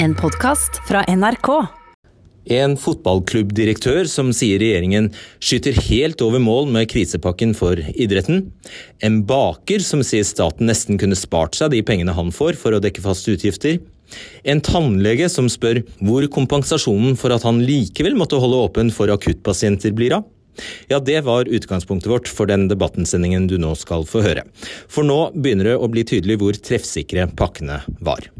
En 0.00 0.14
podkast 0.14 0.76
fra 0.86 1.00
NRK. 1.10 1.48
En 2.54 2.76
fotballklubbdirektør 2.78 4.06
som 4.06 4.28
sier 4.36 4.60
regjeringen 4.62 5.08
skyter 5.42 5.74
helt 5.88 6.22
over 6.22 6.38
mål 6.38 6.70
med 6.70 6.86
krisepakken 6.92 7.50
for 7.58 7.82
idretten. 7.98 8.44
En 9.02 9.24
baker 9.26 9.82
som 9.82 10.04
sier 10.06 10.22
staten 10.22 10.70
nesten 10.70 11.02
kunne 11.02 11.18
spart 11.18 11.58
seg 11.58 11.74
de 11.74 11.82
pengene 11.82 12.14
han 12.14 12.30
får 12.30 12.60
for 12.62 12.76
å 12.76 12.80
dekke 12.84 13.02
faste 13.02 13.34
utgifter. 13.34 13.80
En 14.46 14.62
tannlege 14.62 15.26
som 15.34 15.50
spør 15.50 15.82
hvor 15.98 16.30
kompensasjonen 16.30 17.18
for 17.18 17.34
at 17.34 17.42
han 17.48 17.58
likevel 17.66 18.14
måtte 18.22 18.38
holde 18.38 18.62
åpen 18.70 18.94
for 18.94 19.10
akuttpasienter 19.10 19.98
blir 19.98 20.20
av. 20.20 20.30
Ja, 20.86 21.02
det 21.02 21.24
var 21.26 21.50
utgangspunktet 21.50 22.10
vårt 22.14 22.30
for 22.30 22.46
den 22.46 22.70
debattensendingen 22.70 23.50
du 23.50 23.58
nå 23.58 23.74
skal 23.78 24.06
få 24.06 24.22
høre. 24.22 24.46
For 24.86 25.02
nå 25.02 25.24
begynner 25.34 25.72
det 25.72 25.78
å 25.82 25.90
bli 25.90 26.06
tydelig 26.06 26.38
hvor 26.38 26.66
treffsikre 26.70 27.32
pakkene 27.34 27.82
var. 27.98 28.30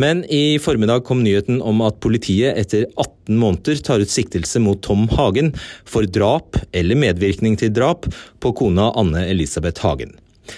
Men 0.00 0.24
i 0.30 0.58
formiddag 0.62 1.04
kom 1.08 1.24
nyheten 1.24 1.60
om 1.62 1.82
at 1.86 2.00
politiet 2.04 2.58
etter 2.60 2.86
18 2.94 3.38
måneder 3.40 3.82
tar 3.84 4.02
ut 4.02 4.12
siktelse 4.12 4.62
mot 4.62 4.80
Tom 4.84 5.08
Hagen 5.14 5.52
for 5.88 6.08
drap 6.08 6.58
eller 6.72 6.98
medvirkning 6.98 7.58
til 7.60 7.72
drap 7.74 8.08
på 8.40 8.54
kona 8.56 8.90
Anne 8.98 9.26
Elisabeth 9.28 9.84
Hagen. 9.84 10.16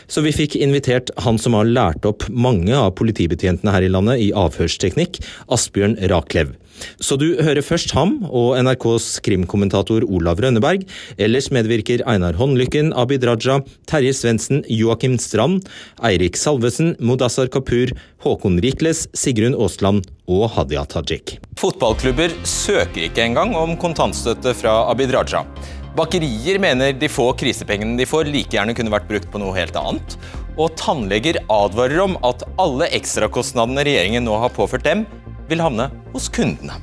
Så 0.09 0.23
vi 0.25 0.33
fikk 0.33 0.56
invitert 0.56 1.11
han 1.20 1.39
som 1.41 1.56
har 1.59 1.69
lært 1.69 2.06
opp 2.09 2.25
mange 2.30 2.73
av 2.77 2.95
politibetjentene 2.97 3.75
her 3.75 3.84
i 3.84 3.93
landet 3.93 4.23
i 4.25 4.30
avhørsteknikk, 4.37 5.20
Asbjørn 5.53 5.98
Raklev. 6.12 6.55
Så 7.02 7.18
du 7.20 7.28
hører 7.42 7.64
først 7.64 7.95
ham 7.96 8.18
og 8.28 8.56
NRKs 8.62 9.20
krimkommentator 9.27 10.06
Olav 10.09 10.41
Rønneberg. 10.42 10.86
Ellers 11.18 11.50
medvirker 11.55 12.05
Einar 12.08 12.38
Håndlykken, 12.38 12.92
Abid 12.98 13.27
Raja, 13.28 13.60
Terje 13.91 14.14
Svendsen, 14.16 14.62
Joakim 14.70 15.18
Strand, 15.22 15.68
Eirik 16.05 16.38
Salvesen, 16.41 16.95
Mudassar 17.00 17.50
Kapur, 17.52 17.92
Håkon 18.24 18.60
Rikles, 18.62 19.06
Sigrun 19.16 19.56
Aasland 19.58 20.08
og 20.30 20.48
Hadia 20.56 20.86
Tajik. 20.88 21.36
Fotballklubber 21.60 22.34
søker 22.48 23.08
ikke 23.08 23.27
engang 23.27 23.56
om 23.58 23.77
kontantstøtte 23.80 24.55
fra 24.58 24.83
Abid 24.91 25.14
Raja. 25.14 25.44
Bakerier 25.92 26.56
mener 26.56 26.94
de 26.96 27.08
få 27.12 27.27
krisepengene 27.36 27.98
de 28.00 28.06
får, 28.08 28.30
like 28.33 28.55
gjerne 28.55 28.72
kunne 28.77 28.92
vært 28.94 29.11
brukt 29.11 29.28
på 29.33 29.41
noe 29.42 29.52
helt 29.58 29.77
annet. 29.77 30.14
Og 30.56 30.72
tannleger 30.80 31.36
advarer 31.52 32.00
om 32.00 32.17
at 32.24 32.44
alle 32.61 32.89
ekstrakostnadene 32.96 33.84
regjeringen 33.84 34.24
nå 34.24 34.39
har 34.41 34.55
påført 34.56 34.86
dem, 34.89 35.05
vil 35.53 35.62
havne 35.62 35.91
hos 36.14 36.31
kundene. 36.33 36.81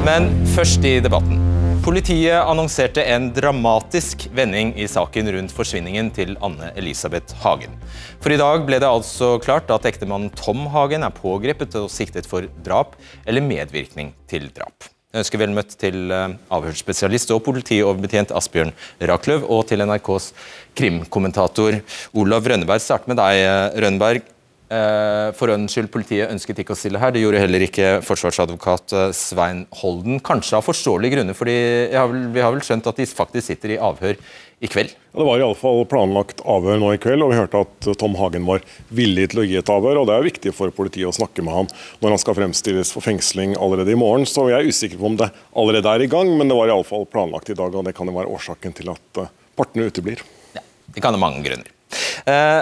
Men 0.00 0.30
først 0.56 0.84
i 0.88 0.98
debatten. 1.04 1.38
Politiet 1.84 2.36
annonserte 2.44 3.00
en 3.08 3.30
dramatisk 3.32 4.26
vending 4.36 4.74
i 4.76 4.84
saken 4.90 5.30
rundt 5.32 5.54
forsvinningen 5.56 6.10
til 6.12 6.34
Anne 6.44 6.68
Elisabeth 6.76 7.36
Hagen. 7.40 7.72
For 8.20 8.34
i 8.34 8.40
dag 8.40 8.66
ble 8.68 8.80
det 8.82 8.88
altså 8.88 9.34
klart 9.40 9.72
at 9.72 9.88
ektemannen 9.88 10.32
Tom 10.36 10.66
Hagen 10.74 11.06
er 11.06 11.16
pågrepet 11.16 11.78
og 11.80 11.88
siktet 11.92 12.28
for 12.28 12.48
drap 12.66 12.98
eller 13.24 13.44
medvirkning 13.44 14.12
til 14.28 14.50
drap. 14.56 14.90
Jeg 15.10 15.24
ønsker 15.24 15.40
vel 15.42 15.50
møtt 15.50 15.72
til 15.74 16.12
eh, 16.14 16.34
avhørsspesialist 16.54 17.32
og 17.34 17.40
politioverbetjent 17.42 18.30
Asbjørn 18.38 18.70
Rakløv, 19.10 19.42
og 19.50 19.64
til 19.66 19.82
NRKs 19.82 20.28
krimkommentator 20.78 21.80
Olav 22.14 22.46
Rønneberg. 22.46 22.78
Start 22.84 23.08
med 23.10 23.18
deg, 23.18 23.40
eh, 23.42 23.80
Rønneberg. 23.82 24.28
Eh, 24.70 25.30
for 25.34 25.50
ordens 25.50 25.74
skyld, 25.74 25.90
politiet 25.90 26.30
ønsket 26.30 26.62
ikke 26.62 26.76
å 26.76 26.78
stille 26.78 27.00
her. 27.02 27.14
Det 27.14 27.24
gjorde 27.24 27.42
heller 27.42 27.64
ikke 27.66 27.96
forsvarsadvokat 28.06 28.94
Svein 29.18 29.64
Holden. 29.80 30.20
Kanskje 30.22 30.60
av 30.60 30.68
forståelige 30.68 31.18
grunner, 31.18 31.34
for 31.34 31.50
vi 31.50 31.90
har 31.90 32.54
vel 32.54 32.62
skjønt 32.62 32.86
at 32.86 33.00
de 33.00 33.08
faktisk 33.10 33.50
sitter 33.50 33.74
i 33.74 33.82
avhør 33.82 34.20
i 34.60 34.68
kveld? 34.68 34.92
Det 35.12 35.24
var 35.24 35.40
i 35.40 35.44
alle 35.44 35.56
fall 35.56 35.82
planlagt 35.88 36.42
avhør 36.48 36.78
nå 36.80 36.92
i 36.94 37.00
kveld, 37.00 37.24
og 37.24 37.32
vi 37.32 37.38
hørte 37.38 37.62
at 37.64 37.88
Tom 37.98 38.14
Hagen 38.20 38.44
var 38.48 38.62
villig 38.94 39.30
til 39.32 39.42
å 39.42 39.46
gi 39.48 39.56
et 39.58 39.72
avhør. 39.72 40.02
og 40.02 40.08
Det 40.10 40.16
er 40.16 40.26
viktig 40.26 40.52
for 40.56 40.72
politiet 40.76 41.08
å 41.08 41.16
snakke 41.16 41.44
med 41.44 41.56
han 41.56 41.70
når 42.02 42.14
han 42.14 42.22
skal 42.22 42.36
fremstilles 42.36 42.92
for 42.94 43.04
fengsling 43.04 43.56
allerede 43.56 43.94
i 43.94 43.98
morgen. 43.98 44.28
Så 44.28 44.50
jeg 44.52 44.60
er 44.60 44.68
usikker 44.68 45.00
på 45.00 45.08
om 45.10 45.16
det 45.20 45.30
allerede 45.56 45.94
er 45.94 46.04
i 46.04 46.10
gang, 46.12 46.34
men 46.36 46.52
det 46.52 46.58
var 46.58 46.68
i 46.68 46.74
alle 46.76 46.88
fall 46.88 47.08
planlagt 47.08 47.50
i 47.50 47.56
dag. 47.56 47.72
og 47.74 47.88
Det 47.88 47.96
kan 47.96 48.10
jo 48.10 48.18
være 48.18 48.34
årsaken 48.36 48.76
til 48.76 48.92
at 48.92 49.22
eh, 49.24 49.32
partene 49.58 49.88
uteblir. 49.88 50.20
Ja, 50.54 50.64
det 50.92 51.02
kan 51.02 51.16
ha 51.16 51.22
mange 51.24 51.42
grunner. 51.46 51.72
Eh, 52.28 52.60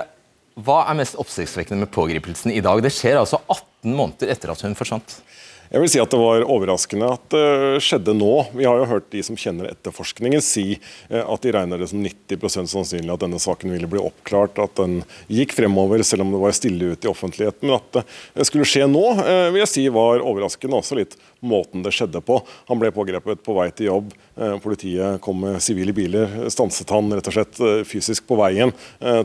hva 0.58 0.82
er 0.90 0.98
mest 0.98 1.18
oppsiktsvekkende 1.20 1.84
med 1.84 1.92
pågripelsen 1.94 2.50
i 2.50 2.62
dag? 2.64 2.80
Det 2.82 2.90
skjer 2.94 3.20
altså 3.20 3.38
18 3.46 3.94
måneder 3.94 4.32
etter 4.34 4.50
at 4.50 4.64
hun 4.64 4.74
forsvant. 4.78 5.20
Jeg 5.68 5.82
vil 5.82 5.90
si 5.92 6.00
at 6.00 6.08
Det 6.08 6.18
var 6.18 6.46
overraskende 6.48 7.10
at 7.12 7.24
det 7.34 7.82
skjedde 7.84 8.14
nå. 8.16 8.32
Vi 8.56 8.64
har 8.64 8.78
jo 8.80 8.88
hørt 8.88 9.10
de 9.12 9.20
som 9.24 9.36
kjenner 9.36 9.68
etterforskningen 9.68 10.40
si 10.44 10.78
eh, 10.78 11.20
at 11.20 11.44
de 11.44 11.52
regner 11.52 11.80
det 11.80 11.90
som 11.90 12.00
90% 12.00 12.72
sannsynlig 12.72 13.12
at 13.12 13.24
denne 13.26 13.40
saken 13.42 13.74
ville 13.74 13.90
bli 13.90 14.00
oppklart, 14.00 14.56
at 14.64 14.80
den 14.80 15.02
gikk 15.28 15.52
fremover 15.58 16.02
selv 16.06 16.24
om 16.24 16.32
det 16.32 16.40
var 16.40 16.56
stille 16.56 16.94
ute 16.94 17.08
i 17.08 17.12
offentligheten. 17.12 17.68
Men 17.68 17.76
at 17.82 18.00
det 18.38 18.48
skulle 18.48 18.68
skje 18.68 18.88
nå, 18.88 19.04
eh, 19.20 19.50
vil 19.52 19.62
jeg 19.66 19.72
si 19.74 19.86
var 19.92 20.24
overraskende. 20.24 20.80
Også 20.80 20.96
litt 20.96 21.18
måten 21.40 21.84
det 21.84 21.94
skjedde 21.96 22.22
på. 22.24 22.40
Han 22.70 22.80
ble 22.80 22.92
pågrepet 22.94 23.42
på 23.44 23.56
vei 23.58 23.68
til 23.72 23.90
jobb. 23.90 24.12
Eh, 24.38 24.56
politiet 24.62 25.20
kom 25.24 25.42
med 25.44 25.60
sivile 25.64 25.94
biler, 25.96 26.48
stanset 26.52 26.90
han 26.94 27.12
rett 27.14 27.30
og 27.30 27.36
slett 27.36 27.62
fysisk 27.88 28.26
på 28.28 28.38
veien. 28.38 28.72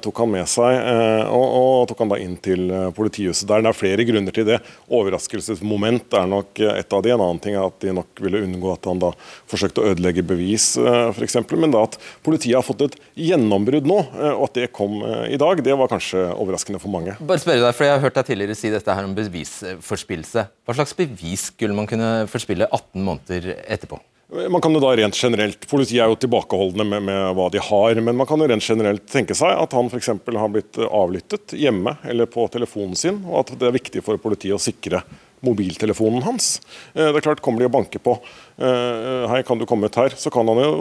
Tok 0.03 0.19
han 0.21 0.31
med 0.31 0.47
seg 0.49 0.75
og, 1.33 1.43
og 1.43 1.87
tok 1.89 2.03
han 2.03 2.11
da 2.11 2.19
inn 2.21 2.35
til 2.43 2.71
politihuset 2.95 3.47
der. 3.49 3.63
Det 3.63 3.71
er 3.71 3.77
flere 3.77 4.05
grunner 4.07 4.35
til 4.35 4.47
det. 4.47 4.59
Overraskelsesmoment 4.93 6.13
er 6.17 6.29
nok 6.29 6.61
et 6.63 6.95
av 6.95 7.03
de. 7.03 7.13
En 7.13 7.23
annen 7.23 7.41
ting 7.43 7.57
er 7.57 7.65
at 7.65 7.79
de 7.83 7.93
nok 7.95 8.23
ville 8.23 8.43
unngå 8.45 8.73
at 8.73 8.89
han 8.89 9.01
da 9.01 9.11
forsøkte 9.49 9.83
å 9.83 9.91
ødelegge 9.91 10.25
bevis, 10.25 10.73
eh, 10.77 11.09
f.eks. 11.13 11.37
Men 11.53 11.73
da 11.73 11.85
at 11.87 11.97
politiet 12.25 12.57
har 12.57 12.65
fått 12.65 12.85
et 12.87 12.97
gjennombrudd 13.19 13.87
nå, 13.89 13.99
eh, 14.13 14.33
og 14.33 14.47
at 14.49 14.59
det 14.59 14.71
kom 14.75 14.99
eh, 15.01 15.33
i 15.35 15.39
dag, 15.41 15.61
det 15.65 15.77
var 15.79 15.91
kanskje 15.91 16.25
overraskende 16.33 16.81
for 16.83 16.93
mange. 16.93 17.15
Bare 17.21 17.43
spørre 17.43 17.63
deg, 17.63 17.77
for 17.77 17.87
Jeg 17.87 17.95
har 17.95 18.03
hørt 18.03 18.19
deg 18.19 18.29
tidligere 18.31 18.59
si 18.59 18.73
dette 18.73 18.97
her 18.97 19.07
om 19.07 19.15
bevisforspillelse. 19.17 20.45
Hva 20.63 20.77
slags 20.77 20.95
bevis 20.97 21.49
skulle 21.51 21.77
man 21.77 21.89
kunne 21.89 22.02
forspille 22.31 22.67
18 22.69 23.03
måneder 23.03 23.53
etterpå? 23.67 23.99
Man 24.49 24.61
kan 24.61 24.73
jo 24.73 24.79
da 24.81 24.95
rent 24.97 25.17
generelt, 25.19 25.67
Politiet 25.69 26.01
er 26.01 26.09
jo 26.09 26.17
tilbakeholdne 26.17 26.85
med, 26.87 27.03
med, 27.05 27.19
hva 27.37 27.49
de 27.53 27.61
har, 27.61 27.99
men 28.01 28.17
man 28.17 28.25
kan 28.25 28.41
jo 28.41 28.47
rent 28.49 28.65
generelt 28.65 29.05
tenke 29.11 29.35
seg 29.37 29.51
at 29.61 29.75
han 29.77 29.91
f.eks. 29.91 30.09
har 30.09 30.49
blitt 30.49 30.79
avlyttet 30.87 31.53
hjemme 31.59 31.99
eller 32.09 32.29
på 32.31 32.47
telefonen 32.53 32.97
sin, 32.97 33.19
og 33.27 33.43
at 33.43 33.53
det 33.59 33.69
er 33.69 33.77
viktig 33.77 34.01
for 34.05 34.17
politiet 34.21 34.57
å 34.57 34.61
sikre 34.61 35.03
mobiltelefonen 35.43 36.23
hans. 36.23 36.61
Eh, 36.93 37.11
det 37.11 37.19
er 37.19 37.25
klart, 37.27 37.43
Kommer 37.43 37.61
de 37.61 37.67
og 37.67 37.75
banker 37.75 38.01
på 38.01 38.15
eh, 38.15 39.25
Hei, 39.29 39.41
kan 39.45 39.59
du 39.59 39.67
komme 39.69 39.89
ut 39.91 39.99
her? 39.99 40.15
Så 40.17 40.31
kan 40.33 40.47
han 40.47 40.61
jo 40.63 40.71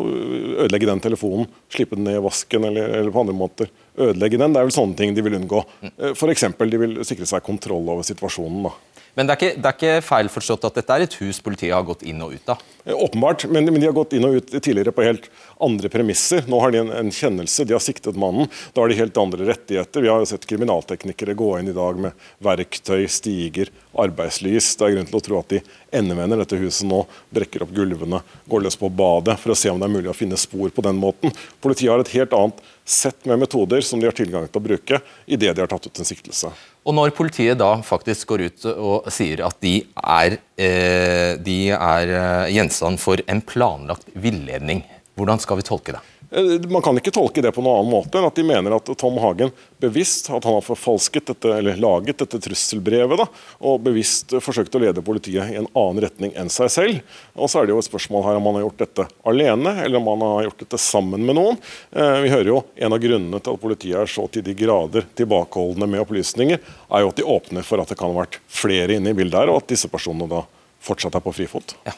ødelegge 0.62 0.88
den 0.88 1.02
telefonen. 1.02 1.48
Slippe 1.72 1.98
den 1.98 2.06
ned 2.06 2.20
i 2.20 2.22
vasken 2.22 2.68
eller, 2.70 2.94
eller 3.00 3.12
på 3.12 3.24
andre 3.24 3.36
måter 3.36 3.72
ødelegge 3.98 4.38
den. 4.38 4.54
Det 4.54 4.62
er 4.62 4.68
vel 4.70 4.76
sånne 4.78 4.98
ting 4.98 5.16
de 5.16 5.26
vil 5.26 5.36
unngå. 5.40 5.64
Eh, 5.90 6.14
F.eks. 6.14 6.46
de 6.62 6.82
vil 6.84 7.00
sikre 7.08 7.28
seg 7.28 7.44
kontroll 7.44 7.90
over 7.90 8.06
situasjonen. 8.06 8.68
da. 8.68 8.91
Men 9.12 9.28
det 9.28 9.34
er, 9.34 9.40
ikke, 9.40 9.60
det 9.60 9.68
er, 9.68 9.74
ikke, 9.76 10.04
feil 10.06 10.28
forstått 10.32 10.62
at 10.64 10.76
dette 10.78 10.94
er 10.94 11.02
et 11.04 11.14
hus 11.20 11.42
politiet 11.44 11.74
har 11.76 11.84
gått 11.84 12.00
inn 12.08 12.22
og 12.24 12.32
ut 12.32 12.52
av? 12.54 12.62
Åpenbart, 12.96 13.44
men, 13.44 13.66
men, 13.68 13.76
de 13.76 13.84
har 13.84 13.94
gått 13.94 14.14
inn 14.16 14.24
og 14.24 14.38
ut 14.38 14.54
tidligere 14.54 14.94
på 14.96 15.04
helt 15.04 15.28
andre 15.62 15.90
premisser. 15.92 16.46
Nå 16.48 16.60
har 16.62 16.72
de 16.72 16.80
en, 16.80 16.92
en, 16.96 17.12
kjennelse, 17.12 17.66
de 17.68 17.76
har 17.76 17.84
siktet 17.84 18.16
mannen. 18.16 18.48
Da 18.72 18.80
har 18.80 18.88
de 18.88 18.96
helt 18.96 19.20
andre 19.20 19.50
rettigheter. 19.50 20.02
Vi 20.02 20.08
har 20.08 20.24
jo 20.24 20.30
sett 20.32 20.48
kriminalteknikere 20.48 21.36
gå 21.36 21.50
inn 21.58 21.68
i 21.68 21.76
dag 21.76 22.00
med 22.06 22.24
verktøy, 22.40 23.04
stiger, 23.12 23.68
arbeidslys. 24.00 24.72
Det 24.80 24.88
er 24.88 24.96
grunn 24.96 25.12
til 25.12 25.20
å 25.20 25.24
tro 25.28 25.40
at 25.42 25.52
de 25.52 25.60
endevender 25.92 26.40
dette 26.40 26.64
huset 26.64 26.88
nå, 26.88 27.04
brekker 27.36 27.66
opp 27.66 27.76
gulvene, 27.76 28.24
går 28.48 28.64
løs 28.64 28.80
på 28.80 28.88
badet 28.96 29.36
for 29.44 29.52
å 29.52 29.60
se 29.60 29.68
om 29.68 29.82
det 29.82 29.90
er 29.90 29.96
mulig 30.00 30.08
å 30.08 30.16
finne 30.16 30.40
spor 30.40 30.72
på 30.72 30.88
den 30.88 30.96
måten. 30.96 31.36
Politiet 31.60 31.92
har 31.92 32.00
et 32.00 32.16
helt 32.16 32.32
annet 32.38 32.64
sett 32.88 33.28
med 33.28 33.44
metoder 33.44 33.84
som 33.84 34.00
de 34.00 34.08
har 34.08 34.16
tilgang 34.16 34.48
til 34.48 34.56
å 34.56 34.68
bruke 34.72 35.04
idet 35.28 35.52
de 35.52 35.60
har 35.60 35.70
tatt 35.70 35.92
ut 35.92 36.00
en 36.00 36.08
siktelse. 36.08 36.56
Og 36.82 36.96
Når 36.98 37.12
politiet 37.14 37.60
da 37.60 37.76
faktisk 37.86 38.32
går 38.32 38.46
ut 38.48 38.64
og 38.72 39.10
sier 39.14 39.44
at 39.46 39.58
de 39.62 39.76
er, 40.02 40.38
eh, 40.58 41.38
de 41.38 41.58
er 41.70 42.10
eh, 42.10 42.54
gjenstand 42.56 42.98
for 42.98 43.22
en 43.30 43.42
planlagt 43.46 44.08
villedning, 44.18 44.82
hvordan 45.14 45.38
skal 45.38 45.60
vi 45.60 45.66
tolke 45.68 45.94
det? 45.94 46.02
Eh, 46.32 46.68
man 46.68 46.82
kan 46.82 46.96
ikke 46.96 47.12
tolke 47.12 47.42
det 47.44 47.52
på 47.52 47.62
noen 47.62 47.82
annen 47.82 47.92
måte 47.92 48.18
enn 48.18 48.26
at 48.26 48.38
de 48.38 48.44
mener 48.46 48.72
at 48.76 48.88
Tom 48.98 49.18
Hagen 49.20 49.52
bevisst 49.82 50.30
at 50.32 50.46
han 50.46 50.56
har 50.56 50.64
forfalsket 50.64 51.28
dette, 51.28 51.50
eller 51.52 51.80
laget 51.80 52.22
dette 52.22 52.40
trusselbrevet 52.40 53.20
da, 53.20 53.26
og 53.60 53.82
bevisst 53.84 54.32
forsøkt 54.40 54.74
å 54.78 54.80
lede 54.80 55.04
politiet 55.04 55.52
i 55.52 55.58
en 55.60 55.68
annen 55.68 56.00
retning 56.06 56.32
enn 56.38 56.50
seg 56.52 56.70
selv. 56.72 57.18
Og 57.36 57.50
Så 57.52 57.60
er 57.60 57.68
det 57.68 57.74
jo 57.74 57.82
et 57.82 57.88
spørsmål 57.88 58.24
her 58.28 58.40
om 58.40 58.48
han 58.48 58.60
har 58.60 58.66
gjort 58.66 58.84
dette 58.84 59.08
alene, 59.28 59.74
eller 59.84 60.00
om 60.00 60.08
han 60.14 60.24
har 60.28 60.46
gjort 60.48 60.64
dette 60.64 60.80
sammen 60.80 61.26
med 61.26 61.36
noen. 61.36 61.60
Eh, 61.92 62.20
vi 62.24 62.32
hører 62.32 62.52
jo 62.52 62.60
En 62.82 62.94
av 62.94 62.98
grunnene 63.02 63.38
til 63.42 63.54
at 63.54 63.60
politiet 63.62 63.98
er 63.98 64.08
så 64.10 64.24
til 64.32 64.42
de 64.42 64.54
grader 64.56 65.04
tilbakeholdne 65.18 65.86
med 65.86 66.02
opplysninger, 66.02 66.58
er 66.58 67.04
jo 67.04 67.10
at 67.12 67.18
de 67.18 67.26
åpner 67.26 67.66
for 67.66 67.82
at 67.82 67.92
det 67.92 67.98
kan 67.98 68.10
ha 68.10 68.22
vært 68.22 68.40
flere 68.48 68.96
inne 68.96 69.12
i 69.12 69.18
bildet 69.18 69.38
her, 69.38 69.52
og 69.52 69.62
at 69.62 69.74
disse 69.74 69.90
personene 69.92 70.30
da 70.30 70.42
fortsatt 70.82 71.14
er 71.18 71.24
på 71.24 71.34
frifot. 71.36 71.76
Ja. 71.86 71.94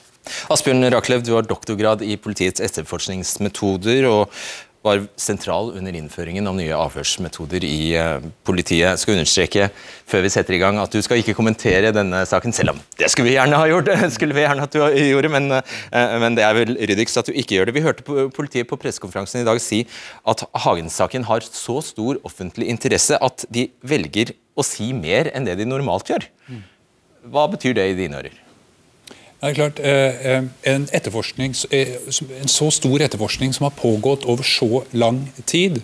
Asbjørn 0.52 0.90
Raklev, 0.94 1.24
du 1.24 1.34
har 1.36 1.48
doktorgrad 1.48 2.04
i 2.04 2.16
politiets 2.20 2.62
etterforskningsmetoder. 2.64 4.08
og 4.10 4.30
var 4.84 5.00
sentral 5.16 5.70
under 5.78 5.96
innføringen 5.96 6.44
av 6.48 6.56
nye 6.58 6.76
avhørsmetoder 6.76 7.64
i 7.64 7.94
uh, 7.96 8.24
politiet. 8.44 8.84
Jeg 8.84 9.00
skal 9.00 9.14
understreke 9.16 9.68
før 10.10 10.24
vi 10.26 10.32
setter 10.34 10.56
i 10.56 10.60
gang 10.60 10.76
at 10.80 10.92
du 10.92 11.00
skal 11.04 11.22
ikke 11.22 11.36
kommentere 11.38 11.92
denne 11.94 12.20
saken, 12.28 12.52
selv 12.52 12.74
om 12.74 12.82
det 13.00 13.08
skulle 13.12 13.30
vi 13.30 13.36
gjerne 13.38 13.60
ha 13.62 13.70
gjort, 13.70 13.88
skulle 14.16 14.36
vi 14.36 14.44
gjerne 14.44 14.68
at 14.68 14.76
du 14.76 14.82
gjorde, 14.82 15.32
men, 15.32 15.48
uh, 15.56 16.18
men 16.20 16.36
det 16.36 16.44
er 16.44 16.58
vel 16.58 16.76
ryddigst 16.76 17.22
at 17.22 17.30
du 17.30 17.32
ikke 17.32 17.56
gjør 17.56 17.70
det. 17.70 17.76
Vi 17.78 17.86
hørte 17.86 18.28
politiet 18.36 18.68
på 18.68 18.78
pressekonferansen 18.80 19.40
i 19.40 19.48
dag 19.48 19.62
si 19.64 19.86
at 20.28 20.44
Hagen-saken 20.66 21.24
har 21.30 21.48
så 21.48 21.80
stor 21.84 22.20
offentlig 22.28 22.68
interesse 22.68 23.16
at 23.16 23.48
de 23.48 23.70
velger 23.80 24.36
å 24.54 24.66
si 24.66 24.92
mer 24.92 25.32
enn 25.32 25.48
det 25.48 25.56
de 25.62 25.68
normalt 25.68 26.12
gjør. 26.12 26.28
Hva 27.32 27.48
betyr 27.48 27.80
det 27.80 27.88
i 27.88 28.00
dine 28.04 28.20
ører? 28.20 28.43
Det 29.44 29.50
er 29.50 29.54
klart, 29.54 29.80
eh, 29.84 30.36
eh, 30.36 30.44
en, 30.72 30.86
etterforskning, 30.96 31.54
en, 31.70 32.48
så 32.48 32.70
stor 32.72 33.02
etterforskning 33.04 33.52
som 33.52 33.66
har 33.66 33.74
pågått 33.76 34.24
over 34.24 34.42
så 34.42 34.84
lang 34.96 35.26
tid, 35.44 35.82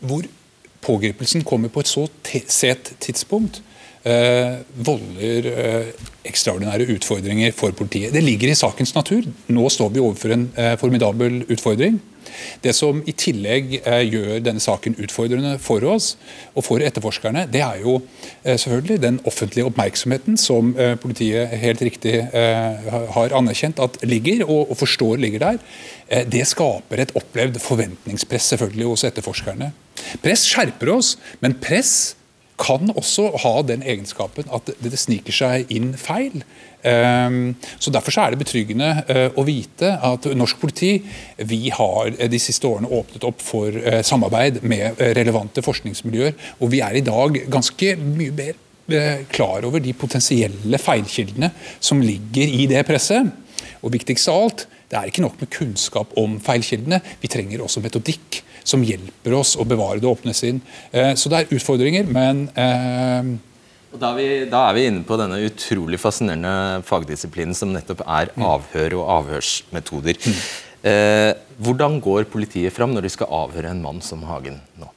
hvor 0.00 0.26
pågripelsen 0.82 1.44
kommer 1.46 1.68
på 1.68 1.80
et 1.80 1.90
så 1.90 2.08
sett 2.48 2.92
tidspunkt, 3.02 3.62
volder 4.86 5.48
ekstraordinære 6.26 6.86
utfordringer 6.94 7.54
for 7.54 7.70
politiet. 7.70 8.12
Det 8.14 8.22
ligger 8.22 8.50
i 8.50 8.58
sakens 8.58 8.94
natur. 8.94 9.26
Nå 9.46 9.68
står 9.70 9.90
vi 9.94 10.02
overfor 10.02 10.34
en 10.34 10.50
formidabel 10.78 11.42
utfordring. 11.50 11.98
Det 12.64 12.72
som 12.76 13.02
i 13.06 13.14
tillegg 13.16 13.76
eh, 13.82 14.02
gjør 14.06 14.42
denne 14.44 14.62
saken 14.62 14.96
utfordrende 15.02 15.56
for 15.62 15.84
oss 15.86 16.14
og 16.54 16.66
for 16.66 16.84
etterforskerne, 16.84 17.46
det 17.52 17.62
er 17.64 17.80
jo 17.84 17.98
eh, 18.42 18.56
selvfølgelig 18.56 19.00
den 19.02 19.20
offentlige 19.28 19.68
oppmerksomheten 19.68 20.38
som 20.40 20.74
eh, 20.78 20.94
politiet 21.00 21.54
helt 21.60 21.82
riktig 21.84 22.14
har 22.26 23.34
anerkjent 23.36 23.80
at 23.82 23.98
ligger, 24.06 24.44
og 24.48 24.74
forstår 24.78 25.20
ligger 25.20 25.42
der. 25.42 25.58
Det 26.30 26.42
skaper 26.48 27.02
et 27.02 27.12
opplevd 27.18 27.58
forventningspress 27.62 28.52
selvfølgelig 28.52 28.88
hos 28.90 29.04
etterforskerne. 29.08 29.72
Press 30.24 30.46
skjerper 30.48 30.92
oss, 30.96 31.14
men 31.42 31.56
press 31.62 32.16
kan 32.60 32.90
også 32.96 33.30
ha 33.42 33.54
den 33.68 33.84
egenskapen 33.84 34.48
at 34.54 34.70
det 34.80 34.96
sniker 34.98 35.34
seg 35.34 35.72
inn 35.72 35.92
feil. 36.00 36.42
Ehm, 36.86 37.54
så 37.78 37.90
Derfor 37.90 38.14
så 38.14 38.24
er 38.26 38.34
det 38.34 38.42
betryggende 38.42 38.90
eh, 39.10 39.28
å 39.34 39.44
vite 39.46 39.94
at 40.06 40.28
norsk 40.36 40.60
politi 40.62 40.92
vi 41.48 41.70
har 41.74 42.12
eh, 42.12 42.28
de 42.30 42.38
siste 42.42 42.68
årene 42.68 42.90
åpnet 42.92 43.26
opp 43.26 43.42
for 43.42 43.74
eh, 43.74 44.02
samarbeid 44.06 44.62
med 44.62 45.00
relevante 45.18 45.64
forskningsmiljøer. 45.66 46.36
Og 46.60 46.70
vi 46.74 46.82
er 46.84 46.98
i 46.98 47.04
dag 47.06 47.40
ganske 47.50 47.96
mye 48.02 48.36
mer 48.36 48.62
klar 49.34 49.64
over 49.66 49.82
de 49.82 49.90
potensielle 49.98 50.78
feilkildene 50.78 51.48
som 51.82 51.98
ligger 51.98 52.52
i 52.60 52.68
det 52.70 52.84
presset. 52.86 53.32
Og 53.82 53.90
viktigst 53.96 54.30
av 54.30 54.44
alt, 54.44 54.62
det 54.86 55.00
er 55.00 55.10
ikke 55.10 55.24
nok 55.24 55.40
med 55.42 55.50
kunnskap 55.50 56.12
om 56.22 56.36
feilkildene, 56.38 57.00
vi 57.18 57.30
trenger 57.32 57.64
også 57.64 57.82
metodikk 57.82 58.44
som 58.62 58.84
hjelper 58.86 59.34
oss 59.40 59.56
å 59.58 59.66
bevare 59.66 59.98
det 59.98 60.06
åpne 60.06 60.36
sinn. 60.38 60.60
Så 61.18 61.32
det 61.32 61.40
er 61.40 61.56
utfordringer, 61.58 62.06
men 62.06 62.46
da 64.00 64.12
er, 64.12 64.18
vi, 64.18 64.28
da 64.50 64.62
er, 64.68 64.76
vi, 64.76 64.84
inne 64.90 65.04
på 65.06 65.18
denne 65.20 65.40
utrolig 65.46 66.00
fascinerende 66.00 66.82
fagdisiplinen 66.86 67.56
som 67.56 67.72
nettopp 67.74 68.04
er 68.04 68.32
mm. 68.34 68.44
avhør 68.46 68.98
og 69.00 69.10
avhørsmetoder. 69.20 70.20
Mm. 70.22 70.42
Eh, 70.86 71.30
hvordan 71.66 71.98
går 72.04 72.28
politiet 72.30 72.74
fram 72.74 72.92
når 72.94 73.06
de 73.06 73.14
skal 73.16 73.32
avhøre 73.32 73.72
en 73.72 73.82
mann 73.82 74.02
som 74.04 74.22
Hagen 74.28 74.60
nå? 74.80 74.90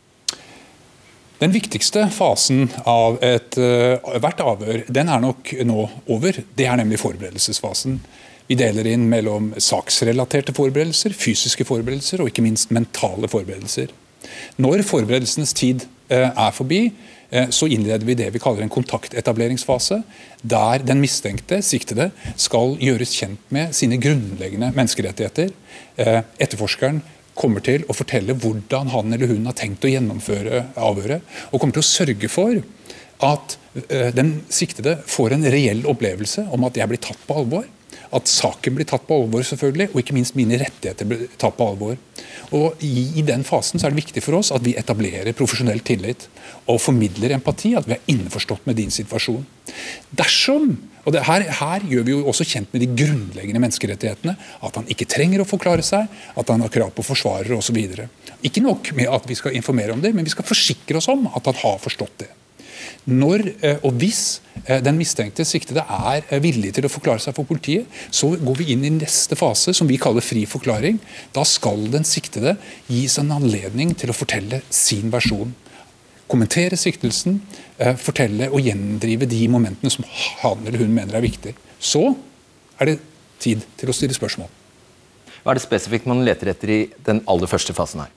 Den 1.39 1.53
viktigste 1.55 2.03
fasen 2.11 2.65
av 2.83 3.15
et, 3.23 3.55
uh, 3.55 4.17
hvert 4.19 4.41
avhør 4.43 4.81
den 4.91 5.07
er 5.07 5.21
nok 5.23 5.53
nå 5.63 5.85
over. 6.11 6.41
Det 6.55 6.65
er 6.67 6.75
nemlig 6.81 6.99
forberedelsesfasen. 6.99 7.95
Vi 8.49 8.57
deler 8.59 8.89
inn 8.91 9.05
mellom 9.07 9.53
saksrelaterte 9.61 10.51
forberedelser, 10.57 11.15
fysiske 11.15 11.63
forberedelser 11.69 12.19
og 12.19 12.31
ikke 12.31 12.43
minst 12.43 12.73
mentale 12.75 13.29
forberedelser. 13.31 13.93
Når 14.59 14.83
forberedelsenes 14.87 15.53
tid 15.55 15.85
eh, 16.09 16.27
er 16.27 16.51
forbi, 16.57 16.81
eh, 16.89 17.18
så 17.53 17.67
innleder 17.69 18.05
vi 18.07 18.17
det 18.17 18.31
vi 18.33 18.41
kaller 18.41 18.65
en 18.65 18.71
kontaktetableringsfase, 18.73 20.01
der 20.41 20.83
den 20.85 21.01
mistenkte, 21.03 21.61
siktede, 21.65 22.09
skal 22.39 22.75
gjøres 22.81 23.13
kjent 23.19 23.53
med 23.53 23.75
sine 23.77 23.99
grunnleggende 24.01 24.71
menneskerettigheter. 24.73 25.53
Eh, 25.99 26.21
etterforskeren 26.41 27.03
kommer 27.39 27.63
til 27.63 27.85
å 27.87 27.95
fortelle 27.95 28.35
hvordan 28.35 28.89
han 28.91 29.13
eller 29.15 29.31
hun 29.31 29.47
har 29.47 29.55
tenkt 29.57 29.85
å 29.85 29.91
gjennomføre 29.93 30.65
avhøret, 30.75 31.23
og 31.51 31.61
kommer 31.61 31.77
til 31.77 31.85
å 31.85 31.91
sørge 31.91 32.31
for 32.31 32.59
at 33.23 33.57
den 34.15 34.31
siktede 34.51 34.95
får 35.07 35.35
en 35.35 35.45
reell 35.53 35.83
opplevelse 35.87 36.47
om 36.55 36.63
at 36.67 36.79
jeg 36.79 36.89
blir 36.89 37.01
tatt 37.03 37.19
på 37.27 37.35
alvor 37.37 37.67
at 38.15 38.29
saken 38.29 38.75
blir 38.77 38.87
tatt 38.89 39.05
på 39.07 39.17
alvor, 39.21 39.43
selvfølgelig, 39.45 39.91
og 39.93 40.01
ikke 40.01 40.15
minst 40.17 40.37
mine 40.37 40.57
rettigheter 40.61 41.07
blir 41.09 41.27
tatt 41.39 41.57
på 41.57 41.67
alvor. 41.69 41.97
Og 42.55 42.81
i, 42.85 43.19
i, 43.19 43.23
den 43.25 43.43
fasen 43.45 43.77
så 43.77 43.87
er 43.87 43.93
det 43.93 44.01
viktig 44.01 44.23
for 44.25 44.39
oss 44.39 44.49
at 44.55 44.63
vi 44.65 44.75
etablerer 44.79 45.35
profesjonell 45.37 45.83
tillit 45.85 46.25
og 46.69 46.81
formidler 46.81 47.35
empati, 47.37 47.75
at 47.77 47.89
vi 47.89 47.97
er 47.97 48.13
innforstått 48.13 48.65
med 48.69 48.79
din 48.79 48.93
situasjon. 48.93 49.43
Dersom 50.17 50.71
og 51.07 51.15
her, 51.25 51.45
her, 51.57 51.85
gjør 51.89 52.03
vi 52.05 52.13
jo 52.13 52.25
også 52.29 52.45
kjent 52.45 52.73
med 52.73 52.83
de 52.83 52.89
grunnleggende 52.91 53.61
menneskerettighetene. 53.63 54.35
At 54.65 54.75
han 54.77 54.89
ikke 54.91 55.07
trenger 55.09 55.41
å 55.41 55.47
forklare 55.47 55.85
seg, 55.85 56.09
at 56.09 56.51
han 56.51 56.61
har 56.61 56.73
krav 56.73 56.91
på 56.93 57.05
forsvarere 57.07 57.57
osv. 57.57 57.79
Ikke 58.45 58.61
nok 58.61 58.91
med 58.97 59.09
at 59.09 59.25
vi 59.29 59.37
skal 59.39 59.55
informere 59.57 59.95
om 59.95 60.03
det, 60.03 60.11
men 60.13 60.27
vi 60.27 60.33
skal 60.33 60.45
forsikre 60.45 60.99
oss 60.99 61.09
om 61.09 61.25
at 61.31 61.49
han 61.49 61.57
har 61.63 61.79
forstått 61.81 62.19
det. 62.25 62.29
Når 63.09 63.45
eh, 63.65 63.79
og 63.85 63.95
hvis 64.01 64.39
eh, 64.65 64.79
den 64.83 64.97
mistenkte 64.99 65.45
siktede 65.47 65.83
er 65.83 66.25
eh, 66.27 66.41
villig 66.43 66.73
til 66.75 66.87
å 66.87 66.91
forklare 66.91 67.21
seg 67.23 67.35
for 67.37 67.47
politiet, 67.49 67.87
så 68.11 68.31
går 68.37 68.59
vi 68.59 68.69
inn 68.73 68.85
i 68.87 68.93
neste 68.99 69.37
fase, 69.39 69.73
som 69.75 69.89
vi 69.89 69.99
kaller 70.01 70.25
fri 70.25 70.45
forklaring. 70.49 70.99
Da 71.35 71.45
skal 71.47 71.87
den 71.93 72.07
siktede 72.07 72.57
gis 72.89 73.17
en 73.21 73.33
anledning 73.35 73.95
til 73.97 74.13
å 74.13 74.17
fortelle 74.17 74.61
sin 74.73 75.09
versjon. 75.13 75.55
Kommentere 76.29 76.77
siktelsen, 76.77 77.39
fortelle 77.97 78.51
og 78.53 78.61
gjendrive 78.61 79.25
de 79.25 79.39
momentene 79.49 79.89
som 79.89 80.05
han 80.43 80.61
eller 80.61 80.83
hun 80.83 80.93
mener 80.93 81.17
er 81.17 81.25
viktig. 81.25 81.55
Så 81.81 82.03
er 82.77 82.91
det 82.91 82.99
tid 83.41 83.65
til 83.79 83.89
å 83.89 83.95
stille 83.97 84.13
spørsmål. 84.13 84.51
Hva 85.41 85.55
er 85.55 85.57
det 85.57 85.65
spesifikt 85.65 86.05
man 86.05 86.21
leter 86.27 86.51
etter 86.53 86.75
i 86.75 86.79
den 87.07 87.23
aller 87.25 87.49
første 87.49 87.73
fasen 87.73 88.03
her? 88.03 88.13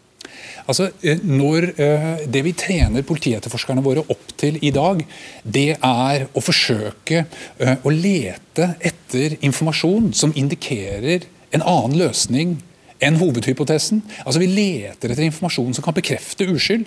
Altså, 0.66 0.90
eh, 1.02 1.18
når, 1.26 1.68
eh, 1.80 2.26
det 2.30 2.42
vi 2.46 2.52
trener 2.56 3.04
politietterforskerne 3.06 3.82
våre 3.84 4.04
opp 4.12 4.34
til 4.38 4.58
i 4.62 4.70
dag, 4.74 5.02
det 5.42 5.76
er 5.76 6.26
å 6.32 6.42
forsøke 6.42 7.24
eh, 7.58 7.76
å 7.82 7.90
lete 7.94 8.74
etter 8.80 9.36
informasjon 9.42 10.12
som 10.14 10.34
indikerer 10.38 11.26
en 11.52 11.64
annen 11.64 11.98
løsning 11.98 12.56
enn 13.02 13.18
hovedhypotesen. 13.18 14.04
Altså, 14.24 14.38
Vi 14.38 14.50
leter 14.50 15.10
etter 15.10 15.26
informasjon 15.26 15.74
som 15.74 15.84
kan 15.84 15.96
bekrefte 15.96 16.46
uskyld. 16.46 16.86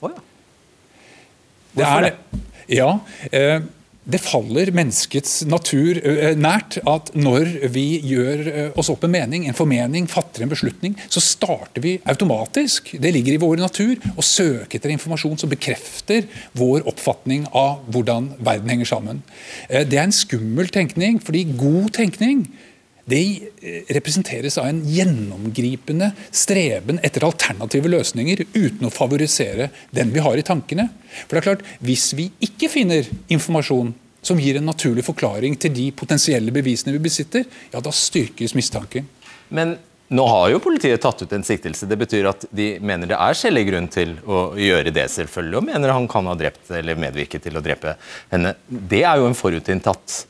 Oh, 0.00 0.10
ja. 0.12 0.20
Hvorfor 1.74 2.04
det? 2.04 2.12
det? 2.14 2.42
Ja, 2.76 2.90
det 4.04 4.20
faller 4.20 4.68
menneskets 4.76 5.42
natur 5.48 5.96
nært 6.36 6.76
at 6.84 7.10
når 7.16 7.48
vi 7.72 7.86
gjør 8.04 8.74
oss 8.76 8.90
opp 8.92 9.06
en 9.06 9.14
mening, 9.14 9.46
en 9.48 9.56
formening, 9.56 10.08
fatter 10.10 10.44
en 10.44 10.52
beslutning, 10.52 10.96
så 11.08 11.22
starter 11.24 11.80
vi 11.84 11.94
automatisk, 12.12 12.92
det 13.00 13.14
ligger 13.16 13.36
i 13.36 13.40
vår 13.40 13.62
natur, 13.62 13.96
å 14.16 14.24
søke 14.24 14.76
etter 14.76 14.92
informasjon 14.92 15.40
som 15.40 15.52
bekrefter 15.52 16.28
vår 16.58 16.84
oppfatning 16.90 17.48
av 17.56 17.80
hvordan 17.94 18.34
verden 18.44 18.74
henger 18.74 18.92
sammen. 18.92 19.24
Det 19.70 19.96
er 19.96 20.04
en 20.04 20.14
skummel 20.14 20.68
tenkning, 20.74 21.20
fordi 21.24 21.46
god 21.56 21.92
tenkning 21.96 22.44
det 23.04 23.50
representeres 23.92 24.56
av 24.60 24.70
en 24.70 24.80
gjennomgripende 24.88 26.10
streben 26.32 27.00
etter 27.04 27.26
alternative 27.26 27.90
løsninger 27.92 28.46
uten 28.54 28.88
å 28.88 28.92
favorisere 28.92 29.68
den 29.92 30.12
vi 30.14 30.22
har 30.24 30.40
i 30.40 30.46
tankene. 30.46 30.88
For 31.26 31.36
det 31.36 31.42
er 31.42 31.48
klart, 31.50 31.66
Hvis 31.84 32.14
vi 32.16 32.30
ikke 32.40 32.70
finner 32.72 33.04
informasjon 33.28 33.92
som 34.24 34.40
gir 34.40 34.58
en 34.58 34.68
naturlig 34.68 35.04
forklaring 35.06 35.56
til 35.60 35.74
de 35.74 35.88
potensielle 35.96 36.54
bevisene 36.54 36.94
vi 36.96 37.02
besitter, 37.06 37.44
ja, 37.72 37.82
da 37.84 37.92
styrkes 37.92 38.56
mistanken. 38.56 39.08
Men 39.54 39.76
nå 40.14 40.24
har 40.28 40.50
jo 40.52 40.60
politiet 40.62 41.00
tatt 41.02 41.22
ut 41.24 41.32
en 41.32 41.44
siktelse. 41.46 41.88
Det 41.88 41.98
betyr 41.98 42.28
at 42.28 42.44
de 42.54 42.74
mener 42.84 43.08
det 43.10 43.18
er 43.18 43.38
skjellig 43.38 43.64
grunn 43.70 43.88
til 43.92 44.14
å 44.28 44.46
gjøre 44.60 44.92
det, 44.94 45.08
selvfølgelig, 45.12 45.58
og 45.58 45.68
mener 45.70 45.94
han 45.94 46.08
kan 46.10 46.28
ha 46.28 46.36
drept 46.38 46.70
eller 46.76 47.00
medvirket 47.00 47.46
til 47.46 47.56
å 47.56 47.64
drepe 47.64 47.96
henne. 48.32 48.54
Det 48.68 49.02
er 49.04 49.20
jo 49.20 49.28
en 49.30 49.38
forutinntatt 49.38 50.24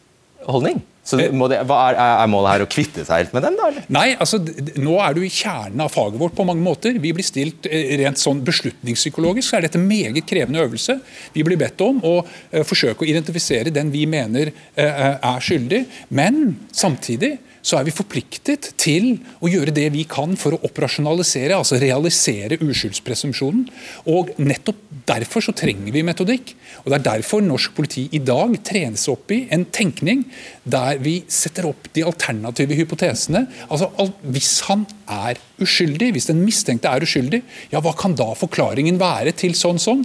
holdning. 0.47 0.83
Så 1.05 1.19
det, 1.21 1.29
er, 1.29 1.97
er, 2.01 2.29
målet 2.33 2.55
her 2.55 2.65
å 2.65 2.69
kvitte 2.71 3.05
seg 3.05 3.25
helt 3.25 3.35
med 3.37 3.45
dem? 3.45 3.59
da? 3.59 3.69
Eller? 3.69 3.87
Nei, 3.93 4.07
altså 4.17 4.41
nå 4.81 4.97
er 5.05 5.17
du 5.17 5.21
i 5.27 5.29
kjernen 5.33 5.85
av 5.85 5.93
faget 5.93 6.17
vårt 6.21 6.37
på 6.39 6.47
mange 6.49 6.65
måter. 6.65 6.97
Vi 7.01 7.13
blir 7.17 7.27
stilt 7.27 7.69
eh, 7.69 7.93
rent 8.01 8.21
sånn 8.21 8.41
beslutningspsykologisk, 8.47 9.51
så 9.51 9.59
er 9.59 9.67
dette 9.67 9.81
en 9.81 9.85
meget 9.89 10.25
krevende 10.29 10.65
øvelse. 10.65 10.97
Vi 11.37 11.45
blir 11.45 11.61
bedt 11.61 11.85
om 11.85 12.01
å 12.05 12.15
uh, 12.25 12.63
forsøke 12.65 13.05
å 13.05 13.11
identifisere 13.11 13.73
den 13.75 13.93
vi 13.93 14.07
mener 14.09 14.51
er 14.75 15.43
skyldig, 15.45 15.85
men 16.17 16.57
samtidig 16.75 17.35
så 17.65 17.79
er 17.79 17.87
vi 17.87 17.95
forpliktet 17.97 18.75
til 18.81 19.15
å 19.41 19.49
gjøre 19.49 19.73
det 19.75 19.87
vi 19.95 20.05
kan 20.09 20.35
for 20.37 20.53
å 20.53 20.61
operasjonalisere, 20.69 21.57
altså 21.57 21.79
realisere 21.81 22.59
uskyldspresumpsjonen. 22.61 23.65
Og 24.13 24.35
nettopp 24.37 24.83
derfor 25.09 25.47
så 25.47 25.55
trenger 25.57 25.95
vi 25.95 26.05
metodikk. 26.05 26.53
Og 26.85 26.93
Det 26.93 26.99
er 26.99 27.07
derfor 27.07 27.45
norsk 27.45 27.73
politi 27.77 28.05
i 28.13 28.21
dag 28.21 28.53
trenes 28.69 29.07
opp 29.09 29.33
i 29.33 29.47
en 29.55 29.65
tenkning 29.65 30.27
der 30.63 31.01
vi 31.01 31.23
setter 31.29 31.71
opp 31.71 31.89
de 31.97 32.05
alternative 32.05 32.77
hypotesene. 32.77 33.47
Altså 33.69 33.89
Hvis 34.29 34.61
han 34.69 34.85
er 35.09 35.41
uskyldig, 35.65 36.13
hvis 36.13 36.29
den 36.29 36.45
mistenkte 36.45 36.93
er 36.93 37.05
uskyldig, 37.05 37.41
ja 37.73 37.81
hva 37.81 37.97
kan 37.97 38.13
da 38.15 38.35
forklaringen 38.37 39.01
være 39.01 39.33
til 39.33 39.57
sånn 39.57 39.81
sånn? 39.81 40.05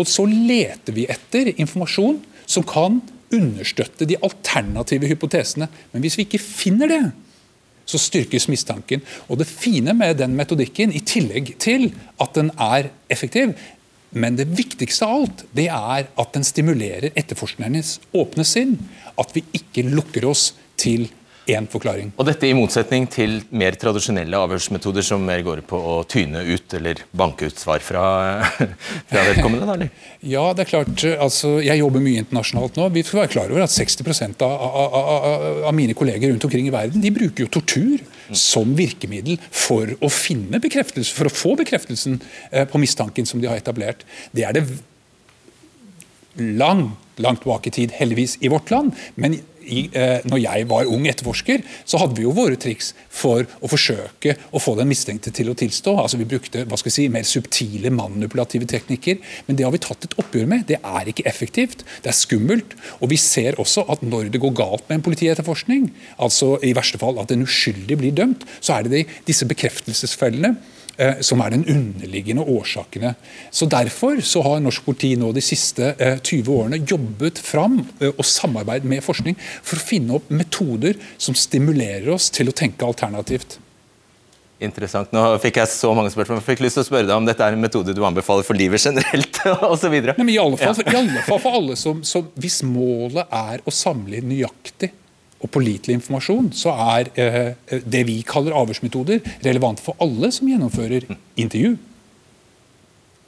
Og 0.00 0.08
så 0.08 0.24
leter 0.24 0.96
vi 0.96 1.04
etter 1.06 1.52
informasjon 1.52 2.22
som 2.48 2.64
kan 2.66 3.02
understøtte 3.34 4.06
de 4.08 4.18
alternative 4.22 5.10
hypotesene. 5.10 5.68
Men 5.92 6.04
hvis 6.04 6.18
vi 6.18 6.26
ikke 6.26 6.42
finner 6.42 6.90
det, 6.90 7.04
så 7.84 8.00
styrkes 8.00 8.48
mistanken. 8.48 9.02
Og 9.28 9.38
Det 9.38 9.46
fine 9.46 9.94
med 9.94 10.18
den 10.18 10.36
metodikken, 10.36 10.92
i 10.92 11.00
tillegg 11.00 11.56
til 11.58 11.92
at 12.20 12.34
den 12.34 12.50
er 12.58 12.88
effektiv, 13.10 13.54
men 14.14 14.36
det 14.38 14.46
viktigste 14.54 15.06
av 15.06 15.24
alt 15.24 15.44
det 15.56 15.66
er 15.68 16.06
at 16.06 16.34
den 16.36 16.46
stimulerer 16.46 17.10
etterforsknernes 17.18 17.98
åpne 18.14 18.44
sinn. 18.46 18.76
At 19.18 19.34
vi 19.34 19.42
ikke 19.52 19.82
lukker 19.90 20.26
oss 20.30 20.52
til 20.78 21.08
én 21.50 21.66
forklaring. 21.70 22.12
Og 22.16 22.26
dette 22.28 22.48
i 22.48 22.54
motsetning 22.56 23.06
til 23.12 23.36
mer 23.52 23.76
tradisjonelle 23.80 24.38
avhørsmetoder 24.46 25.04
som 25.04 25.24
mer 25.24 25.42
går 25.44 25.62
på 25.68 25.76
å 25.76 25.96
tyne 26.08 26.40
ut 26.46 26.76
eller 26.78 27.02
banke 27.16 27.50
ut 27.50 27.60
svar 27.60 27.84
fra, 27.84 28.04
fra 29.10 29.24
vedkommende? 29.28 29.68
Eller? 29.74 29.92
Ja, 30.24 30.46
det 30.56 30.64
er 30.64 30.70
klart. 30.72 31.04
Altså, 31.14 31.58
jeg 31.64 31.80
jobber 31.82 32.04
mye 32.04 32.24
internasjonalt 32.24 32.80
nå. 32.80 32.88
Vi 32.94 33.04
skal 33.04 33.24
være 33.24 33.34
klar 33.36 33.52
over 33.52 33.66
at 33.66 33.74
60 33.74 34.40
av, 34.44 34.54
av, 34.54 34.96
av, 34.96 35.60
av 35.70 35.76
mine 35.76 35.96
kolleger 35.98 36.32
rundt 36.32 36.48
omkring 36.48 36.68
i 36.70 36.74
verden 36.74 37.04
de 37.04 37.12
bruker 37.14 37.44
jo 37.44 37.52
tortur 37.58 38.02
som 38.32 38.72
virkemiddel 38.76 39.38
for 39.52 39.90
å 40.00 40.10
finne 40.12 40.60
bekreftelse, 40.62 41.12
for 41.12 41.28
å 41.28 41.34
få 41.34 41.54
bekreftelsen 41.60 42.20
eh, 42.50 42.64
på 42.68 42.80
mistanken 42.80 43.28
som 43.28 43.42
de 43.42 43.50
har 43.50 43.60
etablert. 43.60 44.06
Det 44.32 44.46
er 44.48 44.56
det 44.56 44.64
langt, 46.34 46.96
langt 47.22 47.44
tilbake 47.44 47.70
i 47.70 47.74
tid, 47.74 47.92
heldigvis, 47.94 48.38
i 48.40 48.50
vårt 48.52 48.72
land. 48.72 48.94
men 49.14 49.38
i, 49.66 49.84
eh, 49.92 50.24
når 50.28 50.42
jeg 50.42 50.68
var 50.70 50.90
ung 50.90 51.06
etterforsker, 51.08 51.62
så 51.84 52.00
hadde 52.00 52.18
vi 52.18 52.26
jo 52.26 52.34
våre 52.36 52.58
triks 52.60 52.92
for 53.08 53.46
å 53.60 53.70
forsøke 53.70 54.36
å 54.52 54.62
få 54.62 54.76
den 54.78 54.90
mistenkte 54.90 55.32
til 55.34 55.50
å 55.50 55.56
tilstå. 55.58 55.96
Altså 56.00 56.20
Vi 56.20 56.28
brukte 56.28 56.64
hva 56.68 56.78
skal 56.80 56.90
vi 56.90 56.96
si, 56.96 57.08
mer 57.12 57.26
subtile 57.28 57.92
manipulative 57.94 58.68
teknikker. 58.70 59.18
Men 59.46 59.56
det 59.56 59.66
har 59.66 59.74
vi 59.74 59.82
tatt 59.82 60.04
et 60.04 60.16
oppgjør 60.20 60.50
med. 60.50 60.66
Det 60.70 60.80
er 60.80 61.10
ikke 61.10 61.26
effektivt. 61.30 61.84
Det 62.02 62.12
er 62.12 62.18
skummelt. 62.18 62.76
Og 63.00 63.10
vi 63.12 63.20
ser 63.20 63.58
også 63.62 63.86
at 63.92 64.04
når 64.04 64.30
det 64.34 64.42
går 64.42 64.56
galt 64.56 64.88
med 64.88 65.00
en 65.00 65.08
politietterforskning, 65.08 65.90
altså 66.18 66.54
i 66.62 66.74
verste 66.76 67.00
fall 67.00 67.18
at 67.22 67.32
en 67.34 67.44
uskyldig 67.46 67.98
blir 68.00 68.14
dømt, 68.16 68.46
så 68.60 68.78
er 68.78 68.86
det 68.86 68.94
de, 68.94 69.04
disse 69.28 69.48
bekreftelsesfellene 69.48 70.56
som 71.24 71.42
er 71.42 71.54
den 71.54 71.64
underliggende 71.70 72.44
årsakene. 72.46 73.14
Så 73.50 73.66
Derfor 73.70 74.20
så 74.22 74.42
har 74.46 74.62
norsk 74.62 74.84
politi 74.86 75.14
nå 75.18 75.32
de 75.34 75.42
siste 75.44 75.94
20 75.98 76.38
eh, 76.38 76.52
årene 76.54 76.80
jobbet 76.86 77.40
fram 77.42 77.80
eh, 77.98 78.12
og 78.12 78.24
samarbeidet 78.28 78.88
med 78.88 79.04
forskning 79.04 79.36
for 79.40 79.80
å 79.80 79.84
finne 79.84 80.18
opp 80.18 80.30
metoder 80.30 80.98
som 81.18 81.36
stimulerer 81.38 82.12
oss 82.14 82.30
til 82.34 82.50
å 82.50 82.56
tenke 82.56 82.86
alternativt. 82.86 83.58
Interessant. 84.62 85.10
Nå 85.12 85.22
fikk 85.42 85.58
jeg 85.58 85.70
så 85.72 85.90
mange 85.96 86.12
spørsmål. 86.14 86.38
Jeg 86.38 86.46
fikk 86.46 86.62
lyst 86.64 86.78
til 86.78 86.84
å 86.84 86.86
spørre 86.86 87.08
deg 87.08 87.16
om 87.18 87.26
dette 87.26 87.42
er 87.42 87.56
en 87.56 87.64
metode 87.64 87.92
du 87.96 88.04
anbefaler 88.06 88.46
for 88.46 88.56
livet 88.56 88.86
generelt 88.86 89.40
osv. 89.72 89.94
I 89.98 90.38
alle 90.38 90.60
fall, 90.60 90.78
ja. 90.78 90.92
i 90.94 90.98
alle 91.00 91.24
fall 91.26 91.40
for 91.42 91.58
alle 91.58 91.78
som, 91.78 92.04
som 92.06 92.30
Hvis 92.38 92.62
målet 92.66 93.26
er 93.34 93.64
å 93.66 93.74
samle 93.74 94.22
nøyaktig 94.24 94.94
og 95.42 95.50
pålitelig 95.52 95.98
informasjon, 95.98 96.52
så 96.56 96.72
er 96.96 97.10
eh, 97.20 97.80
det 97.84 98.04
vi 98.08 98.20
kaller 98.26 98.56
avhørsmetoder, 98.56 99.20
relevant 99.44 99.82
for 99.82 99.98
alle 100.02 100.30
som 100.32 100.48
gjennomfører 100.48 101.08
intervju. 101.40 101.74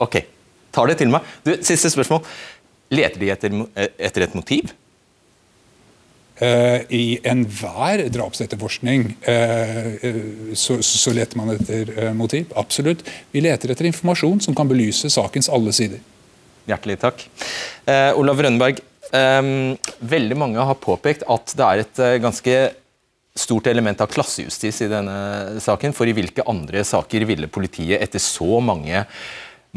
Ok, 0.01 0.21
tar 0.73 0.89
det 0.89 0.97
til 1.01 1.13
meg. 1.13 1.27
Du, 1.45 1.53
siste 1.65 1.91
spørsmål. 1.93 2.25
Leter 2.93 3.19
de 3.19 3.31
etter, 3.33 3.55
etter 3.99 4.25
et 4.25 4.35
motiv? 4.37 4.71
Eh, 6.37 6.83
I 6.93 7.05
enhver 7.25 8.03
drapsetterforskning 8.13 9.07
eh, 9.25 9.95
så, 10.53 10.77
så, 10.85 11.13
leter 11.17 11.39
man 11.39 11.55
etter 11.55 11.89
uh, 11.97 12.11
motiv. 12.13 12.51
Absolutt. 12.59 13.01
Vi 13.33 13.41
leter 13.41 13.73
etter 13.73 13.89
informasjon 13.89 14.43
som 14.45 14.57
kan 14.57 14.69
belyse 14.69 15.09
sakens 15.09 15.49
alle 15.49 15.73
sider. 15.73 16.03
Hjertelig 16.67 16.97
takk. 16.99 17.21
Olav 18.19 18.41
Rønneberg, 18.43 18.81
veldig 19.11 20.37
mange 20.37 20.63
har 20.69 20.77
påpekt 20.81 21.25
at 21.29 21.53
det 21.55 21.65
er 21.65 21.81
et 21.83 22.01
uh, 22.03 22.13
ganske 22.23 22.55
stort 23.37 23.67
element 23.69 24.01
av 24.01 24.09
klassejustis 24.09 24.81
i 24.81 24.89
denne 24.91 25.59
saken. 25.63 25.93
For 25.95 26.09
i 26.09 26.15
hvilke 26.17 26.45
andre 26.49 26.83
saker 26.87 27.27
ville 27.29 27.51
politiet 27.51 28.01
etter 28.01 28.23
så 28.23 28.59
mange 28.63 29.05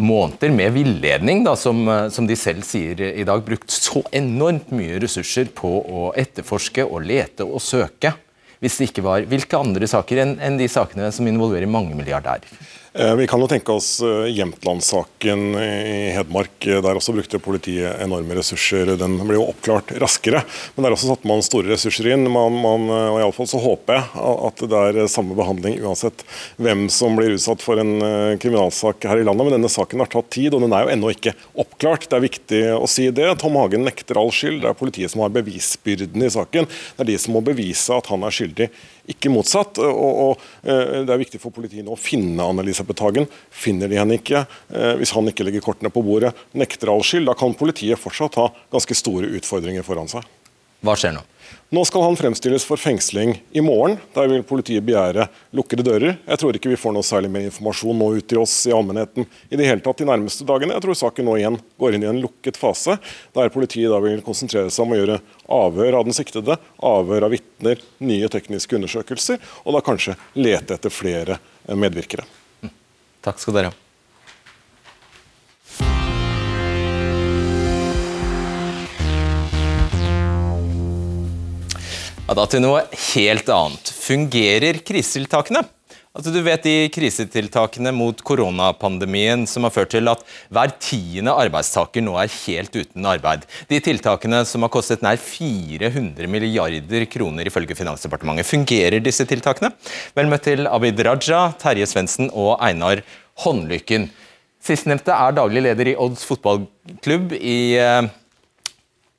måneder 0.01 0.53
med 0.55 0.73
villedning, 0.73 1.43
da, 1.45 1.57
som, 1.59 1.83
uh, 1.89 2.09
som, 2.13 2.27
de 2.27 2.39
selv 2.39 2.65
sier 2.67 3.03
i 3.11 3.27
dag, 3.29 3.45
brukt 3.47 3.71
så 3.75 4.03
enormt 4.17 4.73
mye 4.75 5.01
ressurser 5.03 5.53
på 5.55 5.71
å 5.85 6.11
etterforske 6.19 6.87
og 6.87 7.05
lete 7.07 7.47
og 7.47 7.63
søke? 7.65 8.15
Hvis 8.61 8.77
det 8.77 8.91
ikke 8.91 9.07
var 9.07 9.25
Hvilke 9.25 9.57
andre 9.57 9.87
saker 9.89 10.21
enn, 10.21 10.35
enn 10.45 10.59
de 10.61 10.67
sakene 10.69 11.09
som 11.17 11.29
involverer 11.29 11.71
mange 11.71 11.97
milliardærer? 11.97 12.49
Eh, 12.93 13.15
vi 13.17 13.27
kan 13.27 13.39
jo 13.41 13.47
tenke 13.47 13.71
oss 13.73 14.01
eh, 14.03 14.27
Jämtland-saken 14.35 15.55
i 15.63 16.11
Hedmark. 16.11 16.57
Der 16.59 16.99
også 16.99 17.13
brukte 17.15 17.39
politiet 17.39 18.01
enorme 18.03 18.35
ressurser. 18.35 18.97
Den 18.99 19.15
ble 19.29 19.37
jo 19.39 19.45
oppklart 19.53 19.93
raskere. 20.03 20.43
Men 20.75 20.87
der 20.87 20.97
også 20.97 21.13
satte 21.13 21.31
man 21.31 21.45
store 21.47 21.71
ressurser 21.71 22.09
inn. 22.11 22.27
Man, 22.27 22.59
man, 22.59 22.89
og 22.91 23.21
i 23.21 23.23
alle 23.23 23.37
fall 23.37 23.51
så 23.51 23.63
håper 23.63 24.01
jeg 24.01 24.27
at 24.51 24.65
det 24.73 24.83
er 24.91 25.13
samme 25.13 25.39
behandling 25.39 25.79
uansett 25.85 26.25
hvem 26.59 26.89
som 26.91 27.15
blir 27.15 27.37
utsatt 27.37 27.63
for 27.63 27.79
en 27.79 27.95
eh, 28.03 28.35
kriminalsak 28.43 29.07
her 29.07 29.23
i 29.23 29.27
landet. 29.29 29.47
Men 29.47 29.61
denne 29.61 29.71
saken 29.71 30.03
har 30.03 30.11
tatt 30.11 30.33
tid, 30.35 30.51
og 30.57 30.67
den 30.67 30.75
er 30.75 30.89
jo 30.89 30.95
ennå 30.97 31.15
ikke 31.15 31.37
oppklart. 31.55 32.09
Det 32.11 32.19
er 32.19 32.27
viktig 32.27 32.65
å 32.75 32.91
si 32.91 33.07
det. 33.15 33.29
Tom 33.39 33.61
Hagen 33.61 33.87
nekter 33.87 34.19
all 34.19 34.35
skyld. 34.35 34.65
Det 34.65 34.73
er 34.73 34.81
politiet 34.83 35.15
som 35.15 35.23
har 35.23 35.37
bevisbyrden 35.39 36.27
i 36.27 36.35
saken. 36.35 36.67
Det 36.67 37.07
er 37.07 37.15
de 37.15 37.21
som 37.23 37.39
må 37.39 37.47
bevise 37.47 37.95
at 37.95 38.11
han 38.11 38.27
er 38.27 38.35
skyldig 38.35 38.73
ikke 39.13 39.33
motsatt. 39.33 39.81
Og, 39.85 40.11
og, 40.25 40.45
Det 40.63 41.11
er 41.11 41.23
viktig 41.23 41.41
for 41.43 41.55
politiet 41.55 41.87
nå 41.87 41.95
å 41.97 42.01
finne 42.01 42.45
Annelise 42.45 42.81
Elisabeth 42.81 43.05
Hagen. 43.05 43.29
Finner 43.51 43.91
de 43.91 43.99
henne 43.99 44.19
ikke, 44.21 44.45
eh, 44.73 44.95
hvis 45.01 45.15
han 45.17 45.29
ikke 45.31 45.47
legger 45.47 45.65
kortene 45.65 45.93
på 45.93 46.05
bordet, 46.07 46.33
nekter 46.53 46.93
all 46.93 47.05
skyld, 47.07 47.29
da 47.29 47.37
kan 47.39 47.57
politiet 47.59 48.01
fortsatt 48.01 48.39
ha 48.41 48.49
ganske 48.73 48.97
store 48.97 49.31
utfordringer 49.41 49.87
foran 49.87 50.11
seg. 50.11 50.27
Hva 50.81 50.97
skjer 50.97 51.17
nå? 51.19 51.25
Nå 51.71 51.85
skal 51.85 52.03
han 52.03 52.17
fremstilles 52.19 52.65
for 52.67 52.77
fengsling 52.77 53.45
i 53.55 53.61
morgen. 53.63 53.95
Der 54.15 54.27
vil 54.27 54.43
politiet 54.43 54.83
begjære 54.83 55.29
lukkede 55.55 55.85
dører. 55.87 56.17
Jeg 56.27 56.41
tror 56.43 56.57
ikke 56.59 56.73
vi 56.73 56.79
får 56.83 56.97
noe 56.97 57.07
særlig 57.07 57.29
mer 57.31 57.45
informasjon 57.47 57.95
nå 57.95 58.09
ut 58.17 58.27
til 58.27 58.41
oss 58.43 58.55
i 58.67 58.73
allmennheten 58.75 59.23
i 59.23 59.59
det 59.59 59.69
hele 59.69 59.85
tatt 59.85 60.03
de 60.03 60.09
nærmeste 60.09 60.43
dagene. 60.49 60.75
Jeg 60.75 60.83
tror 60.83 60.99
saken 60.99 61.29
nå 61.31 61.37
igjen 61.39 61.59
går 61.79 61.95
inn 61.95 62.07
i 62.09 62.09
en 62.11 62.19
lukket 62.25 62.59
fase, 62.59 62.97
der 63.39 63.53
politiet 63.55 63.95
da 63.95 64.01
vil 64.03 64.25
konsentrere 64.27 64.73
seg 64.75 64.83
om 64.83 64.97
å 64.97 64.99
gjøre 64.99 65.21
avhør 65.61 65.99
av 66.01 66.09
den 66.09 66.19
siktede, 66.19 66.57
avhør 66.91 67.29
av 67.29 67.37
vitner, 67.37 67.85
nye 68.03 68.33
tekniske 68.35 68.75
undersøkelser, 68.81 69.39
og 69.63 69.79
da 69.79 69.85
kanskje 69.93 70.19
lete 70.43 70.75
etter 70.75 70.91
flere 70.91 71.39
medvirkere. 71.71 72.27
Takk 73.23 73.39
skal 73.39 73.61
dere 73.61 73.71
ha. 73.71 73.90
Ja, 82.31 82.37
da 82.39 82.45
til 82.47 82.61
noe 82.63 82.85
helt 83.11 83.49
annet. 83.51 83.89
Fungerer 83.91 84.77
krisetiltakene? 84.87 85.65
Altså, 86.15 86.31
du 86.31 86.39
vet 86.47 86.63
De 86.63 86.75
krisetiltakene 86.95 87.91
mot 87.91 88.23
koronapandemien 88.23 89.43
som 89.51 89.67
har 89.67 89.75
ført 89.75 89.91
til 89.91 90.07
at 90.13 90.23
hver 90.47 90.71
tiende 90.79 91.35
arbeidstaker 91.35 92.05
nå 92.07 92.15
er 92.23 92.31
helt 92.31 92.79
uten 92.79 93.09
arbeid. 93.11 93.49
De 93.67 93.81
tiltakene 93.83 94.45
som 94.47 94.63
har 94.63 94.71
kostet 94.71 95.03
nær 95.03 95.19
400 95.19 96.31
milliarder 96.31 97.09
kroner 97.11 97.51
ifølge 97.51 97.75
Finansdepartementet. 97.75 98.47
Fungerer 98.47 99.03
disse 99.03 99.27
tiltakene? 99.27 99.73
Vel 100.15 100.31
møtt 100.31 100.47
til 100.47 100.71
Abid 100.71 101.03
Raja, 101.03 101.49
Terje 101.59 101.91
Svendsen 101.91 102.31
og 102.31 102.61
Einar 102.63 103.03
Håndlykken. 103.43 104.07
Sistnevnte 104.63 105.19
er 105.19 105.35
daglig 105.35 105.67
leder 105.67 105.97
i 105.97 105.99
Odds 105.99 106.23
fotballklubb 106.31 107.35
i, 107.41 107.75
eh, 107.75 108.07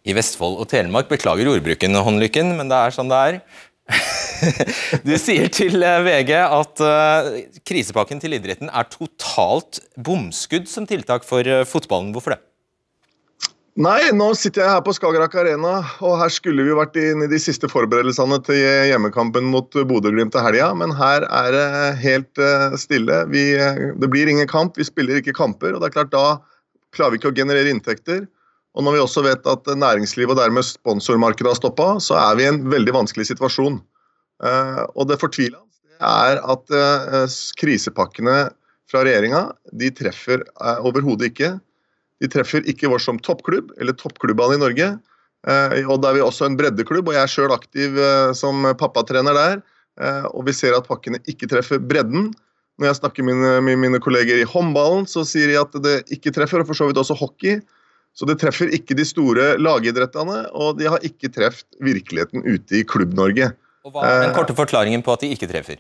i 0.08 0.15
Vestfold 0.17 0.60
og 0.62 0.70
Telemark. 0.72 1.10
Beklager 1.12 1.50
ordbruken, 1.51 1.98
Håndlykken, 1.98 2.55
men 2.58 2.72
det 2.72 2.77
er 2.77 2.96
sånn 2.96 3.12
det 3.12 3.22
er. 3.27 3.41
Du 5.05 5.13
sier 5.22 5.51
til 5.53 5.84
eh, 5.86 6.03
VG 6.05 6.31
at 6.41 6.81
uh, 6.81 7.34
krisepakken 7.67 8.22
til 8.22 8.34
idretten 8.38 8.72
er 8.72 8.88
totalt 8.89 9.81
bomskudd 10.01 10.70
som 10.72 10.88
tiltak 10.89 11.27
for 11.27 11.46
uh, 11.46 11.62
fotballen. 11.67 12.10
Hvorfor 12.15 12.36
det? 12.36 12.41
Nei, 13.81 14.10
nå 14.17 14.31
sitter 14.36 14.65
jeg 14.65 14.74
her 14.74 14.81
på 14.84 14.93
Skagerrak 14.98 15.36
Arena, 15.39 15.77
og 16.03 16.17
her 16.20 16.34
skulle 16.34 16.65
vi 16.67 16.74
vært 16.75 16.98
inn 17.00 17.24
i 17.24 17.29
de 17.31 17.38
siste 17.39 17.70
forberedelsene 17.72 18.41
til 18.43 18.60
hjemmekampen 18.89 19.48
mot 19.48 19.70
Bodø-Glimt 19.72 20.34
til 20.36 20.43
helga, 20.43 20.74
men 20.75 20.91
her 20.98 21.24
er 21.29 21.55
det 21.55 21.70
helt 22.01 22.41
stille. 22.81 23.22
Vi, 23.31 23.46
det 23.55 24.10
blir 24.12 24.27
ingen 24.27 24.50
kamp, 24.51 24.75
vi 24.75 24.89
spiller 24.89 25.22
ikke 25.22 25.38
kamper, 25.38 25.72
og 25.72 25.79
det 25.79 25.88
er 25.88 25.96
klart 26.01 26.12
da 26.12 26.25
klarer 26.91 27.15
vi 27.15 27.22
ikke 27.22 27.31
å 27.31 27.38
generere 27.38 27.72
inntekter. 27.72 28.25
Og 28.72 28.86
når 28.86 28.96
vi 28.96 29.01
også 29.04 29.24
vet 29.25 29.48
at 29.51 29.68
næringslivet 29.75 30.32
og 30.36 30.40
dermed 30.40 30.63
sponsormarkedet 30.63 31.50
har 31.51 31.60
stoppa, 31.60 31.90
så 32.00 32.16
er 32.20 32.38
vi 32.40 32.46
i 32.46 32.51
en 32.51 32.62
veldig 32.72 32.94
vanskelig 32.96 33.28
situasjon. 33.32 33.82
Og 34.96 35.04
det 35.10 35.20
fortvilende 35.22 35.68
er 36.01 36.40
at 36.40 36.72
krisepakkene 37.60 38.38
fra 38.92 39.04
regjeringa 39.06 39.44
de 39.78 39.92
treffer 39.96 40.46
overhodet 40.80 41.32
ikke. 41.32 41.51
De 42.22 42.30
treffer 42.32 42.66
ikke 42.70 42.90
vår 42.92 43.04
som 43.04 43.20
toppklubb, 43.20 43.74
eller 43.82 43.98
toppklubbene 43.98 44.56
i 44.56 44.62
Norge. 44.62 44.88
Og 45.90 45.98
Da 46.01 46.12
er 46.12 46.16
vi 46.16 46.24
også 46.24 46.48
en 46.48 46.58
breddeklubb, 46.58 47.10
og 47.10 47.18
jeg 47.18 47.24
er 47.25 47.34
sjøl 47.34 47.54
aktiv 47.56 48.00
som 48.38 48.63
pappatrener 48.80 49.36
der. 49.36 49.62
Og 50.32 50.46
vi 50.48 50.56
ser 50.56 50.78
at 50.78 50.88
pakkene 50.88 51.20
ikke 51.28 51.50
treffer 51.51 51.82
bredden. 51.82 52.32
Når 52.80 52.88
jeg 52.88 53.00
snakker 53.01 53.25
med 53.28 53.62
mine, 53.66 53.78
mine, 53.78 54.00
kolleger 54.01 54.40
i 54.40 54.48
håndballen, 54.48 55.06
så 55.06 55.25
sier 55.28 55.51
de 55.51 55.60
at 55.60 55.75
det 55.84 55.98
ikke 56.13 56.32
treffer, 56.34 56.63
og 56.63 56.70
for 56.70 56.78
så 56.78 56.88
vidt 56.88 56.98
også 56.98 57.18
hockey. 57.20 57.60
Så 58.18 58.27
det 58.27 58.38
treffer 58.41 58.72
ikke 58.75 58.98
de 58.98 59.06
store 59.08 59.53
lagidrettene, 59.62 60.44
og 60.51 60.82
de 60.82 60.89
har 60.91 61.03
ikke 61.08 61.32
truffet 61.32 61.80
virkeligheten 61.84 62.44
ute 62.44 62.82
i 62.82 62.84
Klubb-Norge. 62.88 63.53
Og 63.88 63.96
Hva 63.96 64.03
er 64.06 64.25
den 64.27 64.36
korte 64.36 64.56
forklaringen 64.58 65.06
på 65.06 65.15
at 65.15 65.24
de 65.24 65.32
ikke 65.34 65.50
treffer? 65.50 65.80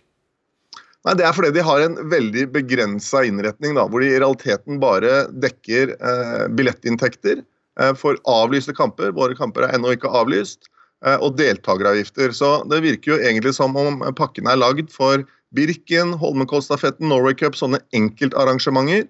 Nei, 1.05 1.15
Det 1.17 1.25
er 1.25 1.33
fordi 1.33 1.51
de 1.57 1.65
har 1.65 1.83
en 1.83 1.97
veldig 2.09 2.47
begrensa 2.53 3.23
innretning, 3.27 3.75
da, 3.75 3.87
hvor 3.89 4.03
de 4.03 4.11
i 4.13 4.19
realiteten 4.19 4.79
bare 4.81 5.25
dekker 5.43 5.95
eh, 5.97 6.43
billettinntekter 6.55 7.41
eh, 7.41 7.93
for 7.97 8.21
avlyste 8.29 8.73
kamper. 8.77 9.11
Våre 9.17 9.35
kamper 9.37 9.65
er 9.65 9.75
ennå 9.75 9.95
ikke 9.97 10.13
avlyst. 10.13 10.69
Eh, 11.01 11.17
og 11.17 11.37
deltakeravgifter. 11.39 12.33
Så 12.37 12.61
det 12.69 12.83
virker 12.85 13.15
jo 13.15 13.21
egentlig 13.21 13.55
som 13.57 13.73
om 13.79 14.03
pakken 14.17 14.49
er 14.49 14.59
lagd 14.59 14.91
for 14.93 15.23
Birken, 15.57 16.13
Holmenkollstafetten, 16.21 17.09
Norway 17.09 17.33
Cup, 17.37 17.57
sånne 17.57 17.81
enkeltarrangementer. 17.97 19.07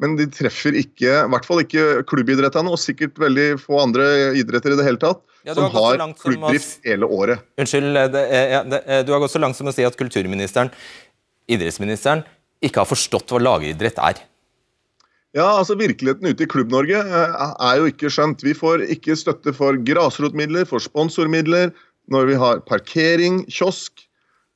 Men 0.00 0.16
de 0.16 0.26
treffer 0.32 0.76
ikke, 0.80 1.10
i 1.10 1.32
hvert 1.34 1.46
fall 1.48 1.62
ikke 1.62 2.04
klubbidrettene, 2.08 2.72
og 2.72 2.80
sikkert 2.80 3.18
veldig 3.20 3.48
få 3.60 3.82
andre 3.82 4.06
idretter 4.38 4.74
i 4.74 4.78
det 4.78 4.86
hele 4.86 5.00
tatt, 5.00 5.20
ja, 5.44 5.54
som 5.56 5.68
har, 5.74 6.00
klubbdrift 6.20 6.88
hele 6.88 7.08
året. 7.08 7.44
Unnskyld, 7.60 8.00
det, 8.14 8.24
ja, 8.54 8.64
det, 8.64 8.80
du 9.08 9.12
har 9.14 9.22
gått 9.22 9.34
så 9.34 9.42
langt 9.42 9.58
som 9.58 9.68
å 9.68 9.76
si 9.76 9.84
at 9.84 9.98
kulturministeren, 10.00 10.72
idrettsministeren, 11.50 12.24
ikke 12.64 12.82
har 12.82 12.88
forstått 12.88 13.32
hva 13.32 13.40
lagidrett 13.44 14.00
er. 14.00 14.24
Ja, 15.36 15.46
altså 15.60 15.76
Virkeligheten 15.78 16.26
ute 16.26 16.44
i 16.44 16.50
Klubb-Norge 16.50 17.00
eh, 17.04 17.42
er 17.68 17.78
jo 17.78 17.90
ikke 17.92 18.10
skjønt. 18.10 18.42
Vi 18.42 18.56
får 18.56 18.88
ikke 18.96 19.14
støtte 19.16 19.54
for 19.54 19.78
grasrotmidler, 19.86 20.66
for 20.68 20.82
sponsormidler, 20.82 21.70
når 22.10 22.32
vi 22.32 22.38
har 22.40 22.64
parkering, 22.66 23.44
kiosk, 23.52 24.08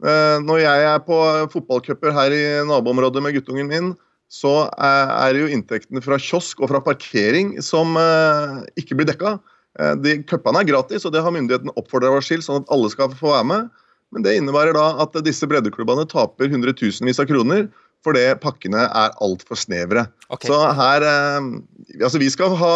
Eh, 0.02 0.38
når 0.42 0.58
jeg 0.64 0.86
er 0.88 1.02
på 1.06 1.16
fotballcuper 1.52 2.12
her 2.12 2.34
i 2.34 2.44
naboområdet 2.66 3.22
med 3.22 3.36
guttungen 3.38 3.70
min, 3.70 3.92
så 4.32 4.52
er 4.82 5.34
det 5.34 5.42
jo 5.44 5.50
inntektene 5.54 6.02
fra 6.04 6.18
kiosk 6.20 6.62
og 6.62 6.70
fra 6.72 6.80
parkering 6.82 7.54
som 7.62 7.94
eh, 8.00 8.62
ikke 8.80 8.98
blir 8.98 9.08
dekka. 9.08 9.36
Eh, 9.78 9.94
de 10.02 10.16
Cupene 10.26 10.62
er 10.62 10.68
gratis, 10.68 11.06
og 11.06 11.14
det 11.14 11.22
har 11.22 11.34
myndighetene 11.34 11.74
oppfordra 11.78 12.12
oss 12.16 12.30
til, 12.32 12.42
sånn 12.42 12.62
at 12.62 12.72
alle 12.74 12.90
skal 12.92 13.14
få 13.14 13.34
være 13.34 13.48
med. 13.50 13.72
Men 14.14 14.26
det 14.26 14.36
innebærer 14.38 14.76
da 14.76 14.88
at 15.02 15.16
disse 15.26 15.46
breddeklubbene 15.50 16.06
taper 16.10 16.50
hundretusenvis 16.52 17.22
av 17.22 17.30
kroner 17.30 17.68
fordi 18.04 18.26
pakkene 18.36 18.82
er 18.84 19.14
altfor 19.24 19.56
snevre. 19.56 20.02
Okay. 20.28 20.50
Så 20.50 20.58
her 20.76 21.06
Altså, 21.08 22.18
vi 22.20 22.28
skal 22.28 22.52
ha 22.60 22.74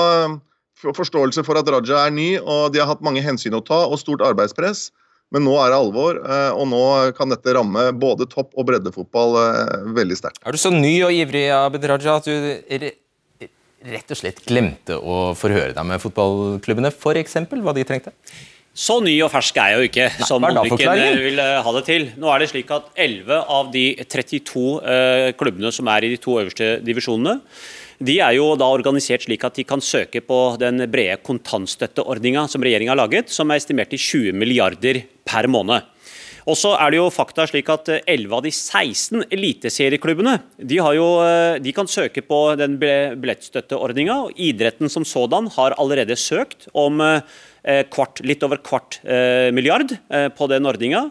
forståelse 0.96 1.44
for 1.44 1.58
at 1.60 1.68
Raja 1.68 2.06
er 2.06 2.14
ny, 2.14 2.38
og 2.38 2.72
de 2.72 2.80
har 2.80 2.88
hatt 2.88 3.04
mange 3.04 3.20
hensyn 3.20 3.56
å 3.58 3.60
ta 3.64 3.82
og 3.86 3.98
stort 4.00 4.24
arbeidspress. 4.24 4.88
Men 5.34 5.44
nå 5.44 5.54
er 5.60 5.72
det 5.72 5.78
alvor, 5.78 6.18
eh, 6.24 6.50
og 6.56 6.68
nå 6.70 6.82
kan 7.16 7.28
dette 7.28 7.52
ramme 7.52 7.90
både 8.00 8.28
topp- 8.32 8.54
og 8.56 8.68
breddefotball 8.70 9.36
eh, 9.42 9.88
veldig 9.98 10.16
sterkt. 10.16 10.40
Er 10.40 10.56
du 10.56 10.60
så 10.60 10.72
ny 10.72 10.94
og 11.04 11.12
ivrig 11.12 11.48
Abid 11.52 11.84
Raja, 11.90 12.16
at 12.16 12.28
du 12.28 12.88
rett 13.88 14.14
og 14.14 14.18
slett 14.18 14.40
glemte 14.48 14.96
å 14.96 15.34
forhøre 15.38 15.74
deg 15.76 15.86
med 15.86 16.00
fotballklubbene, 16.02 16.90
f.eks. 16.94 17.36
hva 17.44 17.74
de 17.76 17.84
trengte? 17.88 18.14
Så 18.78 19.00
ny 19.02 19.16
og 19.26 19.30
fersk 19.32 19.58
er 19.58 19.72
jeg 19.72 19.78
jo 19.78 19.90
ikke, 19.90 20.06
Nei, 20.14 20.26
som 20.30 20.42
Molviken 20.44 20.90
eh, 20.94 21.20
vil 21.26 21.42
ha 21.42 21.74
det 21.76 21.84
til. 21.90 22.08
Nå 22.16 22.30
er 22.32 22.40
det 22.40 22.48
slik 22.54 22.72
at 22.72 22.88
11 22.94 23.42
av 23.58 23.72
de 23.74 23.84
32 24.06 24.64
klubbene 25.36 25.74
som 25.74 25.92
er 25.92 26.06
i 26.06 26.12
de 26.14 26.20
to 26.22 26.38
øverste 26.40 26.78
divisjonene, 26.86 27.40
de 27.98 28.18
er 28.22 28.36
jo 28.36 28.52
da 28.58 28.68
organisert 28.70 29.26
slik 29.26 29.44
at 29.46 29.58
de 29.58 29.66
kan 29.66 29.82
søke 29.82 30.22
på 30.22 30.38
den 30.60 30.84
brede 30.90 31.18
kontantstøtteordninga 31.26 32.46
som 32.50 32.62
regjeringa 32.62 32.94
har 32.94 33.00
laget, 33.00 33.32
som 33.34 33.50
er 33.50 33.58
estimert 33.58 33.90
til 33.90 34.02
20 34.30 34.38
milliarder 34.38 35.02
per 35.26 35.50
måned. 35.50 35.86
Og 36.48 36.56
så 36.56 36.70
er 36.80 36.94
det 36.94 37.00
jo 37.00 37.10
fakta 37.12 37.44
slik 37.50 37.68
at 37.68 37.90
11 37.98 38.32
av 38.32 38.44
de 38.46 38.52
16 38.54 39.26
eliteserieklubbene 39.34 40.38
de, 40.56 40.78
jo, 40.80 41.08
de 41.60 41.74
kan 41.76 41.90
søke 41.90 42.22
på 42.24 42.38
den 42.56 42.78
billettstøtteordninga. 42.80 44.16
Idretten 44.32 44.88
som 44.88 45.04
sådan 45.04 45.50
har 45.58 45.76
allerede 45.76 46.16
søkt 46.16 46.70
om 46.72 47.02
eh, 47.04 47.20
Eh, 47.20 47.47
kvart, 47.92 48.22
litt 48.26 48.42
over 48.46 48.60
kvart 48.64 49.00
eh, 49.04 49.48
milliard 49.54 49.92
eh, 50.10 50.28
på 50.34 50.48
den 50.50 50.66
ordninga. 50.68 51.04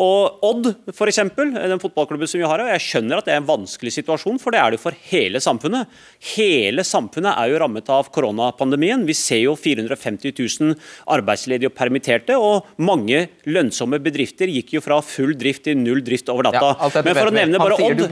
Og 0.00 0.44
Odd, 0.44 0.70
f.eks., 0.92 1.20
den 1.34 1.82
fotballklubben 1.82 2.30
som 2.30 2.40
vi 2.40 2.46
har, 2.46 2.60
her, 2.60 2.74
jeg 2.76 2.84
skjønner 2.84 3.20
at 3.20 3.28
det 3.28 3.34
er 3.34 3.42
en 3.42 3.48
vanskelig 3.48 3.94
situasjon, 3.96 4.38
for 4.42 4.54
det 4.54 4.60
er 4.60 4.74
det 4.74 4.80
for 4.82 4.96
hele 5.10 5.40
samfunnet. 5.42 5.90
Hele 6.34 6.84
samfunnet 6.86 7.32
er 7.32 7.52
jo 7.52 7.60
rammet 7.62 7.90
av 7.92 8.10
koronapandemien. 8.14 9.06
Vi 9.08 9.16
ser 9.18 9.42
jo 9.44 9.56
450 9.58 10.34
000 10.34 10.76
arbeidsledige 11.14 11.70
og 11.72 11.76
permitterte, 11.78 12.38
og 12.38 12.68
mange 12.76 13.26
lønnsomme 13.48 14.00
bedrifter 14.04 14.50
gikk 14.52 14.76
jo 14.76 14.84
fra 14.84 15.00
full 15.04 15.34
drift 15.38 15.66
til 15.68 15.78
null 15.80 16.02
drift 16.04 16.30
over 16.32 16.48
natta. 16.48 16.74
Ja, 16.74 17.04
Men 17.06 17.18
for 17.18 17.30
å 17.30 17.34
nevne 17.34 17.62
bare 17.62 17.80
Odd, 17.84 18.04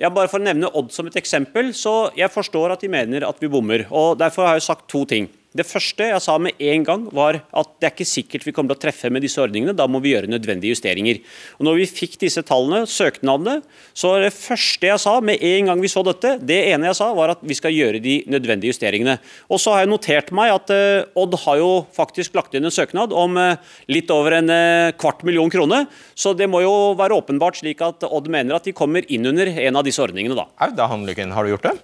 ja, 0.00 0.10
bare 0.12 0.30
for 0.30 0.40
å 0.40 0.46
nevne 0.46 0.70
Odd 0.78 0.94
som 0.94 1.08
et 1.10 1.18
eksempel, 1.20 1.74
så 1.76 2.10
jeg 2.18 2.30
forstår 2.32 2.76
at 2.76 2.84
de 2.84 2.90
mener 2.92 3.26
at 3.26 3.42
vi 3.42 3.50
bommer. 3.50 3.86
og 3.90 4.18
Derfor 4.20 4.48
har 4.48 4.58
jeg 4.58 4.68
sagt 4.68 4.88
to 4.90 5.04
ting. 5.08 5.28
Det 5.50 5.64
første 5.66 6.06
jeg 6.06 6.22
sa 6.22 6.36
med 6.38 6.60
en 6.62 6.84
gang, 6.86 7.04
var 7.10 7.40
at 7.42 7.70
det 7.82 7.88
er 7.88 7.90
ikke 7.96 8.06
sikkert 8.06 8.44
vi 8.46 8.52
kommer 8.54 8.76
til 8.76 8.78
å 8.78 8.82
treffe 8.84 9.08
med 9.10 9.24
disse 9.24 9.40
ordningene. 9.42 9.74
Da 9.74 9.88
må 9.90 9.98
vi 9.98 10.12
gjøre 10.12 10.30
nødvendige 10.30 10.76
justeringer. 10.76 11.18
Og 11.58 11.66
når 11.66 11.80
vi 11.80 11.86
fikk 11.90 12.14
disse 12.22 12.44
tallene, 12.46 12.84
søknadene, 12.86 13.56
så 13.90 14.12
var 14.12 14.22
det 14.22 14.30
første 14.36 14.86
jeg 14.92 15.02
sa 15.02 15.16
med 15.18 15.42
en 15.42 15.72
gang 15.72 15.82
vi 15.82 15.90
så 15.90 16.04
dette, 16.06 16.36
det 16.46 16.60
ene 16.70 16.86
jeg 16.92 17.00
sa, 17.00 17.10
var 17.18 17.34
at 17.34 17.42
vi 17.42 17.58
skal 17.58 17.74
gjøre 17.74 17.98
de 18.04 18.20
nødvendige 18.30 18.76
justeringene. 18.76 19.18
Og 19.50 19.58
så 19.58 19.74
har 19.74 19.82
jeg 19.82 19.90
notert 19.90 20.30
meg 20.38 20.54
at 20.54 20.70
uh, 20.70 21.18
Odd 21.18 21.34
har 21.42 21.58
jo 21.58 21.70
faktisk 21.98 22.38
lagt 22.38 22.54
inn 22.54 22.70
en 22.70 22.78
søknad 22.78 23.10
om 23.10 23.34
uh, 23.34 23.58
litt 23.90 24.14
over 24.14 24.38
en 24.38 24.54
uh, 24.54 24.94
kvart 25.02 25.26
million 25.26 25.50
kroner. 25.50 25.90
Så 26.14 26.36
det 26.38 26.46
må 26.46 26.62
jo 26.62 26.74
være 27.00 27.18
åpenbart 27.18 27.58
slik 27.58 27.82
at 27.82 28.06
Odd 28.06 28.30
mener 28.30 28.54
at 28.54 28.70
de 28.70 28.76
kommer 28.76 29.02
inn 29.10 29.26
under 29.26 29.50
en 29.50 29.82
av 29.82 29.86
disse 29.86 29.98
ordningene, 29.98 30.38
da. 30.38 30.46
Au 30.62 30.70
da, 30.78 30.86
Hanlykken, 30.94 31.34
har 31.34 31.42
du 31.42 31.56
gjort 31.56 31.72
det? 31.72 31.80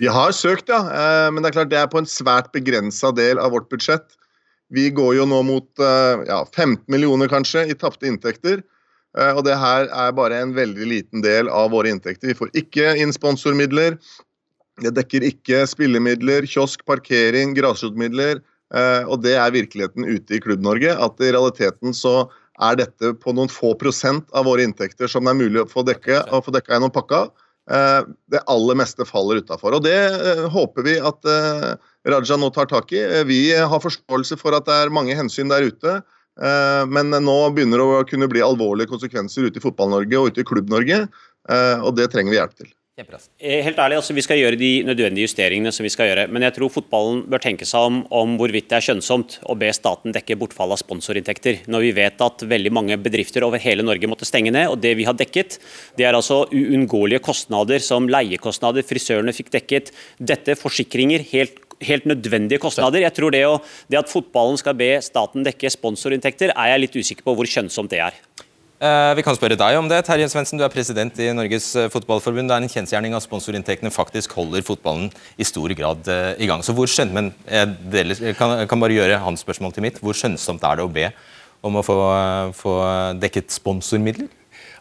Vi 0.00 0.10
har 0.10 0.34
søkt, 0.34 0.70
ja. 0.72 0.80
Eh, 0.90 1.30
men 1.30 1.42
det 1.42 1.50
er 1.50 1.56
klart 1.58 1.70
det 1.70 1.78
er 1.78 1.90
på 1.90 2.00
en 2.02 2.10
svært 2.10 2.50
begrensa 2.54 3.12
del 3.14 3.38
av 3.38 3.54
vårt 3.54 3.68
budsjett. 3.70 4.16
Vi 4.74 4.88
går 4.94 5.14
jo 5.20 5.26
nå 5.30 5.40
mot 5.46 5.68
eh, 5.82 6.24
ja, 6.26 6.40
15 6.50 6.82
millioner 6.90 7.30
kanskje 7.30 7.68
i 7.70 7.76
tapte 7.78 8.08
inntekter. 8.10 8.64
Eh, 9.14 9.30
og 9.30 9.44
det 9.46 9.54
her 9.60 9.86
er 9.86 10.16
bare 10.16 10.40
en 10.42 10.54
veldig 10.56 10.88
liten 10.90 11.22
del 11.22 11.50
av 11.52 11.70
våre 11.74 11.92
inntekter. 11.94 12.32
Vi 12.32 12.38
får 12.38 12.50
ikke 12.58 12.96
inn 12.98 13.14
sponsormidler. 13.14 14.00
Det 14.82 14.90
dekker 14.96 15.28
ikke 15.28 15.62
spillemidler, 15.70 16.48
kiosk, 16.50 16.82
parkering, 16.88 17.54
grasrotmidler. 17.54 18.40
Og 19.06 19.20
det 19.22 19.36
er 19.38 19.52
virkeligheten 19.54 20.02
ute 20.02 20.34
i 20.34 20.40
Klubb-Norge. 20.42 20.96
At 20.98 21.20
i 21.22 21.28
realiteten 21.30 21.94
så 21.94 22.24
er 22.58 22.80
dette 22.80 23.12
på 23.22 23.30
noen 23.36 23.52
få 23.52 23.76
prosent 23.78 24.26
av 24.34 24.48
våre 24.48 24.66
inntekter 24.66 25.06
som 25.06 25.22
det 25.22 25.30
er 25.30 25.38
mulig 25.38 25.62
å 25.62 25.68
få 25.70 25.84
dekka, 25.86 26.24
gjennom 26.26 26.90
pakka. 26.90 27.28
Eh, 27.70 28.00
det 28.28 28.42
aller 28.50 28.76
meste 28.76 29.06
faller 29.08 29.40
utafor. 29.40 29.78
Det 29.84 29.96
eh, 29.96 30.44
håper 30.52 30.84
vi 30.84 30.98
at 31.00 31.24
eh, 31.28 31.70
Raja 32.12 32.36
nå 32.36 32.50
tar 32.52 32.68
tak 32.68 32.92
i. 32.92 33.00
Vi 33.28 33.40
har 33.56 33.80
forståelse 33.80 34.36
for 34.40 34.56
at 34.56 34.68
det 34.68 34.76
er 34.76 34.92
mange 34.92 35.16
hensyn 35.16 35.52
der 35.52 35.70
ute. 35.70 36.02
Men 36.34 37.14
nå 37.14 37.34
begynner 37.54 37.78
det 37.78 37.84
å 37.86 38.06
kunne 38.10 38.26
bli 38.26 38.40
alvorlige 38.42 38.90
konsekvenser 38.90 39.46
ute 39.46 39.60
i 39.60 39.62
Fotball-Norge 39.62 40.18
og 40.18 40.32
ute 40.32 40.42
i 40.42 40.46
Klubb-Norge. 40.48 40.96
Og 41.86 41.92
det 41.94 42.08
trenger 42.10 42.34
vi 42.34 42.40
hjelp 42.40 42.56
til. 42.58 42.72
Eh, 42.96 43.64
helt 43.66 43.78
ærlig, 43.82 43.96
altså 43.98 44.14
Vi 44.14 44.22
skal 44.22 44.38
gjøre 44.38 44.58
de 44.58 44.84
nødvendige 44.86 45.26
justeringene 45.26 45.72
som 45.74 45.82
vi 45.82 45.90
skal 45.90 46.12
gjøre. 46.12 46.28
Men 46.30 46.44
jeg 46.46 46.54
tror 46.54 46.70
fotballen 46.70 47.24
bør 47.26 47.42
tenke 47.42 47.66
seg 47.66 47.88
om, 47.88 47.96
om 48.14 48.36
hvorvidt 48.38 48.68
det 48.70 48.76
er 48.78 48.84
skjønnsomt 48.86 49.40
å 49.50 49.56
be 49.58 49.72
staten 49.74 50.14
dekke 50.14 50.36
bortfall 50.38 50.70
av 50.70 50.78
sponsorinntekter. 50.78 51.64
Når 51.66 51.82
vi 51.88 51.90
vet 51.96 52.22
at 52.22 52.46
veldig 52.46 52.70
mange 52.70 52.98
bedrifter 53.02 53.42
over 53.42 53.58
hele 53.58 53.82
Norge 53.82 54.06
måtte 54.06 54.28
stenge 54.28 54.54
ned. 54.54 54.70
Og 54.70 54.78
det 54.78 54.94
vi 54.94 55.08
har 55.08 55.18
dekket, 55.18 55.58
det 55.98 56.06
er 56.06 56.14
altså 56.14 56.44
uunngåelige 56.54 57.24
kostnader 57.26 57.82
som 57.82 58.06
leiekostnader, 58.06 58.86
frisørene 58.86 59.34
fikk 59.34 59.50
dekket. 59.58 59.90
Dette 60.22 60.54
forsikringer, 60.60 61.26
helt 61.34 61.58
helt 61.84 62.06
nødvendige 62.06 62.62
kostnader. 62.62 63.02
Jeg 63.02 63.14
tror 63.16 63.34
det, 63.34 63.42
å, 63.48 63.58
det 63.90 63.98
at 63.98 64.10
fotballen 64.10 64.56
skal 64.60 64.76
be 64.78 64.94
staten 65.04 65.44
dekke 65.46 65.72
sponsorinntekter, 65.74 66.54
er 66.54 66.70
jeg 66.72 66.84
litt 66.84 66.96
usikker 66.96 67.26
på 67.26 67.34
hvor 67.36 67.50
skjønnsomt 67.50 67.92
det 67.92 68.00
er. 68.06 68.22
Eh, 68.82 69.12
vi 69.14 69.22
kan 69.22 69.36
spørre 69.38 69.56
deg 69.58 69.76
om 69.78 69.86
det. 69.90 70.00
Terje 70.06 70.26
Svendsen, 70.32 70.58
du 70.58 70.64
er 70.66 70.72
president 70.72 71.18
i 71.22 71.28
Norges 71.36 71.68
eh, 71.78 71.86
Fotballforbund. 71.92 72.50
Det 72.50 72.56
er 72.56 72.64
en 72.64 72.72
kjensgjerning 72.72 73.14
at 73.14 73.22
sponsorinntektene 73.22 73.92
faktisk 73.94 74.34
holder 74.34 74.66
fotballen 74.66 75.12
i 75.38 75.46
stor 75.46 75.70
grad 75.78 76.10
eh, 76.10 76.32
i 76.42 76.48
gang. 76.50 76.64
Så 76.66 76.74
hvor 76.74 76.90
skjønt, 76.90 77.14
men 77.14 77.30
jeg, 77.46 78.34
kan, 78.38 78.56
kan, 78.66 78.82
bare 78.82 78.96
gjøre 78.96 79.20
hans 79.22 79.46
spørsmål 79.46 79.76
til 79.76 79.86
mitt. 79.86 80.02
Hvor 80.02 80.18
skjønnsomt 80.18 80.66
er 80.66 80.80
det 80.80 80.88
å 80.88 80.90
be 80.90 81.12
om 81.64 81.78
å 81.78 81.84
få, 81.86 81.98
få 82.58 82.74
dekket 83.22 83.54
sponsormidler? 83.54 84.26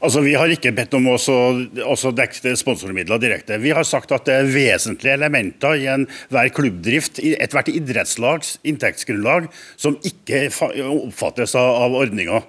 Altså, 0.03 0.25
Vi 0.25 0.34
har 0.36 0.51
ikke 0.51 0.73
bedt 0.75 0.97
om 0.97 1.13
å 1.13 1.15
dekke 2.17 2.58
sponsormidler 2.60 3.21
direkte. 3.21 3.62
Vi 3.62 3.71
har 3.77 3.86
sagt 3.88 4.12
at 4.12 4.25
det 4.27 4.36
er 4.36 4.51
vesentlige 4.51 5.15
elementer 5.15 5.77
i 5.79 5.88
enhver 5.93 6.51
klubbdrift, 6.51 7.21
i 7.23 7.38
ethvert 7.38 7.71
idrettslags 7.71 8.58
inntektsgrunnlag, 8.67 9.47
som 9.77 9.95
ikke 10.03 10.49
oppfattes 10.89 11.56
av 11.62 11.95
ordninga. 11.95 12.41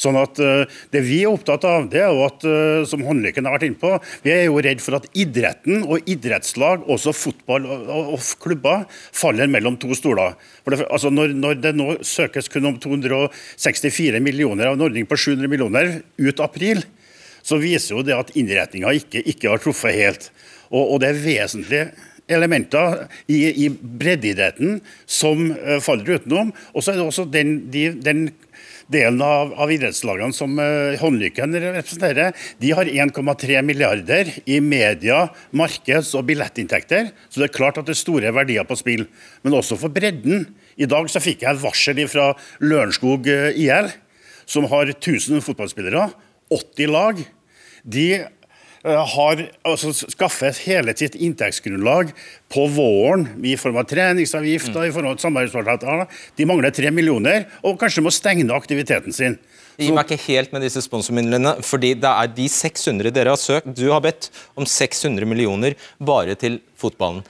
Sånn 0.00 0.16
at 0.16 0.38
Det 0.40 1.02
vi 1.04 1.18
er 1.22 1.32
opptatt 1.32 1.64
av, 1.68 1.88
det 1.92 2.00
er 2.00 2.14
jo 2.14 2.22
at, 2.24 2.44
som 2.88 3.02
Håndlykken 3.04 3.44
har 3.44 3.58
vært 3.58 3.66
inne 3.68 3.80
på, 3.80 3.90
vi 4.24 4.32
er 4.32 4.46
jo 4.46 4.60
redd 4.64 4.80
for 4.80 4.96
at 4.96 5.08
idretten 5.12 5.84
og 5.84 6.08
idrettslag, 6.08 6.86
også 6.88 7.12
fotball 7.16 7.66
og, 7.68 8.14
klubber, 8.40 8.86
faller 8.88 9.50
mellom 9.50 9.76
to 9.80 9.92
stoler. 9.98 10.36
Det, 10.64 10.80
altså 10.88 11.10
når, 11.12 11.34
når, 11.36 11.60
det 11.60 11.74
nå 11.76 11.90
søkes 12.06 12.48
kun 12.52 12.70
om 12.70 12.78
264 12.80 14.22
millioner 14.24 14.70
av 14.70 14.78
en 14.78 14.86
ordning 14.88 15.08
på 15.08 15.18
700 15.18 15.50
millioner 15.50 15.98
ut 16.20 16.44
april, 16.44 16.82
så 17.42 17.58
viser 17.60 17.96
jo 17.96 18.04
det 18.06 18.16
at 18.16 18.32
innretninga 18.38 18.92
ikke, 18.96 19.22
ikke, 19.24 19.50
har 19.50 19.62
truffet 19.62 19.96
helt. 19.96 20.30
Og, 20.70 20.94
og 20.94 21.02
det 21.02 21.10
er 21.10 21.22
vesentlige 21.24 21.88
elementer 22.30 23.06
i, 23.26 23.40
i 23.64 23.68
breddeidretten 23.70 24.78
som 25.08 25.48
uh, 25.50 25.78
faller 25.82 26.20
utenom. 26.20 26.52
Og 26.74 26.84
så 26.84 26.92
er 26.92 27.00
det 27.00 27.08
også 27.08 27.26
den, 27.32 27.56
de, 27.72 27.88
den 28.04 28.28
delen 28.90 29.20
av, 29.24 29.52
av, 29.54 29.70
idrettslagene 29.72 30.34
som 30.36 30.58
uh, 30.58 30.96
Håndlykken 31.00 31.54
representerer, 31.54 32.34
de 32.60 32.72
har 32.76 32.90
1,3 32.90 33.60
milliarder 33.66 34.32
i 34.44 34.60
media, 34.64 35.22
markeds- 35.56 36.12
og 36.18 36.26
billettinntekter. 36.28 37.12
Så 37.28 37.42
det 37.42 37.50
er 37.50 37.56
klart 37.56 37.80
at 37.80 37.88
det 37.88 37.94
er 37.96 38.02
store 38.02 38.34
verdier 38.34 38.66
på 38.68 38.78
spill. 38.78 39.06
Men 39.46 39.56
også 39.60 39.78
for 39.80 39.94
bredden. 39.94 40.48
I 40.80 40.88
dag 40.90 41.10
så 41.12 41.22
fikk 41.22 41.44
jeg 41.44 41.56
et 41.56 41.62
varsel 41.62 42.02
fra 42.10 42.32
Lørenskog 42.62 43.28
eh, 43.30 43.58
IL, 43.60 43.90
som 44.50 44.66
har 44.70 44.90
1000 44.90 45.42
fotballspillere, 45.44 46.08
80 46.50 46.90
lag. 46.90 47.20
De 47.84 48.06
har 48.84 49.42
altså, 49.68 49.92
skaffet 49.92 50.62
hele 50.64 50.94
sitt 50.96 51.16
inntektsgrunnlag 51.18 52.14
på 52.52 52.66
våren 52.72 53.26
i 53.44 53.56
form 53.60 53.76
av 53.82 53.88
treningsavgifter, 53.90 54.78
mm. 54.78 54.88
i 54.88 54.94
form 54.94 55.10
av 55.10 55.18
samarbeidsavtaler. 55.20 56.06
De 56.36 56.46
mangler 56.48 56.72
tre 56.74 56.92
millioner 56.94 57.44
og 57.60 57.76
kanskje 57.80 58.04
må 58.06 58.12
stenge 58.14 58.48
aktiviteten 58.56 59.12
sin. 59.12 59.36
Gi 59.80 59.92
meg 59.96 60.08
ikke 60.10 60.24
helt 60.26 60.50
med 60.52 60.64
disse 60.64 60.82
sponsormidlene, 60.84 61.54
fordi 61.64 61.94
det 61.96 62.08
er 62.08 62.32
de 62.36 62.48
600 62.52 63.12
dere 63.16 63.32
har 63.32 63.40
søkt. 63.40 63.70
Du 63.76 63.86
har 63.92 64.02
bedt 64.04 64.28
om 64.58 64.66
600 64.68 65.28
millioner 65.28 65.76
bare 65.96 66.36
til 66.40 66.58
fotballen 66.80 67.22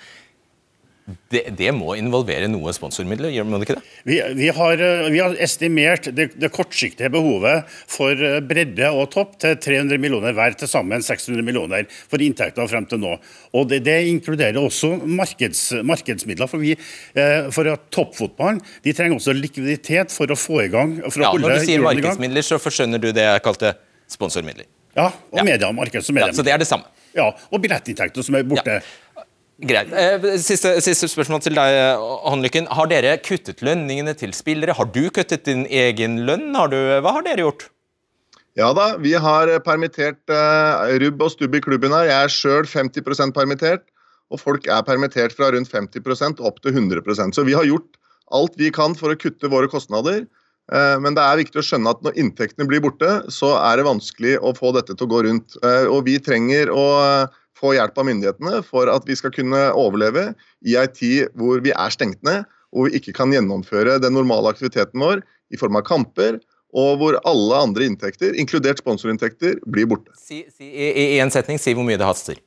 det, 1.32 1.42
det, 1.58 1.68
må 1.76 1.94
involvere 1.98 2.48
noe 2.50 2.72
sponsormidler, 2.74 3.32
gjør 3.34 3.48
det 3.52 3.60
ikke 3.66 3.76
det? 3.78 3.82
Vi, 4.08 4.16
vi, 4.38 4.48
har, 4.56 4.82
eh, 4.84 5.06
vi 5.12 5.20
har, 5.22 5.36
estimert 5.42 6.08
det, 6.16 6.30
det, 6.40 6.50
kortsiktige 6.54 7.10
behovet 7.12 7.68
for 7.90 8.14
eh, 8.14 8.38
bredde 8.44 8.90
og 8.94 9.10
topp 9.14 9.36
til 9.42 9.56
300 9.60 10.00
millioner 10.02 10.36
hver, 10.36 10.56
til 10.58 10.70
sammen 10.70 11.04
600 11.04 11.44
millioner 11.46 11.86
for 12.10 12.22
inntekter 12.24 12.70
frem 12.70 12.88
til 12.90 13.02
nå. 13.02 13.16
Og 13.54 13.68
Det, 13.70 13.82
det 13.86 13.98
inkluderer 14.10 14.58
også 14.60 14.94
markeds, 15.04 15.64
markedsmidler. 15.86 16.50
For, 16.50 16.62
vi, 16.62 16.74
for 17.54 17.68
at 17.70 17.86
toppfotballen 17.94 18.60
de 18.84 18.94
trenger 18.96 19.18
også 19.20 19.34
likviditet 19.36 20.14
for 20.14 20.30
å 20.30 20.38
få 20.38 20.64
i 20.64 20.70
gang 20.72 20.96
for 21.06 21.22
ja, 21.22 21.30
Når 21.32 21.60
du 21.60 21.66
sier 21.68 21.84
markedsmidler, 21.84 22.46
så 22.46 22.58
forskjønner 22.62 23.02
du 23.02 23.10
det 23.14 23.26
jeg 23.26 23.44
kalte 23.44 23.74
sponsormidler? 24.10 24.66
Ja, 24.96 25.10
og 25.30 25.38
ja. 25.38 25.46
media, 25.46 25.70
markeds- 25.70 26.10
og 26.10 26.16
mediemidler. 26.16 26.34
Ja, 26.34 26.38
så 26.40 26.46
det 26.46 26.54
er 26.54 26.62
det 26.62 26.68
samme? 26.70 26.90
Ja, 27.14 27.26
og 27.50 27.62
billettinntekter 27.62 28.22
som 28.26 28.36
er 28.38 28.46
borte. 28.46 28.78
Ja. 28.78 29.09
Greit. 29.60 29.90
Eh, 29.92 30.22
siste, 30.40 30.72
siste, 30.80 31.08
spørsmål 31.10 31.42
til 31.44 31.58
deg, 31.58 31.98
Håndlykken. 32.00 32.68
Har 32.72 32.88
dere 32.88 33.18
kuttet 33.20 33.60
lønningene 33.64 34.14
til 34.16 34.32
spillere? 34.32 34.72
Har 34.78 34.88
du 34.88 35.02
kuttet 35.12 35.44
din 35.44 35.66
egen 35.68 36.22
lønn? 36.24 36.54
Har 36.56 36.70
du, 36.72 36.78
hva 37.04 37.12
har 37.18 37.26
dere 37.26 37.44
gjort? 37.44 37.66
Ja 38.56 38.70
da, 38.74 38.94
vi 38.98 39.12
har 39.20 39.52
permittert 39.66 40.32
uh, 40.32 40.88
rubb 41.02 41.20
og 41.22 41.32
stubb 41.34 41.58
i 41.58 41.60
klubben 41.62 41.92
her. 41.92 42.08
Jeg 42.08 42.24
er 42.24 42.32
sjøl 42.32 42.68
50% 42.68 43.36
permittert, 43.36 43.84
og 44.32 44.40
folk 44.40 44.64
er 44.64 44.80
permittert 44.86 45.36
fra 45.36 45.50
rundt 45.52 45.68
50% 45.70 46.40
opp 46.40 46.62
til 46.64 46.74
100% 46.80 47.36
Så 47.36 47.44
vi 47.44 47.56
har 47.56 47.68
gjort 47.68 47.98
alt 48.32 48.56
vi 48.56 48.70
kan 48.72 48.96
for 48.96 49.12
å 49.12 49.18
kutte 49.18 49.50
våre 49.52 49.68
kostnader. 49.68 50.24
Uh, 50.72 50.96
men 51.04 51.18
det 51.18 51.26
er 51.26 51.42
viktig 51.42 51.60
å 51.60 51.66
skjønne 51.66 51.92
at 51.92 52.00
når 52.06 52.16
inntektene 52.16 52.68
blir 52.70 52.80
borte, 52.80 53.12
så 53.28 53.52
er 53.60 53.76
det 53.76 53.86
vanskelig 53.90 54.38
å 54.40 54.54
få 54.56 54.72
dette 54.78 54.96
til 54.96 55.04
å 55.04 55.12
gå 55.12 55.22
rundt. 55.28 55.60
Og 55.92 56.00
vi 56.08 56.16
trenger 56.22 56.72
å 56.72 56.86
få 57.60 57.74
hjelp 57.76 57.98
av 58.00 58.08
myndighetene 58.08 58.62
for 58.66 58.90
at 58.92 59.06
vi 59.08 59.16
skal 59.18 59.34
kunne 59.34 59.68
overleve 59.76 60.30
i 60.66 60.76
ei 60.80 60.88
tid 60.92 61.30
hvor 61.38 61.62
vi 61.64 61.74
er 61.74 61.94
stengt 61.94 62.22
ned, 62.26 62.48
og 62.70 62.88
vi 62.88 63.00
ikke 63.00 63.14
kan 63.16 63.32
gjennomføre 63.34 63.98
den 64.02 64.14
normale 64.16 64.52
aktiviteten 64.52 65.02
vår 65.02 65.24
i 65.50 65.58
form 65.60 65.78
av 65.80 65.86
kamper, 65.88 66.38
og 66.70 67.00
hvor 67.00 67.16
alle 67.26 67.64
andre 67.64 67.88
inntekter, 67.90 68.36
inkludert 68.38 68.78
sponsorinntekter, 68.78 69.58
blir 69.66 69.88
borte. 69.90 70.14
Si, 70.18 70.44
si, 70.54 70.70
i, 70.70 71.18
en 71.18 71.32
setning, 71.34 71.58
si 71.58 71.74
hvor 71.74 71.86
mye 71.86 71.98
det 71.98 72.06
haster. 72.06 72.38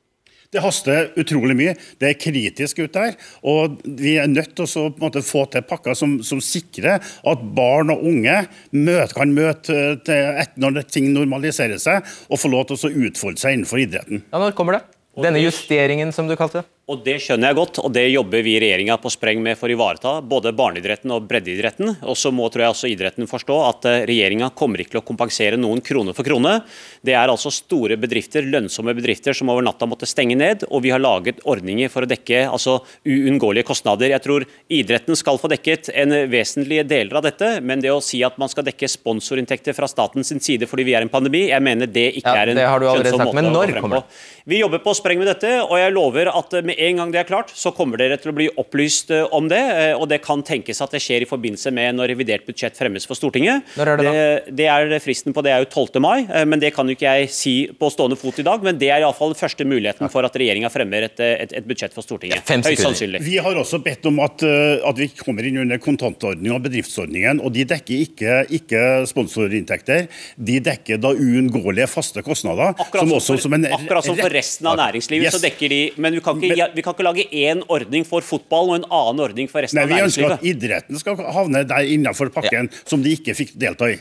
Det 0.54 0.62
haster 0.62 1.08
utrolig 1.18 1.56
mye. 1.58 1.72
Det 1.98 2.08
er 2.12 2.18
kritisk 2.20 2.78
ute 2.84 3.02
her. 3.02 3.16
Og 3.42 3.80
vi 3.98 4.14
er 4.22 4.30
nødt 4.30 4.54
til 4.54 4.68
å 4.78 4.86
måte, 5.02 5.24
få 5.26 5.44
til 5.50 5.64
pakker 5.66 5.98
som, 5.98 6.20
som, 6.22 6.38
sikrer 6.44 7.02
at 7.02 7.46
barn 7.56 7.90
og 7.90 8.04
unge 8.06 8.36
møt, 8.70 9.16
kan 9.18 9.34
møte 9.34 9.74
etter 9.98 10.62
når 10.62 10.84
ting 10.86 11.10
normaliserer 11.14 11.80
seg, 11.82 12.06
og 12.30 12.40
få 12.40 12.52
lov 12.52 12.68
til 12.70 12.78
å 12.78 13.08
utfolde 13.08 13.42
seg 13.42 13.58
innenfor 13.58 13.82
idretten. 13.82 14.22
Ja, 14.30 14.38
Når 14.38 14.54
kommer 14.54 14.78
det? 14.78 14.84
Denne 15.14 15.38
justeringen, 15.38 16.12
som 16.12 16.28
du 16.28 16.34
kalte 16.36 16.62
det? 16.62 16.68
Og 16.84 17.00
Det 17.00 17.14
skjønner 17.22 17.48
jeg 17.48 17.56
godt, 17.56 17.78
og 17.80 17.92
det 17.96 18.02
jobber 18.12 18.42
vi 18.44 18.58
i 18.58 18.58
regjeringa 18.60 18.98
på 19.00 19.08
spreng 19.08 19.38
med 19.40 19.56
for 19.56 19.72
å 19.72 19.72
ivareta. 19.72 20.10
Både 20.20 20.50
barneidretten 20.52 21.14
og 21.16 21.24
breddeidretten. 21.30 21.94
Og 22.04 22.16
så 22.20 22.28
må 22.28 22.50
tror 22.52 22.66
jeg 22.66 22.74
også 22.74 22.90
idretten 22.92 23.28
forstå 23.28 23.56
at 23.70 23.86
eh, 23.88 24.02
regjeringa 24.10 24.50
kommer 24.52 24.82
ikke 24.82 24.92
til 24.92 25.00
å 25.00 25.06
kompensere 25.08 25.56
noen 25.56 25.80
krone 25.84 26.12
for 26.12 26.28
krone. 26.28 26.58
Det 27.00 27.14
er 27.16 27.32
altså 27.32 27.48
store 27.54 27.96
bedrifter, 28.00 28.44
lønnsomme 28.44 28.92
bedrifter 28.98 29.32
som 29.32 29.48
over 29.48 29.64
natta 29.64 29.88
måtte 29.88 30.08
stenge 30.10 30.36
ned. 30.36 30.66
Og 30.68 30.82
vi 30.84 30.92
har 30.92 31.00
laget 31.00 31.40
ordninger 31.48 31.88
for 31.88 32.04
å 32.04 32.10
dekke 32.10 32.42
altså 32.50 32.76
uunngåelige 33.08 33.70
kostnader. 33.70 34.12
Jeg 34.12 34.24
tror 34.26 34.44
idretten 34.68 35.16
skal 35.16 35.40
få 35.40 35.48
dekket 35.54 35.88
en 35.96 36.12
vesentlig 36.28 36.82
deler 36.90 37.16
av 37.16 37.24
dette, 37.30 37.50
men 37.64 37.80
det 37.80 37.94
å 37.94 38.04
si 38.04 38.20
at 38.28 38.36
man 38.36 38.52
skal 38.52 38.68
dekke 38.68 38.92
sponsorinntekter 38.92 39.72
fra 39.72 39.88
statens 39.88 40.34
side 40.36 40.68
fordi 40.68 40.84
vi 40.84 40.98
er 40.98 41.08
en 41.08 41.12
pandemi, 41.12 41.46
jeg 41.48 41.64
mener 41.64 41.88
det 41.88 42.10
ikke 42.20 42.36
ja, 42.36 42.44
er 42.44 42.52
en 42.52 42.60
skjønnsom 42.60 43.24
måte 43.24 43.48
å 43.48 43.56
gå 43.56 43.66
frem 43.72 43.90
på. 43.96 44.04
Vi 44.52 44.60
jobber 44.60 44.84
på 44.84 44.92
spreng 44.98 45.22
med 45.22 45.30
dette, 45.32 45.56
og 45.64 45.78
jeg 45.80 45.96
lover 45.96 46.28
at 46.28 46.60
med 46.60 46.73
med 46.74 46.88
en 46.88 46.96
gang 46.96 47.12
det 47.12 47.20
er 47.22 47.28
klart, 47.28 47.52
så 47.54 47.72
kommer 47.74 48.00
dere 48.00 48.16
til 48.20 48.32
å 48.32 48.36
bli 48.36 48.48
opplyst 48.60 49.10
eh, 49.14 49.26
om 49.34 49.48
det. 49.50 49.60
Eh, 49.60 49.92
og 49.94 50.08
det 50.10 50.20
kan 50.24 50.42
tenkes 50.44 50.80
at 50.82 50.94
det 50.94 51.02
skjer 51.02 51.24
i 51.24 51.28
forbindelse 51.28 51.72
med 51.74 51.96
når 51.98 52.12
revidert 52.14 52.46
budsjett 52.46 52.76
fremmes 52.78 53.06
for 53.06 53.18
Stortinget. 53.18 53.64
Når 53.78 53.92
er 53.92 54.00
det, 54.00 54.06
da? 54.06 54.14
Det, 54.14 54.54
det 54.58 54.68
er 54.70 54.94
fristen 55.04 55.34
på 55.34 55.44
det 55.44 55.54
er 55.54 55.64
jo 55.64 55.70
12. 55.70 56.00
mai, 56.02 56.26
eh, 56.26 56.46
men 56.48 56.62
det 56.62 56.72
kan 56.74 56.88
jo 56.88 56.96
ikke 56.96 57.14
jeg 57.20 57.30
si 57.34 57.54
på 57.78 57.90
stående 57.92 58.18
fot 58.20 58.40
i 58.40 58.46
dag. 58.46 58.64
Men 58.64 58.78
det 58.80 58.90
er 58.90 59.04
iallfall 59.04 59.36
første 59.38 59.66
muligheten 59.68 60.10
for 60.12 60.26
at 60.26 60.38
regjeringa 60.38 60.70
fremmer 60.72 61.08
et, 61.08 61.20
et, 61.20 61.54
et, 61.60 61.68
budsjett 61.68 61.94
for 61.94 62.06
Stortinget. 62.06 62.44
Høyst 62.44 62.84
sannsynlig. 62.84 63.22
Vi 63.24 63.38
har 63.42 63.58
også 63.58 63.80
bedt 63.84 64.06
om 64.10 64.20
at, 64.24 64.44
at 64.44 64.98
vi 65.00 65.10
kommer 65.18 65.46
inn 65.46 65.60
under 65.64 65.80
kontantordningen 65.82 66.54
og 66.56 66.64
bedriftsordningen, 66.64 67.42
og 67.44 67.52
de 67.54 67.66
dekker 67.68 68.04
ikke, 68.06 68.38
ikke 68.58 68.82
sponsorinntekter. 69.10 70.08
De 70.36 70.58
dekker 70.64 71.00
da 71.02 71.12
uunngåelige 71.14 71.88
faste 71.90 72.22
kostnader. 72.24 72.74
Akkurat 72.74 73.04
som, 73.04 73.14
også, 73.18 73.38
som, 73.44 73.56
en, 73.56 73.68
akkurat 73.76 74.06
som 74.06 74.18
for 74.18 74.34
resten 74.34 74.68
av 74.70 74.78
næringslivet, 74.80 75.28
yes. 75.28 75.36
så 75.36 75.42
dekker 75.42 75.70
de 75.70 75.80
Men 75.96 76.16
vi 76.16 76.22
kan 76.24 76.40
ikke, 76.40 76.63
vi 76.74 76.84
kan 76.84 76.96
ikke 76.96 77.06
lage 77.06 77.26
én 77.28 77.62
ordning 77.68 78.06
for 78.08 78.24
fotball 78.24 78.72
og 78.72 78.76
en 78.80 78.88
annen 78.88 79.24
ordning 79.26 79.50
for 79.50 79.64
resten 79.64 79.80
Nei, 79.80 79.86
av 79.86 79.94
næringslivet. 79.94 80.16
Vi 80.18 80.32
ønsker 80.32 80.38
at 80.38 80.64
idretten 80.64 81.00
skal 81.00 81.24
havne 81.36 81.64
der 81.68 81.94
innenfor 81.96 82.32
pakken 82.34 82.70
ja. 82.70 82.84
som 82.88 83.04
de 83.04 83.16
ikke 83.16 83.36
fikk 83.36 83.56
delta 83.60 83.90
i. 83.92 83.98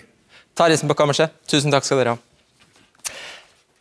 Tarjei 0.54 0.78
på 0.86 0.97
kammerset, 0.97 1.34
tusen 1.49 1.73
takk 1.73 1.88
skal 1.88 2.04
dere 2.04 2.15
ha. 2.15 2.21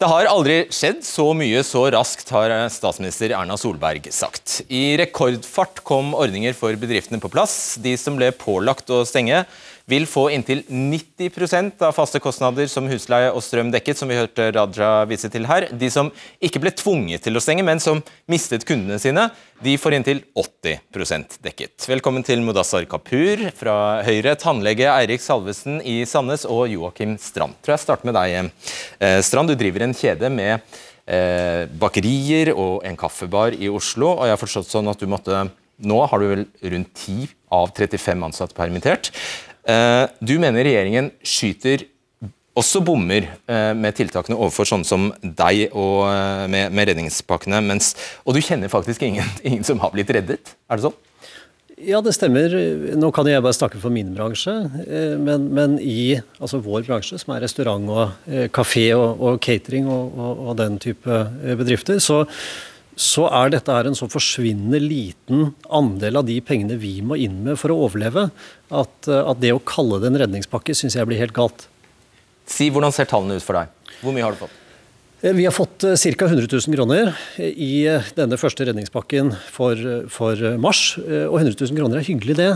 Det 0.03 0.09
har 0.11 0.27
aldri 0.27 0.55
skjedd 0.75 1.05
så 1.07 1.29
mye 1.39 1.61
så 1.63 1.85
raskt, 1.95 2.33
har 2.35 2.51
statsminister 2.75 3.37
Erna 3.39 3.55
Solberg 3.61 4.09
sagt. 4.11 4.65
I 4.67 4.97
rekordfart 4.99 5.79
kom 5.87 6.11
ordninger 6.19 6.57
for 6.59 6.75
bedriftene 6.75 7.21
på 7.23 7.31
plass. 7.31 7.77
De 7.79 7.93
som 8.01 8.17
ble 8.19 8.33
pålagt 8.35 8.91
å 8.91 9.05
stenge, 9.07 9.45
vil 9.93 10.07
få 10.09 10.29
inntil 10.33 10.63
90% 10.69 11.83
av 11.85 11.93
faste 11.97 12.21
kostnader 12.23 12.69
som 12.71 12.87
husleie 12.89 13.31
og 13.33 13.43
strøm 13.45 13.73
dekket, 13.75 13.99
som 14.01 14.11
vi 14.11 14.17
hørte 14.17 14.49
Raja 14.55 14.91
vise 15.09 15.29
til 15.33 15.47
her. 15.49 15.67
De 15.69 15.91
som 15.93 16.09
ikke 16.43 16.63
ble 16.63 16.73
tvunget 16.77 17.25
til 17.27 17.37
å 17.37 17.43
stenge, 17.45 17.65
men 17.67 17.83
som 17.83 18.01
mistet 18.31 18.65
kundene 18.69 19.01
sine, 19.03 19.29
de 19.63 19.77
får 19.81 19.99
inntil 19.99 20.23
80% 20.39 21.39
dekket. 21.45 21.89
Velkommen 21.91 22.25
til 22.27 22.45
Mudassar 22.45 22.87
Kapur 22.91 23.45
fra 23.59 23.77
Høyre, 24.07 24.35
tannlege 24.41 24.89
Eirik 24.95 25.25
Salvesen 25.25 25.83
i 25.85 26.01
Sandnes 26.09 26.47
og 26.49 26.65
Joakim 26.73 27.19
Strand. 27.21 27.59
Tror 27.61 27.77
jeg 27.77 27.85
starter 27.85 28.09
med 28.09 28.17
deg, 28.17 28.53
eh, 29.01 29.21
Strand. 29.21 29.53
Du 29.53 29.59
driver 29.59 29.85
en 29.85 29.97
kjede 29.97 30.31
med 30.33 30.55
eh, 31.07 31.67
bakerier 31.69 32.55
og 32.57 32.87
en 32.89 32.97
kaffebar 32.97 33.53
i 33.59 33.69
Oslo, 33.69 34.15
og 34.17 34.25
jeg 34.25 34.37
har 34.37 34.47
forstått 34.47 34.73
sånn 34.73 34.89
at 34.89 35.03
du 35.03 35.11
måtte 35.11 35.51
nå 35.83 35.99
har 36.07 36.21
du 36.21 36.29
vel 36.31 36.45
rundt 36.73 36.93
10 36.95 37.31
av 37.53 37.73
35 37.75 38.25
ansatte 38.29 38.57
permittert. 38.57 39.11
Eh, 39.63 40.05
du 40.19 40.39
mener 40.43 40.67
regjeringen 40.67 41.13
skyter 41.23 41.87
også 42.59 42.83
bommer 42.85 43.29
eh, 43.49 43.71
med 43.79 43.95
tiltakene 43.97 44.37
overfor 44.37 44.69
sånne 44.69 44.89
som 44.89 45.07
deg 45.23 45.71
og 45.71 46.03
eh, 46.11 46.49
med, 46.53 46.75
med 46.75 46.91
redningspakkene, 46.91 47.63
mens, 47.65 47.95
og 48.27 48.37
du 48.37 48.43
kjenner 48.43 48.73
faktisk 48.73 49.07
ingen, 49.07 49.29
ingen 49.49 49.65
som 49.67 49.81
har 49.85 49.95
blitt 49.95 50.11
reddet? 50.13 50.55
Er 50.69 50.81
det 50.81 50.89
sånn? 50.89 50.99
Ja, 51.83 51.99
det 52.05 52.13
stemmer. 52.15 52.53
Nå 52.95 53.09
kan 53.15 53.27
jeg 53.27 53.43
bare 53.43 53.57
snakke 53.57 53.81
for 53.83 53.91
min 53.91 54.13
bransje. 54.15 54.53
Men, 55.19 55.49
men 55.51 55.73
i 55.83 56.13
altså 56.39 56.61
vår 56.63 56.85
bransje, 56.87 57.17
som 57.19 57.33
er 57.35 57.43
restaurant 57.43 57.89
og 57.91 58.29
kafé 58.55 58.85
og, 58.95 59.19
og 59.19 59.41
catering 59.43 59.89
og, 59.91 60.13
og, 60.15 60.45
og, 60.45 60.53
den 60.61 60.77
type 60.85 61.17
bedrifter, 61.59 61.99
så, 61.99 62.21
så 62.99 63.27
er 63.33 63.53
dette 63.55 63.73
her 63.73 63.89
en 63.89 63.97
så 63.97 64.09
forsvinnende 64.11 64.81
liten 64.83 65.53
andel 65.73 66.21
av 66.21 66.27
de 66.29 66.39
pengene 66.45 66.79
vi 66.81 66.99
må 67.05 67.17
inn 67.21 67.43
med 67.47 67.61
for 67.61 67.73
å 67.73 67.79
overleve, 67.87 68.29
at, 68.71 68.97
eh, 69.09 69.23
at 69.23 69.41
det 69.41 69.55
å 69.55 69.63
kalle 69.65 70.01
det 70.03 70.13
en 70.13 70.23
redningspakke 70.27 70.77
syns 70.77 70.99
jeg 70.99 71.09
blir 71.09 71.21
helt 71.23 71.37
galt. 71.37 71.69
Si 72.49 72.69
hvordan 72.71 72.93
ser 72.93 73.09
tallene 73.09 73.39
ut 73.39 73.47
for 73.47 73.57
deg? 73.57 73.73
Hvor 74.03 74.13
mye 74.15 74.27
har 74.27 74.37
du 74.37 74.43
fått? 74.45 74.59
Eh, 75.23 75.33
vi 75.33 75.45
har 75.47 75.55
fått 75.55 75.87
ca. 75.87 76.27
100 76.27 76.49
000 76.51 76.77
kroner 76.77 77.13
i 77.39 77.87
denne 78.19 78.37
første 78.37 78.67
redningspakken 78.69 79.33
for, 79.55 79.77
for, 80.13 80.37
mars. 80.59 80.99
Og 80.99 81.39
100 81.39 81.55
000 81.55 81.79
kroner 81.79 82.01
er 82.01 82.09
hyggelig, 82.09 82.37
det. 82.37 82.51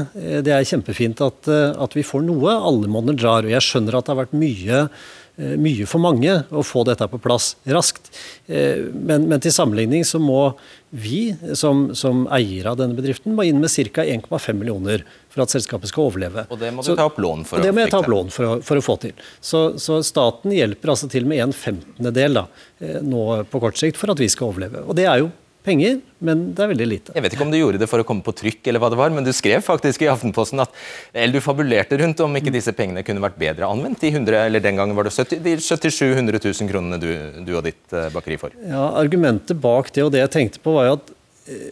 Det 0.44 0.52
er 0.52 0.66
kjempefint 0.66 1.22
at, 1.24 1.48
at 1.48 1.94
vi 1.96 2.04
får 2.04 2.26
noe. 2.26 2.58
Alle 2.58 2.90
monner 2.90 3.16
drar. 3.16 3.46
Og 3.46 3.54
jeg 3.54 3.64
skjønner 3.64 3.96
at 3.96 4.08
det 4.08 4.16
har 4.16 4.24
vært 4.26 4.36
mye 4.36 4.82
Eh, 4.86 5.25
mye 5.36 5.84
for 5.88 6.00
mange 6.00 6.32
å 6.48 6.62
få 6.64 6.82
dette 6.88 7.06
på 7.12 7.20
plass 7.20 7.54
raskt. 7.68 8.08
Eh, 8.48 8.86
men, 8.92 9.26
men 9.28 9.42
til 9.44 9.52
sammenligning 9.52 10.06
så 10.08 10.20
må 10.22 10.54
vi 10.96 11.34
som, 11.58 11.90
som 11.98 12.24
eier 12.32 12.70
av 12.70 12.78
denne 12.80 12.96
bedriften 12.96 13.34
må 13.36 13.44
inn 13.44 13.60
med 13.60 13.72
ca. 13.92 14.04
1,5 14.06 14.56
millioner 14.56 15.04
for 15.32 15.44
at 15.44 15.52
selskapet 15.52 15.90
skal 15.92 16.08
overleve. 16.08 16.46
Og 16.48 16.60
det 16.60 16.72
må 16.72 16.84
du 16.84 16.88
så, 16.88 16.96
ta 16.96 17.08
opp 17.10 17.20
lån 17.20 17.44
for 17.48 17.60
å 17.60 17.68
jeg 17.68 17.92
ta 17.92 18.00
opp 18.00 18.12
lån 18.12 18.32
for 18.32 18.48
å, 18.48 18.54
for 18.64 18.80
å 18.80 18.84
få 18.84 18.96
til. 19.04 19.26
Så, 19.44 19.66
så, 19.82 20.00
staten 20.06 20.54
hjelper 20.56 20.94
altså 20.94 21.10
til 21.12 21.28
med 21.28 21.44
en 21.44 21.56
femtendedel 21.56 22.40
da, 22.40 22.46
eh, 22.80 23.02
nå 23.04 23.26
på 23.50 23.60
kort 23.60 23.80
sikt 23.80 24.00
for 24.00 24.14
at 24.14 24.22
vi 24.22 24.30
skal 24.32 24.54
overleve. 24.54 24.86
Og 24.86 24.96
det 24.96 25.10
er 25.10 25.20
jo 25.24 25.34
penger, 25.66 25.98
men 26.24 26.44
det 26.56 26.62
er 26.64 26.70
veldig 26.70 26.86
lite. 26.88 27.14
Jeg 27.16 27.24
vet 27.24 27.34
ikke 27.36 27.46
om 27.46 27.52
du 27.52 27.58
gjorde 27.58 27.80
det 27.82 27.88
for 27.90 28.02
å 28.02 28.06
komme 28.06 28.24
på 28.24 28.34
trykk, 28.38 28.60
eller 28.70 28.82
hva 28.82 28.90
det 28.92 28.98
var, 29.00 29.12
men 29.14 29.26
du 29.26 29.32
skrev 29.36 29.64
faktisk 29.66 30.04
i 30.04 30.10
Aftenposten 30.12 30.62
at 30.62 30.72
eller 31.12 31.36
du 31.36 31.44
fabulerte 31.44 31.98
rundt 32.00 32.22
om 32.24 32.38
ikke 32.38 32.54
disse 32.54 32.74
pengene 32.76 33.04
kunne 33.06 33.24
vært 33.24 33.38
bedre 33.40 33.68
anvendt. 33.68 34.00
De 34.04 34.12
100, 34.12 34.38
eller 34.46 34.64
Den 34.64 34.78
gangen 34.78 34.96
var 34.98 35.08
det 35.08 35.14
70, 35.16 35.42
de 35.44 35.56
7700 35.60 36.42
000 36.42 36.70
kronene 36.70 37.00
du, 37.02 37.10
du 37.46 37.52
og 37.56 37.66
ditt 37.66 37.82
uh, 37.96 38.06
bakeri 38.14 38.38
for. 38.40 38.54
Ja, 38.66 38.88
Argumentet 39.00 39.60
bak 39.62 39.92
det 39.94 40.06
og 40.06 40.14
det 40.14 40.22
jeg 40.24 40.34
tenkte 40.38 40.62
på, 40.62 40.76
var 40.78 40.90
jo 40.90 40.96
at 41.00 41.12
uh, 41.50 41.68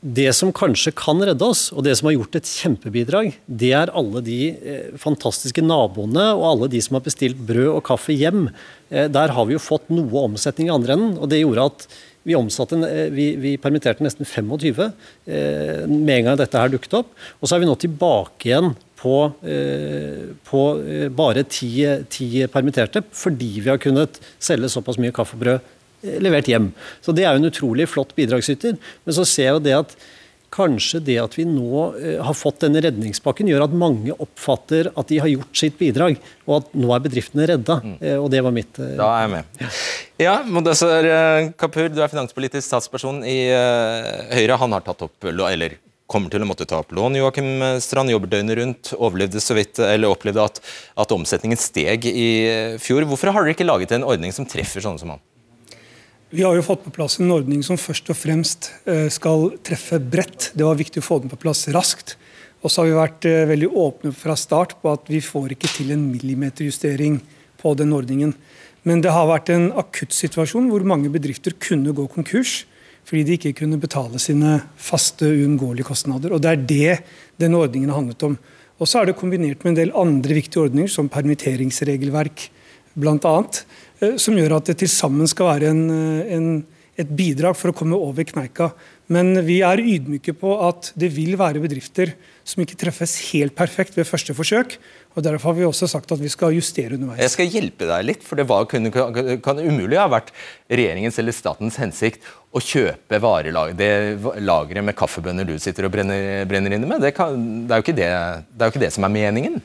det 0.00 0.30
som 0.36 0.52
kanskje 0.54 0.92
kan 0.94 1.18
redde 1.26 1.42
oss, 1.42 1.68
og 1.74 1.82
det 1.82 1.96
som 1.98 2.06
har 2.06 2.14
gjort 2.14 2.36
et 2.38 2.46
kjempebidrag, 2.48 3.32
det 3.50 3.72
er 3.74 3.90
alle 3.98 4.22
de 4.22 4.38
eh, 4.54 4.90
fantastiske 5.00 5.62
naboene 5.64 6.28
og 6.36 6.44
alle 6.52 6.68
de 6.70 6.82
som 6.84 6.98
har 6.98 7.06
bestilt 7.06 7.40
brød 7.48 7.72
og 7.72 7.82
kaffe 7.88 8.14
hjem. 8.14 8.46
Eh, 8.92 9.08
der 9.10 9.34
har 9.34 9.48
vi 9.48 9.56
jo 9.56 9.62
fått 9.62 9.90
noe 9.90 10.22
omsetning 10.28 10.70
i 10.70 10.74
andre 10.74 10.94
enden, 10.94 11.16
og 11.18 11.32
det 11.32 11.42
gjorde 11.42 11.66
at 11.72 11.88
vi, 12.28 12.36
omsatte, 12.38 12.78
eh, 12.86 13.08
vi, 13.10 13.32
vi, 13.42 13.56
permitterte 13.58 14.04
nesten 14.06 14.28
25 14.28 14.84
eh, 14.84 15.82
med 15.88 16.14
en 16.20 16.28
gang 16.30 16.38
dette 16.38 16.62
her 16.62 16.70
dukket 16.70 17.00
opp. 17.00 17.10
Og 17.40 17.48
så 17.48 17.56
er 17.56 17.64
vi 17.64 17.70
nå 17.70 17.74
tilbake 17.82 18.52
igjen 18.52 18.76
på, 18.98 19.16
på 20.48 20.60
bare 21.14 21.44
ti, 21.46 21.70
ti, 22.10 22.28
permitterte, 22.50 23.04
fordi 23.14 23.50
vi 23.62 23.70
har 23.70 23.78
kunnet 23.78 24.18
selge 24.42 24.72
såpass 24.72 24.98
mye 24.98 25.14
kaffebrød 25.14 25.60
eh, 25.60 25.74
levert 26.02 26.48
hjem. 26.50 26.70
Så 27.02 27.14
Det 27.16 27.24
er 27.24 27.34
jo 27.34 27.42
en 27.42 27.50
utrolig 27.50 27.88
flott 27.90 28.14
bidragsyter. 28.18 28.78
Men 29.04 29.16
så 29.16 29.26
ser 29.26 29.50
jeg 29.50 29.58
jo 29.58 29.66
det 29.66 29.76
at 29.80 29.98
Kanskje 30.48 31.00
det 31.04 31.18
at 31.20 31.34
vi 31.36 31.44
nå 31.44 31.82
eh, 31.98 32.20
har 32.24 32.36
fått 32.36 32.62
denne 32.64 32.80
redningspakken, 32.80 33.50
gjør 33.50 33.66
at 33.66 33.74
mange 33.76 34.14
oppfatter 34.16 34.88
at 34.96 35.10
de 35.10 35.18
har 35.20 35.28
gjort 35.28 35.60
sitt 35.60 35.76
bidrag, 35.76 36.16
og 36.48 36.62
at 36.62 36.70
nå 36.78 36.94
er 36.94 37.02
bedriftene 37.04 37.48
redda. 37.50 37.76
Mm. 37.84 37.98
Eh, 38.00 38.16
og 38.16 38.30
det 38.32 38.40
var 38.46 38.54
mitt 38.56 38.80
eh, 38.80 38.94
Da 38.96 39.10
er 39.12 39.26
jeg 39.26 39.32
med. 39.34 39.66
Ja, 40.24 40.38
Modesser 40.48 41.10
Kapur, 41.60 41.90
du 41.92 42.00
er 42.00 42.08
finanspolitisk 42.10 42.64
statsperson 42.64 43.20
i 43.28 43.36
Høyre. 44.32 44.56
Han 44.64 44.72
har 44.74 44.88
tatt 44.88 45.04
opp, 45.04 45.28
eller 45.28 45.76
kommer 46.08 46.32
til 46.32 46.42
å 46.42 46.48
måtte 46.48 46.66
ta 46.66 46.80
opp 46.80 46.96
lån. 46.96 47.20
Joakim 47.20 47.50
Strand 47.84 48.10
jobber 48.10 48.32
døgnet 48.32 48.56
rundt, 48.58 48.92
overlevde 48.96 49.44
så 49.44 49.54
vidt, 49.58 49.78
eller 49.84 50.10
opplevde 50.10 50.48
at, 50.48 50.62
at 50.96 51.12
omsetningen 51.12 51.60
steg 51.60 52.08
i 52.08 52.28
fjor. 52.80 53.04
Hvorfor 53.06 53.36
har 53.36 53.44
dere 53.44 53.54
ikke 53.54 53.68
laget 53.68 53.92
en 53.94 54.08
ordning 54.08 54.32
som 54.34 54.48
treffer 54.48 54.82
sånne 54.82 55.04
som 55.04 55.12
han? 55.12 55.22
Vi 56.28 56.42
har 56.44 56.52
jo 56.52 56.60
fått 56.60 56.82
på 56.84 56.90
plass 56.92 57.14
en 57.22 57.30
ordning 57.32 57.62
som 57.64 57.78
først 57.80 58.10
og 58.12 58.16
fremst 58.20 58.66
eh, 58.84 59.06
skal 59.08 59.46
treffe 59.64 59.96
bredt. 59.96 60.50
Det 60.52 60.66
var 60.66 60.76
viktig 60.76 61.00
å 61.00 61.06
få 61.06 61.16
den 61.22 61.30
på 61.32 61.38
plass 61.40 61.62
raskt. 61.72 62.18
Og 62.60 62.68
så 62.68 62.82
har 62.82 62.88
vi 62.90 62.98
vært 62.98 63.28
eh, 63.30 63.46
veldig 63.48 63.70
åpne 63.72 64.12
fra 64.12 64.36
start 64.36 64.74
på 64.82 64.92
at 64.92 65.08
vi 65.08 65.22
får 65.24 65.54
ikke 65.54 65.70
til 65.72 65.94
en 65.94 66.02
millimeterjustering 66.10 67.16
på 67.62 67.72
den 67.80 67.94
ordningen. 67.96 68.34
Men 68.84 69.00
det 69.00 69.14
har 69.14 69.30
vært 69.30 69.54
en 69.54 69.70
akuttsituasjon 69.80 70.68
hvor 70.68 70.84
mange 70.84 71.08
bedrifter 71.14 71.56
kunne 71.56 71.96
gå 71.96 72.04
konkurs 72.12 72.66
fordi 73.08 73.24
de 73.24 73.38
ikke 73.38 73.54
kunne 73.62 73.80
betale 73.80 74.20
sine 74.20 74.58
faste, 74.76 75.24
uunngåelige 75.24 75.88
kostnader. 75.88 76.34
Og 76.36 76.44
Det 76.44 76.50
er 76.50 76.66
det 76.68 76.98
denne 77.40 77.56
ordningen 77.56 77.88
har 77.88 78.02
handlet 78.02 78.26
om. 78.28 78.36
Og 78.76 78.84
så 78.84 79.00
er 79.00 79.08
det 79.08 79.16
kombinert 79.16 79.64
med 79.64 79.72
en 79.72 79.80
del 79.80 79.96
andre 79.96 80.36
viktige 80.36 80.66
ordninger, 80.66 80.92
som 80.92 81.08
permitteringsregelverk 81.08 82.50
bl.a. 82.98 83.36
Eh, 84.00 84.18
som 84.20 84.36
gjør 84.38 84.58
at 84.58 84.70
det 84.70 84.80
til 84.82 84.90
sammen 84.92 85.28
skal 85.30 85.52
være 85.54 85.72
en, 85.72 85.84
eh, 85.90 86.34
en, 86.36 86.48
et 86.98 87.10
bidrag 87.18 87.56
for 87.58 87.72
å 87.72 87.76
komme 87.76 87.98
over 87.98 88.26
kneika. 88.26 88.72
Men 89.08 89.32
vi 89.46 89.62
er 89.64 89.80
ydmyke 89.80 90.34
på 90.36 90.52
at 90.66 90.90
det 90.98 91.08
vil 91.14 91.38
være 91.40 91.62
bedrifter 91.62 92.12
som 92.44 92.60
ikke 92.60 92.76
treffes 92.76 93.14
helt 93.30 93.54
perfekt 93.56 93.96
ved 93.96 94.04
første 94.06 94.34
forsøk. 94.36 94.76
og 95.16 95.24
Derfor 95.24 95.50
har 95.50 95.56
vi 95.56 95.64
også 95.64 95.88
sagt 95.88 96.12
at 96.12 96.20
vi 96.20 96.28
skal 96.28 96.52
justere 96.52 96.98
underveis. 96.98 97.22
Jeg 97.22 97.32
skal 97.32 97.48
hjelpe 97.48 97.88
deg 97.88 98.04
litt, 98.04 98.22
for 98.22 98.36
det 98.36 98.44
var, 98.48 98.68
kunne, 98.68 98.92
kan 98.92 99.62
umulig 99.62 99.96
ha 99.96 100.06
vært 100.12 100.30
regjeringens 100.68 101.18
eller 101.18 101.32
statens 101.32 101.80
hensikt 101.80 102.28
å 102.52 102.60
kjøpe 102.60 103.20
varelag, 103.20 103.74
det 103.76 104.20
lageret 104.40 104.84
med 104.84 104.96
kaffebønner 104.96 105.48
du 105.48 105.56
sitter 105.60 105.88
og 105.88 105.92
brenner, 105.92 106.44
brenner 106.48 106.76
inne 106.76 106.88
med. 106.88 107.02
Det, 107.04 107.14
kan, 107.16 107.36
det, 107.68 107.80
er 107.80 107.88
det, 107.88 107.96
det, 107.96 108.06
er 108.06 108.68
jo 108.68 108.74
ikke 108.74 108.84
det, 108.84 108.92
som 108.94 109.08
er 109.08 109.16
meningen. 109.16 109.60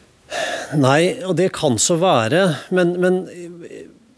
Nei, 0.80 1.20
og 1.28 1.36
det 1.38 1.52
kan 1.56 1.76
så 1.80 2.00
være. 2.02 2.48
Men, 2.74 2.96
men 3.00 3.20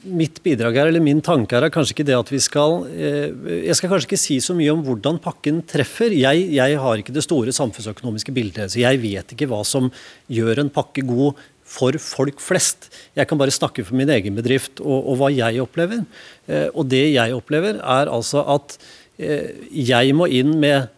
mitt 0.05 0.41
bidrag 0.45 0.77
her, 0.77 0.89
eller 0.89 1.03
min 1.03 1.21
tanke 1.25 1.57
her 1.57 1.65
er 1.65 1.73
kanskje 1.73 1.95
ikke 1.95 2.07
det 2.07 2.17
at 2.17 2.29
vi 2.31 2.39
skal 2.43 2.85
eh, 2.91 3.31
Jeg 3.65 3.77
skal 3.79 3.91
kanskje 3.91 4.09
ikke 4.09 4.21
si 4.21 4.37
så 4.43 4.55
mye 4.57 4.73
om 4.73 4.83
hvordan 4.85 5.19
pakken 5.23 5.61
treffer. 5.67 6.13
Jeg, 6.13 6.45
jeg, 6.53 6.77
har 6.81 7.01
ikke 7.01 7.15
det 7.15 7.25
store 7.25 7.53
samfunnsøkonomiske 7.55 8.35
bildet. 8.35 8.73
Så 8.73 8.81
jeg 8.83 9.01
vet 9.01 9.35
ikke 9.35 9.49
hva 9.51 9.63
som 9.67 9.89
gjør 10.31 10.63
en 10.63 10.71
pakke 10.73 11.05
god 11.05 11.41
for 11.65 11.97
folk 12.01 12.41
flest. 12.43 12.91
Jeg 13.17 13.27
kan 13.29 13.39
bare 13.41 13.53
snakke 13.53 13.85
for 13.85 13.97
min 13.97 14.11
egen 14.13 14.37
bedrift 14.37 14.81
og, 14.83 14.99
og 15.11 15.21
hva 15.21 15.31
jeg 15.33 15.63
opplever. 15.63 16.05
Eh, 16.47 16.67
og 16.73 16.89
det 16.93 17.07
jeg 17.15 17.35
opplever, 17.35 17.81
er 17.81 18.11
altså 18.11 18.45
at 18.55 18.77
eh, 19.17 19.55
jeg 19.73 20.13
må 20.17 20.29
inn 20.29 20.55
med 20.61 20.91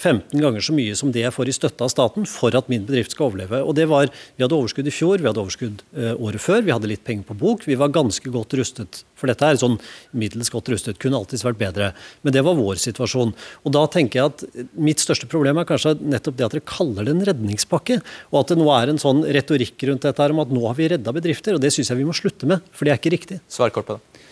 15 0.00 0.40
ganger 0.40 0.64
så 0.64 0.72
mye 0.72 0.94
som 0.96 1.10
det 1.12 1.26
jeg 1.26 1.34
får 1.34 1.50
i 1.50 1.54
støtte 1.54 1.84
av 1.84 1.90
staten 1.92 2.24
for 2.28 2.54
at 2.56 2.70
min 2.72 2.86
bedrift 2.88 3.12
skal 3.12 3.28
overleve. 3.28 3.60
Og 3.60 3.74
det 3.76 3.86
var, 3.90 4.08
Vi 4.36 4.44
hadde 4.44 4.56
overskudd 4.56 4.88
i 4.88 4.94
fjor, 4.94 5.20
vi 5.20 5.28
hadde 5.28 5.42
overskudd 5.42 5.82
eh, 5.92 6.14
året 6.16 6.40
før, 6.40 6.62
vi 6.64 6.72
hadde 6.72 6.88
litt 6.88 7.04
penger 7.04 7.26
på 7.28 7.36
bok. 7.36 7.66
Vi 7.68 7.76
var 7.76 7.92
ganske 7.92 8.32
godt 8.32 8.56
rustet. 8.56 9.02
For 9.20 9.28
dette 9.28 9.44
er 9.44 9.60
sånn 9.60 9.76
middels 10.16 10.48
godt 10.52 10.70
rustet, 10.72 10.98
kunne 11.02 11.20
alltids 11.20 11.44
vært 11.44 11.60
bedre. 11.60 11.90
Men 12.24 12.32
det 12.32 12.44
var 12.46 12.56
vår 12.56 12.80
situasjon. 12.80 13.34
Og 13.64 13.74
da 13.76 13.84
tenker 13.92 14.22
jeg 14.22 14.32
at 14.32 14.70
mitt 14.72 15.02
største 15.04 15.28
problem 15.28 15.60
er 15.60 15.68
kanskje 15.68 15.98
nettopp 16.00 16.38
det 16.38 16.46
at 16.46 16.56
dere 16.56 16.68
kaller 16.70 17.04
det 17.04 17.16
en 17.16 17.26
redningspakke. 17.28 18.00
Og 18.32 18.40
at 18.40 18.54
det 18.54 18.60
nå 18.60 18.70
er 18.72 18.94
en 18.94 19.02
sånn 19.02 19.20
retorikk 19.28 19.84
rundt 19.90 20.08
dette 20.08 20.24
her 20.24 20.32
om 20.32 20.40
at 20.40 20.54
nå 20.54 20.64
har 20.64 20.78
vi 20.80 20.88
redda 20.94 21.12
bedrifter. 21.12 21.58
Og 21.58 21.60
det 21.60 21.74
syns 21.76 21.92
jeg 21.92 22.00
vi 22.00 22.08
må 22.08 22.16
slutte 22.16 22.48
med, 22.48 22.64
for 22.72 22.88
det 22.88 22.94
er 22.94 23.02
ikke 23.02 23.12
riktig. 23.18 23.42
Svar 23.52 23.74
kort 23.74 23.90
på 23.90 23.98
det. 23.98 24.24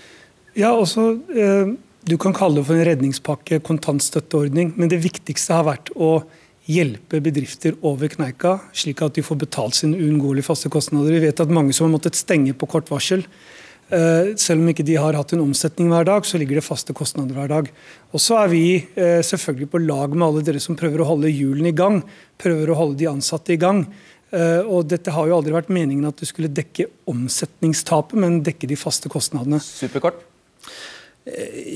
Ja, 0.56 0.72
også... 0.72 1.12
Eh 1.28 1.76
du 2.08 2.16
kan 2.20 2.34
kalle 2.36 2.60
det 2.60 2.66
for 2.68 2.78
en 2.78 2.86
redningspakke, 2.88 3.60
kontantstøtteordning, 3.66 4.74
men 4.78 4.90
det 4.90 5.00
viktigste 5.04 5.56
har 5.58 5.66
vært 5.68 5.92
å 5.96 6.22
hjelpe 6.68 7.20
bedrifter 7.24 7.78
over 7.86 8.10
kneika, 8.12 8.58
slik 8.76 9.00
at 9.04 9.16
de 9.16 9.24
får 9.24 9.40
betalt 9.40 9.78
sine 9.78 9.96
uunngåelige 9.96 10.48
faste 10.50 10.70
kostnader. 10.72 11.16
Vi 11.16 11.24
vet 11.24 11.40
at 11.40 11.54
mange 11.54 11.72
som 11.76 11.86
har 11.86 11.94
måttet 11.94 12.18
stenge 12.18 12.52
på 12.56 12.68
kort 12.68 12.90
varsel, 12.92 13.24
eh, 13.88 14.34
selv 14.36 14.60
om 14.60 14.68
ikke 14.68 14.84
de 14.84 14.98
har 15.00 15.16
hatt 15.16 15.32
en 15.32 15.46
omsetning 15.46 15.88
hver 15.88 16.04
dag, 16.04 16.28
så 16.28 16.38
ligger 16.38 16.60
det 16.60 16.66
faste 16.66 16.92
kostnader 16.92 17.34
hver 17.34 17.48
dag. 17.48 17.70
Og 18.12 18.20
så 18.20 18.36
er 18.42 18.52
vi 18.52 18.62
eh, 18.76 19.22
selvfølgelig 19.24 19.70
på 19.72 19.82
lag 19.86 20.12
med 20.12 20.28
alle 20.28 20.44
dere 20.44 20.60
som 20.60 20.76
prøver 20.76 21.00
å 21.00 21.08
holde 21.08 21.32
hjulene 21.32 21.72
i 21.72 21.76
gang, 21.76 22.02
prøver 22.36 22.70
å 22.70 22.78
holde 22.82 23.00
de 23.00 23.08
ansatte 23.08 23.56
i 23.56 23.60
gang. 23.60 23.86
Eh, 24.28 24.60
og 24.60 24.90
dette 24.92 25.12
har 25.14 25.28
jo 25.28 25.38
aldri 25.38 25.56
vært 25.56 25.72
meningen 25.72 26.04
at 26.10 26.20
det 26.20 26.28
skulle 26.28 26.52
dekke 26.52 26.90
omsetningstapet, 27.08 28.18
men 28.20 28.42
dekke 28.44 28.68
de 28.68 28.76
faste 28.76 29.08
kostnadene. 29.08 29.60
Superkort. 29.64 30.20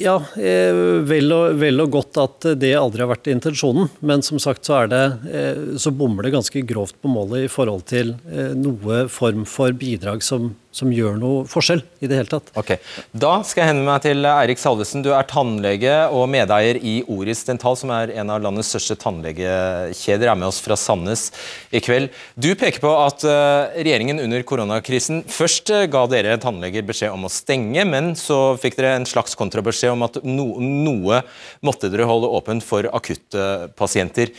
Ja, 0.02 0.16
eh, 0.36 0.72
vel 1.06 1.32
og, 1.34 1.58
vel 1.60 1.82
og, 1.82 1.90
godt 1.92 2.18
at 2.22 2.46
det 2.60 2.72
aldri 2.78 3.04
har 3.04 3.10
vært 3.12 3.30
intensjonen. 3.32 3.90
Men 4.00 4.24
som 4.24 4.40
sagt 4.42 4.66
så, 4.66 4.80
det, 4.90 5.02
eh, 5.28 5.76
så 5.80 5.92
bommer 5.94 6.26
det 6.26 6.34
ganske 6.34 6.64
grovt 6.66 6.96
på 7.02 7.10
målet 7.12 7.46
i 7.46 7.52
forhold 7.52 7.84
til 7.90 8.14
eh, 8.32 8.54
noe 8.58 9.06
form 9.12 9.44
for 9.48 9.74
bidrag 9.76 10.24
som 10.24 10.52
som 10.72 10.92
gjør 10.92 11.18
noe 11.20 11.44
forskjell 11.48 11.82
i 12.00 12.08
det 12.08 12.18
hele 12.18 12.30
tatt. 12.32 12.50
Ok, 12.58 12.74
Da 13.12 13.32
skal 13.44 13.62
jeg 13.62 13.70
henvende 13.70 13.90
meg 13.90 14.04
til 14.04 14.28
Eirik 14.28 14.60
Salvesen. 14.60 15.04
Du 15.04 15.10
er 15.12 15.26
tannlege 15.28 15.96
og 16.10 16.24
medeier 16.32 16.78
i 16.80 16.94
Oris 17.12 17.44
Dental, 17.46 17.76
som 17.78 17.92
er 17.94 18.14
en 18.16 18.32
av 18.32 18.40
landets 18.44 18.72
største 18.72 18.96
tannlegekjeder. 19.02 20.30
Er 20.32 20.38
med 20.38 20.48
oss 20.48 20.62
fra 20.64 20.78
Sandnes 20.80 21.26
i 21.70 21.82
kveld. 21.84 22.08
Du 22.40 22.50
peker 22.58 22.80
på 22.82 22.92
at 23.02 23.26
eh, 23.28 23.82
regjeringen 23.84 24.22
under 24.24 24.46
koronakrisen 24.48 25.22
først 25.28 25.74
eh, 25.74 25.88
ga 25.92 26.06
dere 26.10 26.38
tannleger 26.42 26.86
beskjed 26.88 27.12
om 27.12 27.28
å 27.28 27.32
stenge, 27.32 27.84
men 27.88 28.14
så 28.18 28.56
fikk 28.60 28.80
dere 28.80 28.96
en 28.96 29.08
slags 29.08 29.36
kontrabeskjed 29.38 29.92
om 29.92 30.06
at 30.08 30.22
no, 30.24 30.54
noe 30.58 31.20
måtte 31.60 31.92
dere 31.92 32.08
holde 32.08 32.32
åpent 32.32 32.64
for 32.64 32.88
akutte 32.96 33.68
pasienter. 33.76 34.32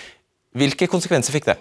Hvilke 0.58 0.89
konsekvenser 0.89 1.34
fikk 1.34 1.48
det? 1.50 1.60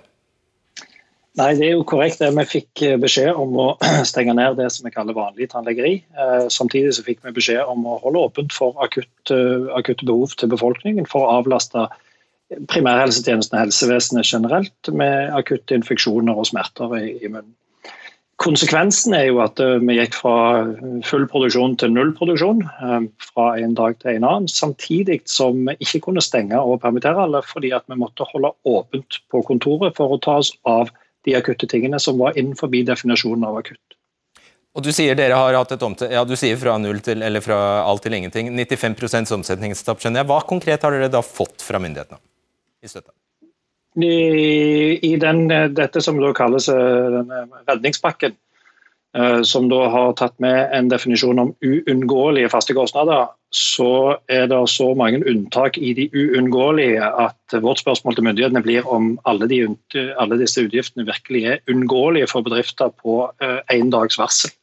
Nei, 1.40 1.54
det 1.56 1.64
er 1.64 1.70
jo 1.78 1.84
korrekt. 1.88 2.20
Vi 2.20 2.44
fikk 2.44 2.82
eh, 2.84 2.98
beskjed 3.00 3.38
om 3.40 3.54
å 3.56 3.66
stenge 4.10 4.34
ned 4.36 4.58
det 4.60 4.68
som 4.74 4.84
vi 4.84 4.92
kaller 4.92 5.16
vanlig 5.16 5.48
tannleggeri. 5.52 5.94
Eh, 6.12 6.46
samtidig 6.52 6.92
så 6.92 7.04
fikk 7.06 7.22
vi 7.24 7.32
beskjed 7.38 7.64
om 7.72 7.86
å 7.88 7.98
holde 8.02 8.26
åpent 8.28 8.52
for 8.52 8.76
akutte, 8.84 9.38
akutt 9.72 10.04
behov 10.04 10.36
til 10.36 10.52
befolkningen 10.52 11.08
for 11.08 11.24
å 11.24 11.38
avlaste 11.40 11.88
primærhelsetjenesten 12.68 13.56
og 13.56 13.64
helsevesenet 13.64 14.28
generelt 14.28 14.92
med 14.92 15.32
akutte 15.32 15.76
infeksjoner 15.78 16.36
og 16.36 16.50
smerter 16.50 16.92
i, 17.00 17.16
munnen. 17.28 17.54
Konsekvensen 18.42 19.14
er 19.14 19.28
jo 19.28 19.40
at 19.44 19.60
eh, 19.62 19.78
vi 19.80 19.96
gikk 19.96 20.16
fra 20.18 20.36
full 21.06 21.24
produksjon 21.32 21.78
til 21.80 21.94
null 21.94 22.12
produksjon 22.18 22.60
eh, 22.68 23.06
fra 23.32 23.52
en 23.56 23.76
dag 23.78 23.96
til 24.02 24.18
en 24.18 24.26
annen, 24.28 24.52
samtidig 24.52 25.22
som 25.30 25.64
vi 25.68 25.78
ikke 25.80 26.10
kunne 26.10 26.24
stenge 26.24 26.60
og 26.60 26.82
permittere 26.82 27.24
alle 27.24 27.40
fordi 27.46 27.72
at 27.72 27.88
vi 27.88 27.96
måtte 28.00 28.28
holde 28.34 28.52
åpent 28.68 29.22
på 29.32 29.44
kontoret 29.48 29.96
for 29.96 30.12
å 30.12 30.20
ta 30.20 30.42
oss 30.42 30.52
av 30.68 30.92
de 31.26 31.34
akutte 31.38 31.68
tingene 31.70 32.00
som 32.02 32.18
var 32.18 32.38
innenfor 32.38 32.70
definisjonen 32.72 33.44
av 33.48 33.60
akutt. 33.62 33.98
Og 34.72 34.84
Du 34.84 34.88
sier 34.94 35.14
dere 35.14 35.36
har 35.36 35.54
hatt 35.54 35.74
et 35.74 35.82
omtale, 35.84 36.14
ja 36.16 36.22
du 36.24 36.32
sier 36.36 36.56
fra 36.56 36.78
null 36.80 37.02
til, 37.04 37.22
eller 37.22 37.44
fra 37.44 37.58
alt 37.84 38.02
til 38.06 38.14
ingenting. 38.16 38.48
95 38.56 39.34
omsetningstap, 39.36 40.00
skjønner 40.00 40.22
jeg. 40.22 40.30
Hva 40.30 40.40
konkret 40.48 40.82
har 40.86 40.94
dere 40.94 41.10
da 41.12 41.20
fått 41.20 41.60
fra 41.64 41.80
myndighetene 41.82 42.22
i 42.82 42.88
støtte? 42.88 43.12
I, 44.00 44.14
i 45.04 45.16
den, 45.20 45.44
dette 45.76 46.00
som 46.00 46.16
da 46.16 46.30
kalles 46.32 46.70
eh, 46.72 47.18
redningspakken, 47.68 48.32
eh, 48.32 48.51
som 49.44 49.66
da 49.68 49.78
har 49.92 50.14
tatt 50.16 50.32
med 50.40 50.70
en 50.72 50.86
definisjon 50.88 51.40
om 51.42 51.50
uunngåelige 51.60 52.48
faste 52.48 52.72
kostnader, 52.72 53.26
så 53.52 54.16
er 54.32 54.46
det 54.48 54.60
så 54.72 54.86
mange 54.96 55.20
unntak 55.28 55.76
i 55.76 55.92
de 55.98 56.06
uunngåelige 56.16 57.04
at 57.04 57.56
vårt 57.60 57.82
spørsmål 57.82 58.16
til 58.16 58.24
myndighetene 58.24 58.62
blir 58.64 58.88
om 58.88 59.18
alle, 59.28 59.48
de, 59.50 59.66
alle 60.16 60.38
disse 60.40 60.64
utgiftene 60.64 61.04
virkelig 61.04 61.44
er 61.44 61.60
unngåelige 61.68 62.30
for 62.32 62.46
bedrifter 62.46 62.94
på 63.04 63.26
én 63.44 63.58
eh, 63.84 63.90
dags 63.92 64.16
varsel. 64.16 64.54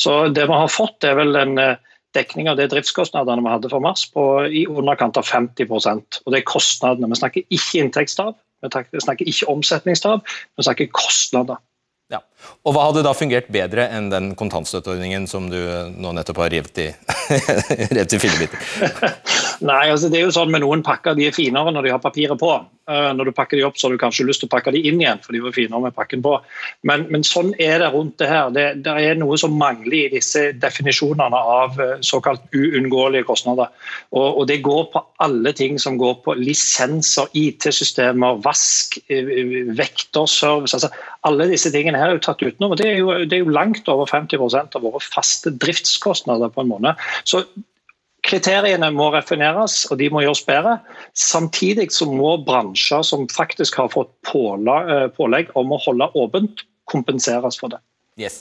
Så 0.00 0.30
det 0.32 0.48
vi 0.48 0.56
har 0.56 0.72
fått, 0.72 1.04
er 1.04 1.18
vel 1.20 1.36
en 1.36 1.58
dekning 2.14 2.48
av 2.48 2.58
de 2.58 2.66
driftskostnadene 2.70 3.42
vi 3.42 3.52
hadde 3.52 3.70
for 3.72 3.84
mars 3.84 4.06
på 4.14 4.24
i 4.46 4.64
underkant 4.70 5.18
av 5.20 5.26
50% 5.28 6.20
og 6.22 6.32
Det 6.32 6.40
er 6.40 6.48
kostnadene. 6.48 7.10
Vi 7.10 7.20
snakker 7.20 7.46
ikke 7.48 7.82
inntektstap, 7.82 8.38
vi 8.62 9.04
snakker 9.04 9.28
ikke 9.28 9.50
omsetningstap, 9.52 10.24
vi 10.56 10.66
snakker 10.66 10.92
kostnader. 10.94 11.60
Ja. 12.12 12.20
Og 12.68 12.74
Hva 12.76 12.88
hadde 12.88 13.02
da 13.06 13.14
fungert 13.16 13.46
bedre 13.52 13.86
enn 13.96 14.10
den 14.12 14.32
kontantstøtteordningen 14.38 15.24
som 15.30 15.48
du 15.52 15.58
nå 15.96 16.12
nettopp 16.16 16.42
har 16.42 16.52
revet 16.52 16.82
i, 16.84 16.88
revet 17.96 18.16
i 18.16 18.20
fillebiter? 18.20 18.60
Nei, 19.60 19.90
altså 19.92 20.08
det 20.10 20.18
er 20.18 20.26
jo 20.26 20.34
sånn 20.34 20.50
med 20.52 20.64
Noen 20.64 20.82
pakker 20.86 21.16
de 21.18 21.28
er 21.28 21.34
finere 21.36 21.72
når 21.74 21.86
de 21.86 21.92
har 21.94 22.02
papiret 22.02 22.40
på. 22.40 22.54
Eh, 22.84 23.10
når 23.16 23.30
du 23.30 23.32
pakker 23.32 23.56
de 23.56 23.64
opp, 23.64 23.78
så 23.80 23.86
har 23.86 23.94
du 23.94 24.00
kanskje 24.02 24.26
lyst 24.28 24.42
til 24.42 24.48
å 24.50 24.52
pakke 24.52 24.72
de 24.74 24.82
inn 24.84 24.98
igjen, 25.00 25.20
for 25.24 25.32
de 25.32 25.40
var 25.40 25.54
finere 25.56 25.80
med 25.86 25.94
pakken 25.96 26.20
på. 26.24 26.34
Men, 26.84 27.06
men 27.12 27.24
sånn 27.24 27.54
er 27.62 27.78
det 27.80 27.88
rundt 27.94 28.18
det 28.20 28.28
her. 28.28 28.50
Det, 28.52 28.64
det, 28.84 28.96
er 29.00 29.16
noe 29.20 29.38
som 29.40 29.56
mangler 29.56 29.96
i 29.96 30.12
disse 30.12 30.50
definisjonene 30.60 31.40
av 31.56 31.80
eh, 31.80 31.94
såkalt 32.04 32.44
uunngåelige 32.52 33.28
kostnader. 33.30 33.72
Og, 34.12 34.26
og, 34.28 34.44
det 34.50 34.60
går 34.66 34.88
på 34.92 35.04
alle 35.24 35.54
ting 35.56 35.80
som 35.80 35.96
går 36.00 36.18
på 36.26 36.36
lisenser, 36.36 37.30
IT-systemer, 37.40 38.40
vask, 38.44 38.98
eh, 39.08 39.34
vekter, 39.72 40.28
service. 40.28 40.76
altså 40.76 40.92
Alle 41.24 41.48
disse 41.54 41.72
tingene 41.72 42.00
her 42.00 42.12
er 42.12 42.18
jo 42.18 42.26
tatt 42.28 42.44
utenom. 42.44 42.74
og 42.74 42.80
Det 42.82 42.90
er 42.90 42.98
jo, 43.00 43.14
det 43.24 43.38
er 43.38 43.46
jo 43.46 43.54
langt 43.54 43.88
over 43.88 44.10
50% 44.12 44.76
av 44.76 44.84
våre 44.84 45.00
faste 45.00 45.54
driftskostnader 45.56 46.52
på 46.52 46.64
en 46.64 46.74
måned. 46.76 47.06
Så 47.24 47.46
Kriteriene 48.24 48.88
må 48.94 49.10
refineres, 49.12 49.82
og 49.90 49.98
de 50.00 50.08
må 50.12 50.22
gjøres 50.24 50.44
bedre. 50.46 50.78
Samtidig 51.12 51.90
så 51.92 52.08
må 52.08 52.36
bransjer 52.46 53.04
som 53.04 53.26
faktisk 53.32 53.76
har 53.82 53.90
fått 53.92 54.14
eh, 54.32 55.10
pålegg 55.16 55.52
om 55.60 55.74
å 55.74 55.82
holde 55.84 56.08
åpent, 56.16 56.64
kompenseres 56.88 57.60
for 57.60 57.74
det. 57.74 57.82
Yes. 58.20 58.40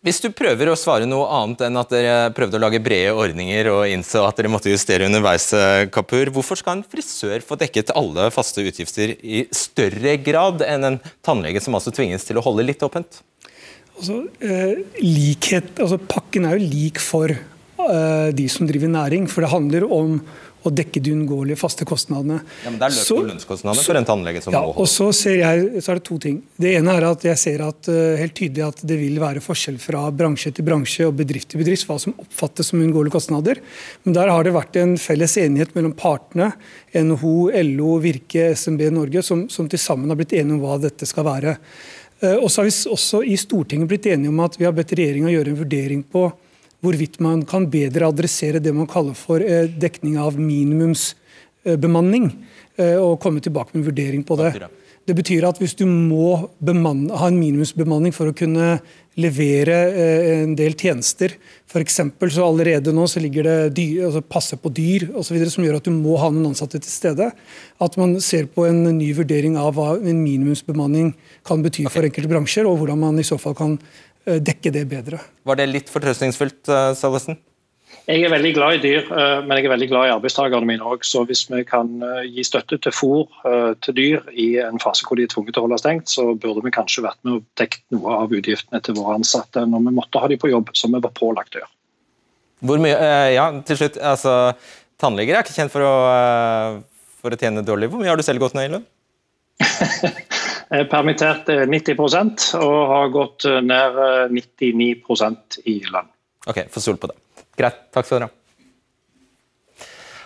Hvis 0.00 0.22
du 0.24 0.30
prøver 0.32 0.70
å 0.72 0.78
svare 0.80 1.04
noe 1.04 1.26
annet 1.36 1.66
enn 1.66 1.76
at 1.76 1.90
dere 1.92 2.30
prøvde 2.32 2.56
å 2.56 2.62
lage 2.62 2.80
brede 2.80 3.12
ordninger 3.12 3.68
og 3.68 3.92
innså 3.92 4.22
at 4.24 4.38
dere 4.40 4.48
måtte 4.48 4.72
justere 4.72 5.04
underveis, 5.04 5.50
eh, 5.52 5.84
Kapur, 5.92 6.32
hvorfor 6.32 6.56
skal 6.56 6.78
en 6.78 6.86
frisør 6.88 7.44
få 7.44 7.58
dekket 7.60 7.92
alle 7.92 8.30
faste 8.32 8.64
utgifter 8.64 9.12
i 9.20 9.44
større 9.52 10.16
grad 10.24 10.64
enn 10.64 10.88
en 10.88 11.00
tannlege 11.20 11.60
som 11.60 11.76
altså 11.76 11.92
tvinges 11.92 12.24
til 12.24 12.40
å 12.40 12.46
holde 12.46 12.64
litt 12.64 12.80
åpent? 12.86 13.20
Altså, 13.98 14.22
eh, 14.40 14.80
likhet, 15.04 15.74
altså 15.76 16.00
Pakken 16.00 16.48
er 16.48 16.56
jo 16.56 16.72
lik 16.72 17.02
for 17.04 17.36
de 18.36 18.46
som 18.52 18.68
driver 18.68 18.90
næring. 18.92 19.28
For 19.30 19.44
det 19.44 19.52
handler 19.52 19.86
om 19.88 20.20
å 20.60 20.70
dekke 20.72 21.00
de 21.00 21.12
uunngåelige 21.14 21.58
faste 21.58 21.86
kostnadene. 21.88 22.40
Ja, 22.64 22.70
men 22.70 22.78
Det 22.80 22.86
er 22.86 22.92
løp- 22.92 23.16
og 23.16 23.28
lønnskostnader 23.30 23.86
for 23.86 23.96
en 23.96 24.08
tannlege 24.08 24.42
som 24.44 24.52
ja, 24.52 24.60
må 24.60 24.72
holde. 24.72 24.82
Og 24.82 24.88
så, 24.92 25.06
ser 25.16 25.36
jeg, 25.40 25.82
så 25.82 25.92
er 25.92 26.00
det 26.00 26.04
to 26.04 26.18
ting. 26.20 26.40
Det 26.60 26.74
ene 26.76 26.96
er 26.96 27.06
at 27.08 27.24
jeg 27.24 27.40
ser 27.40 27.62
at, 27.64 27.88
uh, 27.88 28.16
helt 28.20 28.36
tydelig 28.36 28.66
at 28.66 28.82
det 28.84 28.98
vil 29.00 29.20
være 29.22 29.44
forskjell 29.44 29.78
fra 29.80 30.02
bransje 30.12 30.52
til 30.56 30.66
bransje 30.66 31.06
og 31.08 31.16
bedrift 31.16 31.52
til 31.52 31.62
bedrift 31.62 31.88
hva 31.88 31.96
som 32.02 32.16
oppfattes 32.20 32.72
som 32.72 32.82
uunngåelige 32.82 33.16
kostnader. 33.16 33.62
Men 34.04 34.18
der 34.18 34.32
har 34.32 34.44
det 34.44 34.52
vært 34.56 34.76
en 34.82 34.96
felles 35.00 35.38
enighet 35.40 35.72
mellom 35.78 35.96
partene, 35.96 36.52
NHO, 36.92 37.50
LO, 37.72 37.96
Virke, 38.04 38.50
SMB 38.52 38.90
Norge, 38.92 39.24
som, 39.24 39.46
som 39.48 39.70
til 39.70 39.80
sammen 39.80 40.12
har 40.12 40.20
blitt 40.20 40.36
enige 40.36 40.58
om 40.58 40.62
hva 40.64 40.76
dette 40.82 41.08
skal 41.08 41.24
være. 41.30 41.56
Uh, 42.20 42.36
og 42.36 42.50
så 42.50 42.60
har 42.60 42.68
vi 42.68 42.76
også 42.98 43.24
i 43.24 43.40
Stortinget 43.40 43.88
blitt 43.88 44.12
enige 44.12 44.28
om 44.28 44.44
at 44.44 44.60
vi 44.60 44.68
har 44.68 44.76
bedt 44.76 44.92
regjeringa 44.92 45.32
gjøre 45.32 45.54
en 45.54 45.60
vurdering 45.64 46.04
på 46.04 46.28
hvorvidt 46.84 47.20
man 47.20 47.44
kan 47.48 47.68
bedre 47.70 48.08
adressere 48.08 48.60
det 48.62 48.72
man 48.76 48.88
kaller 48.90 49.14
for 49.18 49.40
eh, 49.44 49.68
dekning 49.68 50.18
av 50.20 50.38
minimumsbemanning, 50.40 52.30
eh, 52.80 52.96
og 52.96 53.20
komme 53.22 53.40
tilbake 53.44 53.74
med 53.74 53.82
en 53.82 53.88
vurdering 53.90 54.24
på 54.26 54.36
det. 54.40 54.54
Det 55.08 55.16
betyr 55.16 55.46
at 55.48 55.58
hvis 55.58 55.74
du 55.74 55.86
må 55.88 56.50
bemanne, 56.62 57.16
ha 57.16 57.30
en 57.30 57.38
minimumsbemanning 57.40 58.12
for 58.14 58.30
å 58.30 58.36
kunne 58.36 58.76
levere 59.20 59.76
eh, 59.90 60.26
en 60.44 60.52
del 60.58 60.76
tjenester, 60.78 61.32
f.eks. 61.70 61.96
så 62.34 62.44
allerede 62.44 62.92
nå 62.94 63.06
så 63.10 63.22
ligger 63.22 63.48
det 63.48 63.56
dyr, 63.78 64.04
altså 64.06 64.22
passe 64.22 64.58
på 64.60 64.72
dyr 64.74 65.08
osv. 65.18 65.40
som 65.50 65.64
gjør 65.66 65.80
at 65.80 65.88
du 65.88 65.92
må 65.94 66.18
ha 66.20 66.28
noen 66.30 66.52
ansatte 66.52 66.78
til 66.82 66.92
stede. 66.92 67.30
At 67.82 67.98
man 68.00 68.14
ser 68.22 68.46
på 68.52 68.68
en 68.68 68.84
ny 68.98 69.10
vurdering 69.16 69.58
av 69.60 69.74
hva 69.78 69.94
en 69.98 70.22
minimumsbemanning 70.22 71.14
kan 71.48 71.64
bety 71.64 71.88
for 71.90 72.06
enkelte 72.06 72.30
bransjer, 72.30 72.68
og 72.68 72.78
hvordan 72.80 73.02
man 73.02 73.18
i 73.18 73.26
så 73.26 73.40
fall 73.40 73.56
kan 73.58 73.78
dekke 74.26 74.72
det 74.74 74.86
bedre. 74.90 75.20
Var 75.46 75.60
det 75.60 75.70
litt 75.70 75.92
fortrøstningsfullt, 75.92 76.68
eh, 76.68 76.90
Salvesen? 76.98 77.38
Jeg 78.06 78.22
er 78.24 78.30
veldig 78.30 78.52
glad 78.54 78.74
i 78.74 78.80
dyr, 78.82 79.06
eh, 79.10 79.40
men 79.42 79.56
jeg 79.56 79.66
er 79.66 79.72
veldig 79.72 79.88
glad 79.90 80.08
i 80.08 80.12
arbeidstakerne 80.14 80.66
mine 80.66 80.86
òg. 80.86 81.04
Så 81.06 81.24
hvis 81.26 81.44
vi 81.50 81.62
kan 81.64 81.88
gi 82.26 82.44
støtte 82.46 82.78
til 82.82 82.92
fôr 82.92 83.26
til 83.82 83.94
dyr 83.94 84.28
i 84.32 84.58
en 84.62 84.78
fase 84.82 85.06
hvor 85.06 85.16
de 85.16 85.26
er 85.26 85.32
tvunget 85.32 85.54
til 85.54 85.62
å 85.62 85.66
holde 85.66 85.80
stengt, 85.82 86.08
så 86.08 86.34
burde 86.34 86.64
vi 86.64 86.74
kanskje 86.74 87.04
vært 87.06 87.18
med 87.24 87.38
og 87.38 87.44
dekket 87.60 87.82
noe 87.96 88.20
av 88.24 88.34
utgiftene 88.34 88.82
til 88.82 88.94
våre 88.98 89.18
ansatte 89.20 89.64
når 89.66 89.86
vi 89.88 89.96
måtte 89.98 90.22
ha 90.22 90.28
de 90.28 90.38
på 90.40 90.50
jobb, 90.50 90.70
som 90.74 90.92
vi 90.94 91.02
var 91.02 91.14
pålagt 91.16 91.56
å 91.56 91.62
gjøre. 91.62 91.74
Hvor 92.60 92.78
mye, 92.82 92.96
ja, 93.32 93.46
til 93.64 93.78
slutt, 93.80 93.96
altså, 93.96 94.54
Tannleger 95.00 95.38
er 95.38 95.46
ikke 95.46 95.56
kjent 95.56 95.72
for 95.72 95.80
å, 95.80 95.94
for 97.22 97.32
å 97.32 97.38
tjene 97.40 97.64
dårlig. 97.64 97.88
Hvor 97.88 98.02
mye 98.02 98.12
har 98.12 98.20
du 98.20 98.26
selv 98.26 98.42
gått 98.42 98.58
ned 98.58 98.68
i 98.68 98.74
lønn? 98.76 98.86
permittert 100.70 101.48
90% 101.48 102.52
og 102.60 102.76
har 102.92 103.08
gått 103.14 103.48
ned 103.66 104.02
99% 104.30 105.62
i 105.66 105.80
lønn. 105.90 106.12
Ok, 106.46 106.62
får 106.70 106.86
stole 106.86 107.02
på 107.02 107.10
det. 107.10 107.18
Greit, 107.58 107.88
takk 107.90 108.06
skal 108.06 108.20
dere 108.20 108.30
ha. 108.30 108.36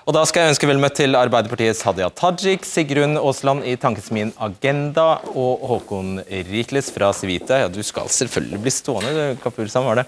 Og 0.04 0.12
Da 0.12 0.20
skal 0.28 0.44
jeg 0.44 0.52
ønske 0.52 0.68
vel 0.68 0.80
møtt 0.82 0.98
til 0.98 1.16
Arbeiderpartiets 1.16 1.80
Hadia 1.86 2.10
Tajik, 2.12 2.66
Sigrun 2.68 3.16
Aasland 3.16 3.64
i 3.64 3.72
Tankesmien 3.80 4.34
Agenda 4.36 5.06
og 5.32 5.62
Håkon 5.70 6.18
Rikles 6.50 6.90
fra 6.92 7.08
Civita. 7.16 7.62
Ja, 7.62 7.70
du 7.72 7.80
skal 7.80 8.10
selvfølgelig 8.12 8.60
bli 8.66 8.72
stående, 8.74 9.30
Kapur, 9.40 9.64
sånn 9.72 9.86
var 9.88 10.02
det. 10.02 10.04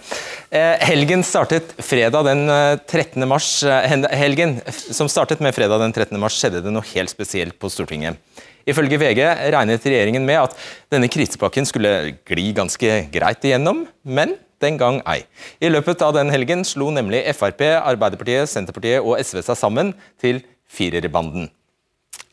Eh, 0.52 0.74
helgen 0.90 1.24
startet 1.24 1.72
fredag 1.80 2.28
den 2.28 2.44
13. 2.84 3.24
Eh, 3.24 3.30
mars. 3.30 3.48
Eh, 3.64 3.88
helgen 4.20 4.58
som 4.76 5.08
startet 5.08 5.40
med 5.40 5.56
fredag 5.56 5.80
den 5.80 5.96
13. 5.96 6.20
mars, 6.20 6.36
skjedde 6.36 6.60
det 6.66 6.76
noe 6.76 6.84
helt 6.92 7.14
spesielt 7.14 7.56
på 7.56 7.72
Stortinget. 7.72 8.20
Ifølge 8.66 8.98
VG 8.98 9.20
regnet 9.54 9.84
regjeringen 9.86 10.26
med 10.26 10.40
at 10.48 10.56
denne 10.90 11.10
krisepakken 11.12 11.68
skulle 11.68 12.16
gli 12.26 12.48
ganske 12.56 12.98
greit 13.14 13.46
igjennom, 13.46 13.84
men 14.02 14.34
den 14.62 14.78
gang 14.80 15.02
ei. 15.06 15.20
I 15.62 15.70
løpet 15.70 16.02
av 16.02 16.14
den 16.16 16.32
helgen 16.32 16.64
slo 16.66 16.88
nemlig 16.94 17.22
Frp, 17.36 17.62
Arbeiderpartiet, 17.78 18.50
Senterpartiet 18.50 19.04
og 19.04 19.20
SV 19.20 19.42
seg 19.44 19.60
sammen 19.60 19.92
til 20.22 20.42
firerbanden. 20.66 21.50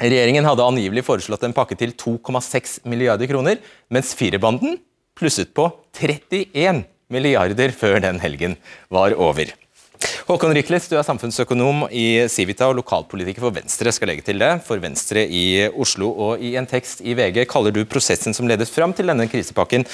Regjeringen 0.02 0.48
hadde 0.48 0.65
angivelig 0.65 1.06
foreslått 1.06 1.46
en 1.46 1.54
pakke 1.56 1.78
til 1.80 1.93
2,6 1.93 2.80
milliarder 2.89 3.30
kroner, 3.30 3.60
mens 3.93 4.15
firerbanden 4.17 4.80
plusset 5.19 5.54
på 5.54 5.69
31 6.00 6.82
milliarder 7.13 7.76
før 7.78 8.02
den 8.02 8.17
helgen 8.24 8.58
var 8.89 9.13
over. 9.13 9.54
Håkon 10.28 10.54
Riklis, 10.56 10.88
du 10.92 10.96
er 10.98 11.06
samfunnsøkonom 11.08 11.88
i 11.92 12.26
Civita 12.32 12.70
og 12.72 12.78
lokalpolitiker 12.82 13.44
for 13.44 13.56
Venstre. 13.56 13.92
skal 13.94 14.12
legge 14.12 14.26
til 14.28 14.42
det, 14.42 14.52
for 14.68 14.82
Venstre 14.84 15.26
i 15.28 15.68
Oslo. 15.70 16.12
Og 16.28 16.44
I 16.44 16.56
en 16.60 16.70
tekst 16.70 17.04
i 17.04 17.16
VG 17.18 17.44
kaller 17.52 17.76
du 17.76 17.84
prosessen 17.89 18.36
som 18.36 18.48
ledet 18.50 18.70
fram 18.72 18.96
til 18.96 19.12
denne 19.12 19.28
krisepakken 19.32 19.88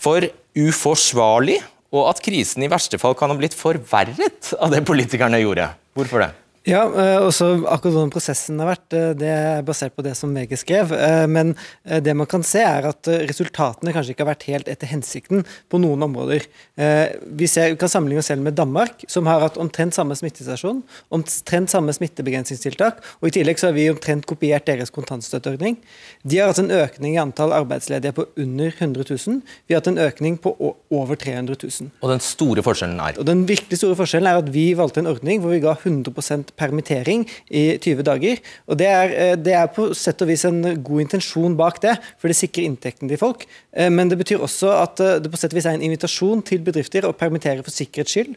for 0.00 0.26
uforsvarlig, 0.54 1.60
og 1.94 2.08
at 2.10 2.22
krisen 2.24 2.64
i 2.66 2.70
verste 2.72 2.98
fall 2.98 3.16
kan 3.18 3.30
ha 3.30 3.38
blitt 3.38 3.56
forverret 3.56 4.54
av 4.58 4.72
det 4.74 4.82
politikerne 4.88 5.42
gjorde. 5.44 5.68
Hvorfor 5.94 6.24
det? 6.24 6.32
Ja, 6.64 6.80
også 7.20 7.58
akkurat 7.68 7.92
hvordan 7.92 8.12
prosessen 8.14 8.60
har 8.62 8.70
vært, 8.70 8.94
eh, 8.96 9.10
det 9.20 9.28
er 9.28 9.64
basert 9.68 9.92
på 9.92 10.04
det 10.04 10.14
som 10.16 10.32
VG 10.32 10.56
skrev. 10.56 10.94
Eh, 10.96 11.26
men 11.28 11.52
det 11.84 12.14
man 12.16 12.26
kan 12.26 12.42
se, 12.42 12.62
er 12.64 12.86
at 12.88 13.04
resultatene 13.28 13.92
kanskje 13.92 14.14
ikke 14.14 14.24
har 14.24 14.32
vært 14.32 14.46
helt 14.48 14.68
etter 14.72 14.88
hensikten 14.88 15.44
på 15.68 15.80
noen 15.82 16.00
områder. 16.06 16.46
Vi, 16.74 17.46
ser, 17.46 17.74
vi 17.74 17.76
kan 17.76 17.90
sammenligne 17.92 18.22
oss 18.22 18.30
selv 18.32 18.42
med 18.42 18.56
Danmark, 18.56 19.04
som 19.08 19.28
har 19.28 19.42
hatt 19.44 19.58
omtrent 19.60 19.94
samme 19.94 20.16
smittestasjon, 20.16 20.80
omtrent 21.12 21.70
samme 21.70 21.92
smittebegrensningstiltak, 21.92 23.02
og 23.20 23.28
i 23.28 23.34
tillegg 23.36 23.60
så 23.60 23.68
har 23.68 23.76
vi 23.76 23.90
omtrent 23.92 24.26
kopiert 24.26 24.66
deres 24.66 24.92
kontantstøtteordning. 24.94 25.76
De 26.24 26.40
har 26.40 26.50
hatt 26.50 26.62
en 26.62 26.72
økning 26.72 27.18
i 27.18 27.20
antall 27.22 27.52
arbeidsledige 27.52 28.16
på 28.16 28.26
under 28.40 28.72
100 28.72 29.04
000. 29.10 29.42
Vi 29.68 29.76
har 29.76 29.82
hatt 29.82 29.92
en 29.92 30.00
økning 30.00 30.40
på 30.40 30.54
over 30.64 31.20
300 31.20 31.60
000. 31.60 31.92
Og 32.00 32.14
den 32.14 32.24
store 32.24 32.64
forskjellen 32.64 33.00
er? 33.04 33.20
Og 33.20 33.28
den 33.28 33.44
virkelig 33.48 33.80
store 33.80 33.98
forskjellen 33.98 34.30
er 34.30 34.40
at 34.40 34.50
vi 34.54 34.66
valgte 34.78 35.04
en 35.04 35.10
ordning 35.12 35.44
hvor 35.44 35.54
vi 35.54 35.62
ga 35.64 35.76
100 35.76 36.14
permittering 36.58 37.24
i 37.50 37.64
20 37.78 38.04
dager. 38.06 38.38
og 38.68 38.78
det 38.78 38.86
er, 38.86 39.12
eh, 39.12 39.36
det 39.36 39.54
er, 39.54 39.66
på 39.74 39.88
sett 39.94 40.22
og 40.22 40.28
vis 40.28 40.44
en 40.44 40.60
god 40.82 41.00
intensjon 41.00 41.56
bak 41.56 41.80
det, 41.82 41.96
for 42.18 42.30
det 42.30 42.36
sikrer 42.38 42.68
inntekten 42.68 43.10
til 43.10 43.18
folk. 43.18 43.46
Eh, 43.76 43.90
men 43.90 44.08
det 44.08 44.18
betyr 44.20 44.42
også 44.42 44.70
at 44.70 45.00
eh, 45.00 45.18
det 45.22 45.30
på 45.32 45.40
sett 45.40 45.52
og 45.52 45.58
vis 45.58 45.66
er 45.66 45.78
en 45.78 45.84
invitasjon 45.84 46.42
til 46.46 46.62
bedrifter 46.64 47.06
å 47.08 47.12
permittere 47.12 47.64
for 47.64 47.74
sikkerhets 47.74 48.14
skyld. 48.14 48.34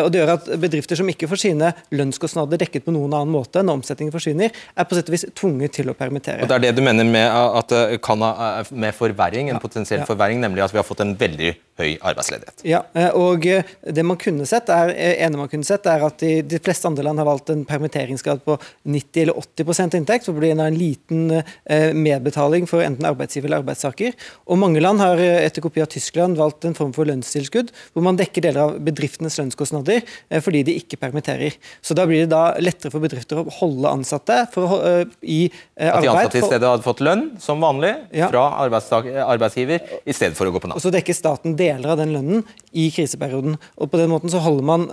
Og 0.00 0.08
det 0.12 0.20
gjør 0.20 0.32
at 0.34 0.48
bedrifter 0.60 0.98
som 0.98 1.08
ikke 1.10 1.28
får 1.30 1.42
sine 1.42 1.70
lønnskostnader 1.94 2.60
dekket 2.60 2.84
på 2.86 2.94
noen 2.94 3.12
annen 3.14 3.32
måte 3.32 3.62
når 3.62 3.80
omsetningen 3.80 4.14
forsvinner, 4.14 4.50
er 4.50 4.88
på 4.88 4.98
sett 4.98 5.08
og 5.10 5.14
vis 5.14 5.26
tvunget 5.36 5.74
til 5.78 5.90
å 5.90 5.96
permittere. 5.98 6.42
Og 6.44 6.50
Det 6.50 6.56
er 6.58 6.64
det 6.66 6.74
du 6.78 6.82
mener 6.84 7.06
med 7.06 7.26
at 7.30 7.70
det 7.70 8.00
kan 8.04 8.22
ha 8.24 8.62
med 8.70 8.94
forverring, 8.96 9.50
en 9.50 9.62
potensiell 9.62 10.02
ja. 10.02 10.08
forverring, 10.08 10.40
nemlig 10.42 10.64
at 10.64 10.74
vi 10.74 10.80
har 10.80 10.86
fått 10.86 11.02
en 11.04 11.14
veldig 11.18 11.54
høy 11.80 11.90
arbeidsledighet. 11.96 12.64
Ja, 12.68 12.82
og 13.16 13.44
det 13.44 14.04
man 14.06 14.18
kunne 14.20 14.46
sett, 14.48 14.70
er, 14.72 14.92
ene 14.94 15.40
man 15.40 15.50
kunne 15.52 15.66
sett, 15.66 15.86
er 15.88 16.04
at 16.06 16.20
de, 16.22 16.40
de 16.46 16.60
fleste 16.62 16.88
andre 16.90 17.06
land 17.06 17.22
har 17.22 17.28
valgt 17.28 17.52
en 17.54 17.59
permitteringsgrad 17.68 18.44
på 18.44 18.56
90 18.82 19.22
eller 19.22 19.38
80% 19.40 19.96
inntekt, 19.98 20.26
så 20.26 20.34
blir 20.36 20.54
det 20.54 20.64
en 20.64 20.78
liten 20.78 21.22
eh, 21.40 21.90
medbetaling 21.94 22.66
for 22.70 22.84
enten 22.84 23.08
arbeidsgiver 23.08 23.50
eller 23.50 23.64
arbeidstaker. 23.64 24.16
Og 24.46 24.60
Mange 24.60 24.82
land 24.82 25.02
har 25.02 25.20
eh, 25.22 25.44
etter 25.46 25.64
kopi 25.64 25.82
av 25.84 25.90
Tyskland 25.92 26.38
valgt 26.40 26.66
en 26.68 26.76
form 26.76 26.92
for 26.96 27.08
lønnstilskudd, 27.08 27.72
hvor 27.94 28.06
man 28.06 28.18
dekker 28.20 28.44
deler 28.44 28.66
av 28.66 28.76
bedriftenes 28.84 29.38
lønnskostnader 29.40 30.00
eh, 30.02 30.42
fordi 30.44 30.64
de 30.68 30.76
ikke 30.80 31.00
permitterer. 31.00 31.56
Så 31.82 31.96
Da 31.98 32.06
blir 32.08 32.24
det 32.24 32.32
da 32.32 32.56
lettere 32.60 32.92
for 32.92 33.02
bedrifter 33.02 33.42
å 33.42 33.56
holde 33.60 33.90
ansatte 33.90 34.42
for, 34.54 34.80
i 35.20 35.40
arbeid. 35.76 35.90
At 35.90 36.02
de 36.02 36.10
ansatte 36.12 36.40
i 36.40 36.46
stedet 36.46 36.68
hadde 36.68 36.86
fått 36.86 37.02
lønn 37.04 37.26
som 37.42 37.60
vanlig 37.62 37.92
ja. 38.16 38.30
fra 38.30 38.44
arbeidsgiver, 38.62 39.84
i 40.04 40.14
stedet 40.16 40.38
for 40.38 40.48
å 40.48 40.54
gå 40.54 40.62
på 40.62 40.70
Nav. 40.70 40.80
Og 40.80 40.84
Så 40.84 40.92
dekker 40.94 41.16
staten 41.16 41.56
deler 41.58 41.92
av 41.92 42.00
den 42.00 42.14
lønnen 42.14 42.44
i 42.72 42.88
kriseperioden. 42.94 43.56
Og 43.80 43.90
På 43.90 43.98
den 44.00 44.10
måten 44.12 44.30
så 44.32 44.40
holder 44.42 44.66
man 44.66 44.86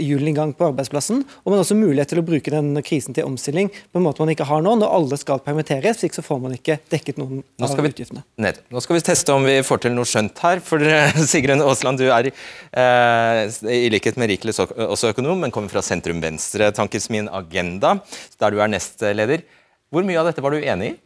hjulene 0.00 0.32
i 0.32 0.36
gang 0.36 0.52
på 0.56 0.68
arbeidsplassen, 0.70 1.22
og 1.22 1.50
man 1.50 1.58
har 1.58 1.64
også 1.64 1.78
mulighet 1.78 2.12
til 2.12 2.22
å 2.22 2.26
bruke 2.26 2.52
den 2.52 2.74
krisen 2.84 3.14
til 3.16 3.28
omstilling 3.28 3.70
på 3.70 4.00
en 4.00 4.06
måte 4.06 4.22
man 4.22 4.32
ikke 4.32 4.46
har 4.48 4.62
nå, 4.64 4.74
når 4.80 4.94
alle 4.96 5.18
skal 5.20 5.42
permitteres. 5.44 6.00
Slik 6.02 6.16
så 6.16 6.24
får 6.24 6.40
man 6.42 6.56
ikke 6.56 6.78
dekket 6.92 7.20
noen 7.20 7.42
av 7.62 7.88
utgiftene. 7.88 8.24
Ned. 8.42 8.58
Nå 8.72 8.82
skal 8.82 8.98
vi 8.98 9.04
teste 9.06 9.34
om 9.34 9.46
vi 9.46 9.58
får 9.66 9.84
til 9.84 9.94
noe 9.96 10.08
skjønt 10.08 10.42
her. 10.44 10.62
For 10.64 10.82
Sigrun 11.30 11.62
Aasland, 11.64 12.02
du 12.02 12.08
er 12.10 12.30
eh, 12.32 13.60
i 13.70 13.90
likhet 13.92 14.18
med 14.20 14.32
Rikles 14.32 14.62
også 14.62 15.12
økonom, 15.12 15.42
men 15.44 15.54
kommer 15.54 15.72
fra 15.72 15.84
sentrum-venstre-tankesmien 15.86 17.30
Agenda, 17.32 17.96
der 18.42 18.54
du 18.54 18.62
er 18.62 18.72
nestleder. 18.72 19.46
Hvor 19.92 20.06
mye 20.08 20.20
av 20.20 20.30
dette 20.30 20.44
var 20.44 20.54
du 20.54 20.62
enig 20.62 20.94
i? 20.94 20.98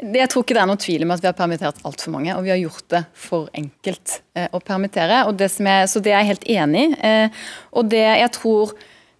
Jeg 0.00 0.30
tror 0.32 0.44
ikke 0.44 0.54
det 0.56 0.62
er 0.62 0.68
noen 0.70 0.80
tvil 0.80 1.02
om 1.04 1.10
at 1.12 1.20
vi 1.20 1.28
har 1.28 1.36
permittert 1.36 1.82
altfor 1.84 2.14
mange, 2.14 2.32
og 2.32 2.46
vi 2.46 2.52
har 2.54 2.60
gjort 2.62 2.86
det 2.94 3.02
for 3.12 3.50
enkelt 3.56 4.14
eh, 4.38 4.48
å 4.48 4.60
permittere. 4.64 5.18
Det 5.36 5.50
er, 5.50 5.84
så 5.90 6.00
det 6.00 6.14
er 6.14 6.22
jeg 6.22 6.30
helt 6.30 6.48
enig 6.54 6.86
i. 6.86 6.94
Eh, 7.04 7.42
og 7.76 7.90
det 7.92 8.06
jeg 8.06 8.32
tror 8.38 8.72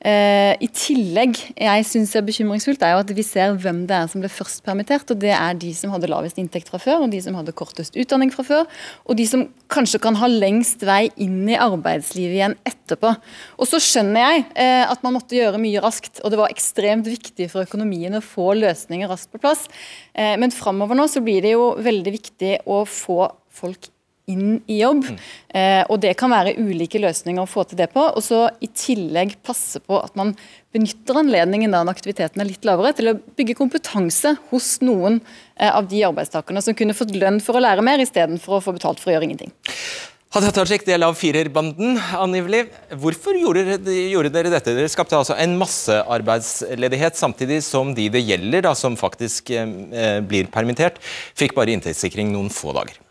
Uh, 0.03 0.59
I 0.59 0.67
tillegg 0.75 1.39
jeg 1.55 1.85
synes 1.87 2.11
er 2.19 2.25
bekymringsfullt, 2.27 2.83
er 2.83 2.97
jo 2.97 3.03
at 3.05 3.11
vi 3.15 3.23
ser 3.23 3.55
hvem 3.55 3.85
det 3.87 3.95
er 3.95 4.09
som 4.11 4.25
ble 4.25 4.31
først 4.33 4.65
permittert. 4.67 5.07
og 5.15 5.21
Det 5.23 5.31
er 5.31 5.55
de 5.55 5.71
som 5.79 5.93
hadde 5.95 6.11
lavest 6.11 6.41
inntekt 6.43 6.73
fra 6.73 6.81
før, 6.83 7.05
og 7.05 7.13
de 7.13 7.21
som 7.23 7.37
hadde 7.39 7.55
kortest 7.55 7.95
utdanning 7.95 8.33
fra 8.35 8.43
før. 8.47 8.67
Og 9.07 9.21
de 9.21 9.29
som 9.31 9.47
kanskje 9.71 10.03
kan 10.03 10.19
ha 10.19 10.27
lengst 10.27 10.83
vei 10.89 11.07
inn 11.23 11.47
i 11.47 11.59
arbeidslivet 11.61 12.41
igjen 12.41 12.59
etterpå. 12.67 13.15
Og 13.63 13.71
Så 13.71 13.79
skjønner 13.83 14.27
jeg 14.27 14.45
uh, 14.51 14.91
at 14.91 15.07
man 15.07 15.15
måtte 15.21 15.39
gjøre 15.39 15.63
mye 15.63 15.85
raskt, 15.85 16.19
og 16.25 16.35
det 16.35 16.43
var 16.43 16.51
ekstremt 16.51 17.07
viktig 17.07 17.47
for 17.53 17.63
økonomien 17.63 18.19
å 18.19 18.25
få 18.25 18.53
løsninger 18.59 19.11
raskt 19.13 19.31
på 19.31 19.43
plass. 19.45 19.69
Uh, 20.19 20.35
men 20.35 20.51
framover 20.51 20.99
nå 20.99 21.07
så 21.07 21.23
blir 21.23 21.47
det 21.47 21.55
jo 21.55 21.73
veldig 21.79 22.19
viktig 22.19 22.57
å 22.67 22.83
få 22.89 23.29
folk 23.53 23.87
inn 23.87 23.99
i 24.31 24.79
jobb. 24.79 25.05
Mm. 25.09 25.17
Eh, 25.59 25.83
og 25.91 26.01
Det 26.01 26.15
kan 26.19 26.31
være 26.31 26.55
ulike 26.61 27.01
løsninger 27.03 27.43
å 27.43 27.51
få 27.51 27.65
til 27.69 27.81
det 27.81 27.91
på. 27.93 28.05
Og 28.15 28.23
så 28.25 28.45
i 28.63 28.69
tillegg 28.69 29.37
passe 29.45 29.83
på 29.83 29.99
at 29.99 30.15
man 30.19 30.35
benytter 30.73 31.19
anledningen 31.21 31.75
da 31.75 31.83
når 31.83 31.99
aktiviteten 31.99 32.41
er 32.41 32.49
litt 32.49 32.65
lavere, 32.65 32.95
til 32.97 33.13
å 33.13 33.19
bygge 33.37 33.59
kompetanse 33.59 34.37
hos 34.53 34.79
noen 34.85 35.21
eh, 35.57 35.69
av 35.69 35.91
de 35.91 36.05
arbeidstakerne 36.09 36.63
som 36.65 36.79
kunne 36.79 36.97
fått 36.97 37.17
lønn 37.17 37.43
for 37.45 37.59
å 37.59 37.65
lære 37.65 37.85
mer, 37.85 38.03
istedenfor 38.03 38.59
å 38.59 38.65
få 38.65 38.79
betalt 38.79 39.03
for 39.03 39.13
å 39.13 39.19
gjøre 39.19 39.31
ingenting. 39.31 39.53
Hadia 40.33 40.49
Tajik, 40.49 40.87
del 40.89 41.05
av 41.05 41.13
firerbanden, 41.21 41.99
angivelig. 42.17 42.63
Hvorfor 43.03 43.37
gjorde, 43.37 43.77
gjorde, 43.85 44.31
dere 44.33 44.53
dette? 44.55 44.73
Dere 44.73 44.89
skapte 44.89 45.19
altså 45.19 45.37
en 45.37 45.59
massearbeidsledighet, 45.61 47.21
samtidig 47.21 47.61
som 47.67 47.93
de 47.93 48.09
det 48.15 48.25
gjelder, 48.25 48.65
da, 48.65 48.73
som 48.73 48.97
faktisk 48.97 49.53
eh, 49.53 50.23
blir 50.25 50.49
permittert, 50.55 50.97
fikk 51.37 51.53
bare 51.59 51.77
inntektssikring 51.77 52.33
noen 52.33 52.49
få 52.49 52.73
dager. 52.79 53.02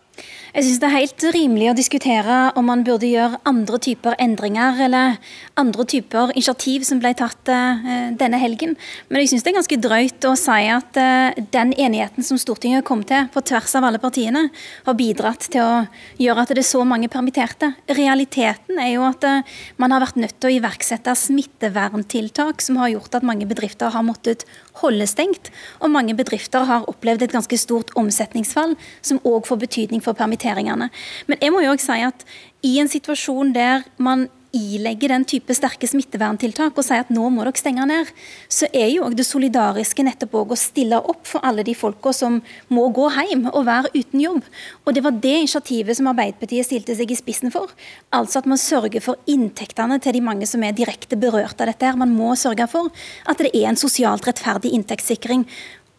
Jeg 0.51 0.65
syns 0.65 0.79
det 0.83 0.87
er 0.89 0.97
helt 0.97 1.23
rimelig 1.31 1.67
å 1.71 1.73
diskutere 1.77 2.37
om 2.59 2.65
man 2.67 2.81
burde 2.83 3.07
gjøre 3.07 3.37
andre 3.47 3.77
typer 3.79 4.17
endringer 4.19 4.81
eller 4.83 5.13
andre 5.55 5.85
typer 5.87 6.33
initiativ 6.33 6.83
som 6.83 6.99
ble 6.99 7.13
tatt 7.15 7.47
uh, 7.47 8.11
denne 8.19 8.35
helgen. 8.41 8.73
Men 9.07 9.23
jeg 9.23 9.31
syns 9.31 9.45
det 9.45 9.53
er 9.53 9.55
ganske 9.61 9.77
drøyt 9.85 10.27
å 10.27 10.33
si 10.35 10.65
at 10.67 10.99
uh, 10.99 11.39
den 11.55 11.71
enigheten 11.79 12.27
som 12.27 12.39
Stortinget 12.41 12.83
kom 12.83 13.05
til 13.07 13.29
på 13.31 13.45
tvers 13.47 13.77
av 13.79 13.87
alle 13.87 14.01
partiene, 14.03 14.41
har 14.83 14.97
bidratt 14.99 15.47
til 15.53 15.63
å 15.63 15.77
gjøre 16.19 16.43
at 16.43 16.51
det 16.51 16.65
er 16.65 16.67
så 16.67 16.83
mange 16.83 17.07
permitterte. 17.13 17.71
Realiteten 17.87 18.83
er 18.83 18.91
jo 18.97 19.07
at 19.07 19.23
uh, 19.23 19.55
man 19.79 19.95
har 19.95 20.03
vært 20.03 20.19
nødt 20.19 20.35
til 20.35 20.51
å 20.51 20.55
iverksette 20.57 21.15
smitteverntiltak 21.15 22.59
som 22.59 22.81
har 22.83 22.91
gjort 22.97 23.21
at 23.21 23.29
mange 23.31 23.47
bedrifter 23.47 23.95
har 23.95 24.03
måttet 24.03 24.43
holde 24.83 25.07
stengt, 25.07 25.47
og 25.79 25.95
mange 25.95 26.17
bedrifter 26.19 26.67
har 26.67 26.91
opplevd 26.91 27.23
et 27.23 27.39
ganske 27.39 27.63
stort 27.63 27.95
omsetningsfall, 27.95 28.75
som 28.99 29.23
òg 29.23 29.47
får 29.47 29.63
betydning 29.63 30.03
for 30.03 30.11
permitteringer 30.17 30.40
permitteringene. 30.41 30.91
Men 31.27 31.41
jeg 31.41 31.53
må 31.53 31.63
jo 31.63 31.73
også 31.73 31.93
si 31.93 32.05
at 32.05 32.29
i 32.65 32.77
en 32.81 32.91
situasjon 32.91 33.53
der 33.55 33.83
man 33.97 34.29
ilegger 34.51 35.13
den 35.13 35.23
type 35.23 35.55
sterke 35.55 35.87
smitteverntiltak 35.87 36.75
og 36.75 36.83
sier 36.83 37.05
at 37.05 37.11
nå 37.13 37.29
må 37.31 37.45
dere 37.45 37.55
stenge 37.55 37.85
ned, 37.87 38.09
så 38.51 38.67
er 38.75 38.89
jo 38.91 39.07
det 39.15 39.23
solidariske 39.23 40.03
nettopp 40.03 40.35
å 40.35 40.57
stille 40.59 40.99
opp 40.99 41.23
for 41.29 41.39
alle 41.47 41.63
de 41.63 41.71
folka 41.71 42.11
som 42.11 42.41
må 42.67 42.89
gå 42.91 43.05
hjem 43.15 43.45
og 43.53 43.63
være 43.69 43.93
uten 43.95 44.19
jobb. 44.19 44.43
Og 44.83 44.93
Det 44.93 45.05
var 45.05 45.15
det 45.23 45.37
initiativet 45.45 45.95
som 45.95 46.11
Arbeiderpartiet 46.11 46.67
stilte 46.67 46.97
seg 46.99 47.15
i 47.15 47.15
spissen 47.15 47.55
for. 47.55 47.71
Altså 48.11 48.43
at 48.43 48.51
man 48.51 48.59
sørger 48.59 48.99
for 48.99 49.15
inntektene 49.25 50.01
til 50.03 50.19
de 50.19 50.25
mange 50.27 50.45
som 50.45 50.63
er 50.67 50.75
direkte 50.75 51.15
berørt 51.15 51.55
av 51.61 51.71
dette. 51.71 51.85
her. 51.85 51.95
Man 51.95 52.11
må 52.11 52.35
sørge 52.35 52.67
for 52.67 52.91
at 53.25 53.37
det 53.37 53.55
er 53.55 53.69
en 53.69 53.79
sosialt 53.79 54.27
rettferdig 54.27 54.75
inntektssikring. 54.75 55.47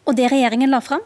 Og 0.04 0.16
det 0.16 0.28
regjeringen 0.28 0.68
la 0.68 0.84
fram, 0.84 1.00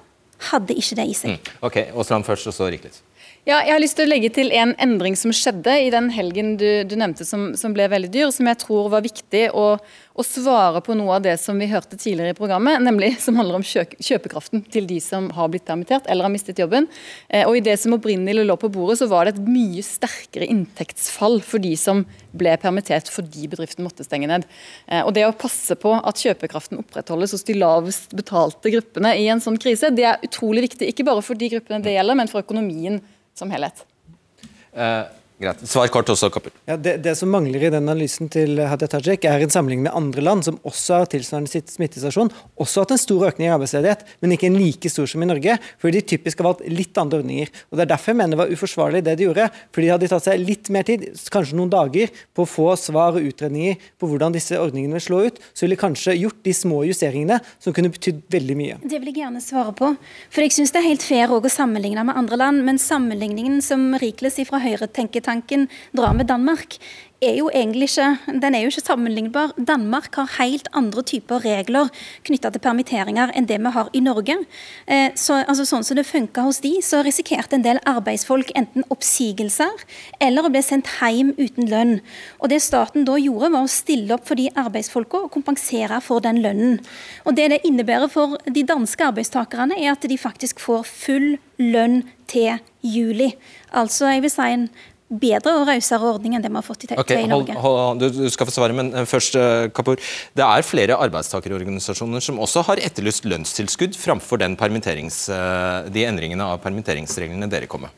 hadde 0.51 0.75
ikke 0.75 0.99
det 0.99 1.07
i 1.07 1.15
seg. 1.15 1.37
Mm. 1.37 1.59
Ok, 1.63 1.85
Aasland 1.95 2.27
først, 2.27 2.51
og 2.51 2.59
så 2.59 2.67
Riklitz. 2.73 3.06
Ja, 3.47 3.61
jeg 3.63 3.77
har 3.77 3.79
lyst 3.79 3.95
til 3.95 4.09
å 4.09 4.11
legge 4.11 4.27
til 4.35 4.49
en 4.59 4.73
endring 4.83 5.15
som 5.15 5.31
skjedde 5.31 5.71
i 5.79 5.91
den 5.95 6.09
helgen 6.11 6.57
du, 6.59 6.83
du 6.83 6.97
nevnte 6.99 7.23
som, 7.23 7.53
som, 7.55 7.71
ble 7.77 7.85
veldig 7.93 8.09
dyr, 8.11 8.33
som 8.35 8.49
jeg 8.51 8.59
tror 8.59 8.89
var 8.91 9.05
viktig 9.05 9.45
å, 9.55 9.67
å, 9.79 10.25
svare 10.27 10.81
på 10.83 10.97
noe 10.99 11.15
av 11.15 11.23
det 11.23 11.37
som 11.39 11.63
vi 11.63 11.69
hørte 11.71 11.95
tidligere 11.95 12.35
i 12.35 12.37
programmet, 12.37 12.83
nemlig 12.83 13.13
som 13.23 13.39
handler 13.39 13.61
om 13.61 13.67
kjøpekraften 13.69 14.65
til 14.75 14.91
de 14.91 14.99
som 14.99 15.31
har 15.39 15.53
blitt 15.53 15.63
permittert 15.69 16.11
eller 16.11 16.27
har 16.27 16.35
mistet 16.35 16.59
jobben. 16.59 16.91
Eh, 17.31 17.47
og 17.47 17.55
I 17.55 17.63
det 17.69 17.79
som 17.79 17.95
opprinnelig 17.95 18.49
lå 18.49 18.59
på 18.59 18.73
bordet, 18.75 18.99
så 18.99 19.07
var 19.15 19.31
det 19.31 19.37
et 19.37 19.47
mye 19.47 19.87
sterkere 19.87 20.51
inntektsfall 20.51 21.39
for 21.47 21.63
de 21.63 21.77
som 21.79 22.03
ble 22.35 22.59
permittert 22.59 23.15
fordi 23.15 23.47
bedriften 23.55 23.87
måtte 23.87 24.03
stenge 24.03 24.27
ned. 24.27 24.51
Eh, 24.91 25.07
og 25.07 25.15
Det 25.15 25.23
å 25.23 25.37
passe 25.39 25.79
på 25.79 25.95
at 25.95 26.19
kjøpekraften 26.19 26.83
opprettholdes 26.83 27.39
hos 27.39 27.47
de 27.47 27.61
lavest 27.63 28.11
betalte 28.11 28.75
gruppene 28.75 29.15
i 29.23 29.31
en 29.31 29.39
sånn 29.39 29.63
krise, 29.63 29.95
det 29.95 30.11
er 30.17 30.27
utrolig 30.27 30.67
viktig. 30.67 30.91
Ikke 30.91 31.07
bare 31.07 31.23
for 31.23 31.39
de 31.39 31.55
gruppene 31.55 31.85
det 31.87 31.95
gjelder, 31.95 32.19
men 32.19 32.35
for 32.35 32.43
økonomien 32.43 32.99
som 33.39 33.51
helhet. 33.51 33.87
Uh, 34.73 35.03
Greit. 35.37 35.61
Svar 35.69 35.91
kort 35.93 36.09
også, 36.09 36.31
Kapur. 36.33 36.53
Ja, 36.65 36.79
det, 36.81 36.95
det, 37.05 37.13
som 37.19 37.29
mangler 37.29 37.67
i 37.67 37.69
den 37.69 37.85
analysen 37.85 38.31
til 38.33 38.57
Hadia 38.57 38.89
Tajik, 38.89 39.27
er 39.29 39.43
en 39.45 39.51
sammenligning 39.53 39.85
med 39.85 39.97
andre 39.99 40.23
land 40.25 40.47
som 40.47 40.57
også 40.65 41.03
har 41.03 41.11
tilsvarende 41.13 41.51
smittesituasjon. 41.53 42.31
Også 42.65 42.81
hatt 42.81 42.95
en 42.95 43.01
stor 43.03 43.27
økning 43.29 43.51
i 43.51 43.53
arbeidsledighet, 43.53 44.07
men 44.25 44.33
ikke 44.33 44.49
en 44.49 44.57
like 44.57 44.89
stor 44.89 45.11
som 45.11 45.21
i 45.21 45.29
Norge. 45.29 45.59
Fordi 45.83 46.01
de 46.01 46.09
typisk 46.15 46.41
har 46.41 46.49
valgt 46.49 46.63
litt 46.73 46.97
andre 47.03 47.21
ordninger. 47.21 47.53
Og 47.69 47.77
Det 47.77 47.85
er 47.85 47.91
derfor 47.91 48.15
jeg 48.15 48.21
mener 48.23 48.33
det 48.33 48.41
var 48.41 48.55
uforsvarlig 48.57 49.03
det 49.05 49.17
de 49.21 49.27
gjorde. 49.27 49.51
Fordi 49.77 49.85
de 49.85 49.93
hadde 49.93 50.09
tatt 50.15 50.29
seg 50.31 50.41
litt 50.41 50.71
mer 50.73 50.89
tid, 50.89 51.05
kanskje 51.37 51.61
noen 51.61 51.75
dager, 51.77 52.17
på 52.33 52.47
å 52.47 52.49
få 52.49 52.71
svar 52.81 53.21
og 53.21 53.29
utredninger 53.29 53.77
på 54.01 54.09
hvordan 54.09 54.33
disse 54.39 54.57
ordningene 54.57 54.97
vil 54.97 55.05
slå 55.05 55.21
ut, 55.29 55.43
så 55.53 55.67
ville 55.67 55.77
de 55.77 55.83
kanskje 55.85 56.17
gjort 56.17 56.41
de 56.49 56.57
små 56.57 56.81
justeringene 56.89 57.43
som 57.61 57.77
kunne 57.77 57.93
betydd 57.93 58.25
veldig 58.33 58.57
mye. 58.57 58.81
Det 58.81 59.03
vil 59.03 59.13
jeg 59.13 59.27
gjerne 59.27 59.45
svare 59.45 59.77
på. 59.77 59.93
For 60.33 60.47
jeg 60.47 60.57
syns 60.57 60.73
det 60.73 60.81
er 60.81 60.89
helt 60.89 61.05
fair 61.05 61.37
å 61.37 61.45
sammenligne 61.45 62.09
med 62.09 62.17
andre 62.17 62.41
land, 62.41 62.65
men 62.65 62.81
sammenligningen 62.81 63.61
som 63.65 63.91
Rikles 64.01 64.41
fra 64.49 64.65
Høyre 64.65 64.89
tenker 64.89 65.26
familietanken 65.27 65.69
drar 65.93 66.15
med 66.15 66.27
Danmark, 66.27 66.79
er 67.23 67.39
jo 67.39 67.49
egentlig 67.49 67.89
ikke 67.89 68.39
den 68.43 68.55
er 68.55 68.61
jo 68.61 68.69
ikke 68.69 68.85
sammenlignbar. 68.85 69.53
Danmark 69.57 70.15
har 70.15 70.29
helt 70.39 70.69
andre 70.77 71.03
typer 71.03 71.41
regler 71.41 71.89
knytta 72.29 72.51
til 72.53 72.61
permitteringer 72.61 73.33
enn 73.35 73.47
det 73.49 73.57
vi 73.59 73.73
har 73.73 73.89
i 73.97 74.03
Norge. 74.05 74.37
Eh, 74.87 75.15
så, 75.17 75.41
altså, 75.49 75.65
sånn 75.65 75.85
som 75.85 75.97
det 75.97 76.05
funka 76.07 76.45
hos 76.45 76.61
de, 76.61 76.75
så 76.85 77.01
risikerte 77.07 77.57
en 77.57 77.65
del 77.65 77.81
arbeidsfolk 77.89 78.53
enten 78.55 78.85
oppsigelser 78.93 79.73
eller 80.21 80.45
å 80.45 80.53
bli 80.53 80.63
sendt 80.63 80.91
hjem 81.01 81.33
uten 81.39 81.71
lønn. 81.71 81.95
Og 82.41 82.53
Det 82.53 82.61
staten 82.63 83.07
da 83.09 83.17
gjorde, 83.17 83.51
var 83.55 83.65
å 83.65 83.71
stille 83.71 84.13
opp 84.15 84.29
for 84.29 84.37
de 84.37 84.51
arbeidsfolka 84.53 85.25
og 85.25 85.33
kompensere 85.33 86.03
for 86.05 86.21
den 86.21 86.43
lønnen. 86.45 86.83
Og 87.25 87.35
Det 87.35 87.49
det 87.51 87.65
innebærer 87.65 88.13
for 88.13 88.37
de 88.45 88.63
danske 88.63 89.09
arbeidstakerne, 89.09 89.81
er 89.81 89.93
at 89.93 90.05
de 90.05 90.19
faktisk 90.21 90.61
får 90.61 90.85
full 90.85 91.39
lønn 91.59 92.03
til 92.29 92.59
juli. 92.85 93.33
Altså 93.73 94.11
jeg 94.13 94.23
vil 94.27 94.33
si 94.33 94.51
en 94.53 94.69
bedre 95.07 95.53
og 95.61 95.69
rausere 95.69 96.09
ordning 96.15 96.35
enn 96.37 96.45
det 96.45 96.51
vi 96.51 96.59
har 96.59 96.67
fått 96.67 96.87
i, 96.87 96.91
okay, 96.99 97.23
i 97.23 97.31
Norge. 97.31 97.55
Hold, 97.55 97.79
hold, 97.83 98.01
du, 98.03 98.23
du, 98.25 98.31
skal 98.33 98.49
få 98.49 98.57
svare, 98.57 98.75
men 98.77 98.91
eh, 98.93 99.07
først, 99.07 99.39
uh, 99.39 99.69
Kapur. 99.75 100.01
Det 100.37 100.47
er 100.47 100.67
flere 100.67 100.99
arbeidstakerorganisasjoner 101.07 102.25
som 102.25 102.41
også 102.43 102.65
har 102.71 102.83
etterlyst 102.83 103.29
lønnstilskudd 103.29 103.99
framfor 103.99 104.43
den 104.43 104.59
uh, 104.59 105.87
de 105.93 106.09
endringene 106.09 106.51
av 106.51 106.59
permitteringsreglene 106.65 107.51
dere 107.51 107.71
kom 107.71 107.87
med. 107.87 107.95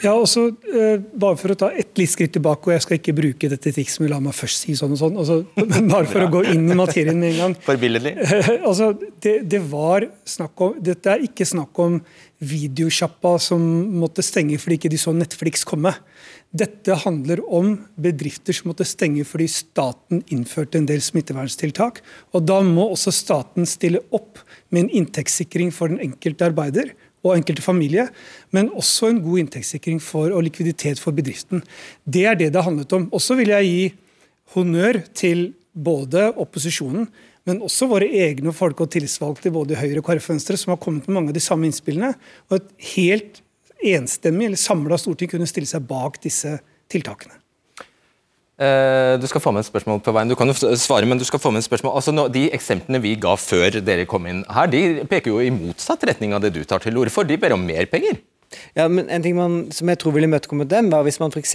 Ja, 0.00 0.14
også, 0.16 0.46
eh, 0.72 1.00
bare 1.20 1.36
for 1.36 1.52
å 1.52 1.56
ta 1.60 1.68
et 1.76 1.98
litt 2.00 2.08
skritt 2.08 2.32
tilbake, 2.32 2.68
og 2.68 2.72
jeg 2.72 2.84
skal 2.86 2.96
ikke 2.96 3.14
bruke 3.16 3.50
dette 3.52 3.72
trikset, 3.74 4.00
men 4.00 4.12
la 4.14 4.20
meg 4.24 4.32
først 4.32 4.64
si 4.64 4.76
sånn 4.78 4.94
og 4.96 5.00
sånn. 5.00 5.18
Altså, 5.20 5.42
bare 5.92 6.08
for 6.08 6.24
å 6.24 6.30
gå 6.32 6.44
inn 6.54 6.70
i 6.72 6.78
materien 6.78 7.20
med 7.20 7.34
en 7.34 7.40
gang. 7.42 7.56
Forbilledlig. 7.66 8.14
altså, 8.68 8.94
det, 9.20 9.34
det, 9.50 9.60
var 9.68 10.08
snakk 10.24 10.64
om, 10.64 10.78
Dette 10.80 11.12
er 11.12 11.26
ikke 11.28 11.44
snakk 11.48 11.82
om 11.84 12.00
videosjappa 12.40 13.34
som 13.42 13.60
måtte 14.00 14.24
stenge 14.24 14.56
fordi 14.60 14.78
ikke 14.78 14.92
de 14.92 15.00
så 15.00 15.12
Netflix 15.12 15.64
komme. 15.68 15.92
Dette 16.50 16.96
handler 17.02 17.42
om 17.52 17.74
bedrifter 18.00 18.56
som 18.56 18.70
måtte 18.70 18.86
stenge 18.88 19.26
fordi 19.28 19.46
staten 19.52 20.24
innførte 20.32 20.80
en 20.80 20.88
del 20.88 21.04
smitteverntiltak. 21.04 22.00
Og 22.32 22.46
Da 22.48 22.60
må 22.64 22.88
også 22.88 23.12
staten 23.14 23.68
stille 23.68 24.02
opp 24.10 24.40
med 24.70 24.86
en 24.86 24.92
inntektssikring 25.02 25.70
for 25.74 25.92
den 25.92 26.00
enkelte 26.00 26.48
arbeider 26.48 26.94
og 27.20 27.34
enkelte 27.36 27.60
familie, 27.60 28.06
men 28.50 28.70
også 28.72 29.10
en 29.10 29.20
god 29.20 29.42
inntektssikring 29.42 29.98
for, 30.00 30.32
og 30.32 30.46
likviditet 30.46 31.00
for 31.02 31.12
bedriften. 31.12 31.60
Det 32.08 32.24
er 32.24 32.38
det 32.38 32.48
det 32.48 32.56
har 32.56 32.70
handlet 32.70 32.92
om. 32.96 33.10
Og 33.12 33.20
så 33.20 33.36
vil 33.36 33.52
jeg 33.52 33.68
gi 33.68 33.82
honnør 34.54 35.02
til 35.12 35.50
både 35.76 36.30
opposisjonen, 36.40 37.10
men 37.48 37.62
også 37.64 37.88
våre 37.90 38.08
egne 38.08 38.52
folk 38.56 38.82
og 38.84 38.90
tillitsvalgte 38.92 39.52
både 39.54 39.76
i 39.76 39.80
Høyre 39.80 40.02
og 40.02 40.08
KrF 40.08 40.30
Venstre, 40.34 40.58
som 40.60 40.74
har 40.74 40.80
kommet 40.82 41.08
med 41.08 41.16
mange 41.16 41.32
av 41.32 41.38
de 41.38 41.44
samme 41.44 41.68
innspillene. 41.68 42.14
og 42.50 42.58
et 42.58 42.72
helt 42.94 43.42
enstemmig 43.80 44.50
eller 44.50 44.60
samla 44.60 44.98
storting 45.00 45.30
kunne 45.30 45.48
stille 45.48 45.68
seg 45.68 45.86
bak 45.88 46.20
disse 46.22 46.58
tiltakene. 46.92 47.40
Eh, 48.60 49.14
du 49.16 49.24
skal 49.30 49.40
få 49.40 49.54
med 49.56 49.64
et 49.64 49.70
spørsmål 49.70 50.02
på 50.04 50.12
veien. 50.12 50.28
Du 50.28 50.36
kan 50.36 50.50
jo 50.50 50.76
svare, 50.76 51.08
men 51.08 51.20
du 51.20 51.24
skal 51.24 51.40
få 51.40 51.52
med 51.52 51.62
et 51.62 51.68
spørsmål. 51.68 51.94
Altså, 51.96 52.12
de 52.28 52.50
eksemplene 52.52 53.00
vi 53.00 53.14
ga 53.16 53.32
før 53.40 53.80
dere 53.80 54.04
kom 54.08 54.28
inn 54.28 54.42
her, 54.52 54.68
de 54.68 55.06
peker 55.08 55.32
jo 55.32 55.40
i 55.40 55.52
motsatt 55.54 56.04
retning 56.04 56.36
av 56.36 56.44
det 56.44 56.52
du 56.52 56.60
tar 56.68 56.84
til 56.84 56.98
orde 57.00 57.14
for. 57.14 57.24
De 57.24 57.40
ber 57.40 57.56
om 57.56 57.64
mer 57.64 57.88
penger. 57.88 58.20
Ja, 58.74 58.88
men 58.88 59.08
En 59.10 59.22
ting 59.22 59.36
man, 59.36 59.56
som 59.74 59.90
jeg 59.90 60.00
tror 60.02 60.14
ville 60.14 60.28
imøtekommet 60.28 60.70
dem, 60.70 60.90
var 60.92 61.04
hvis 61.06 61.20
man 61.22 61.32
f.eks. 61.34 61.54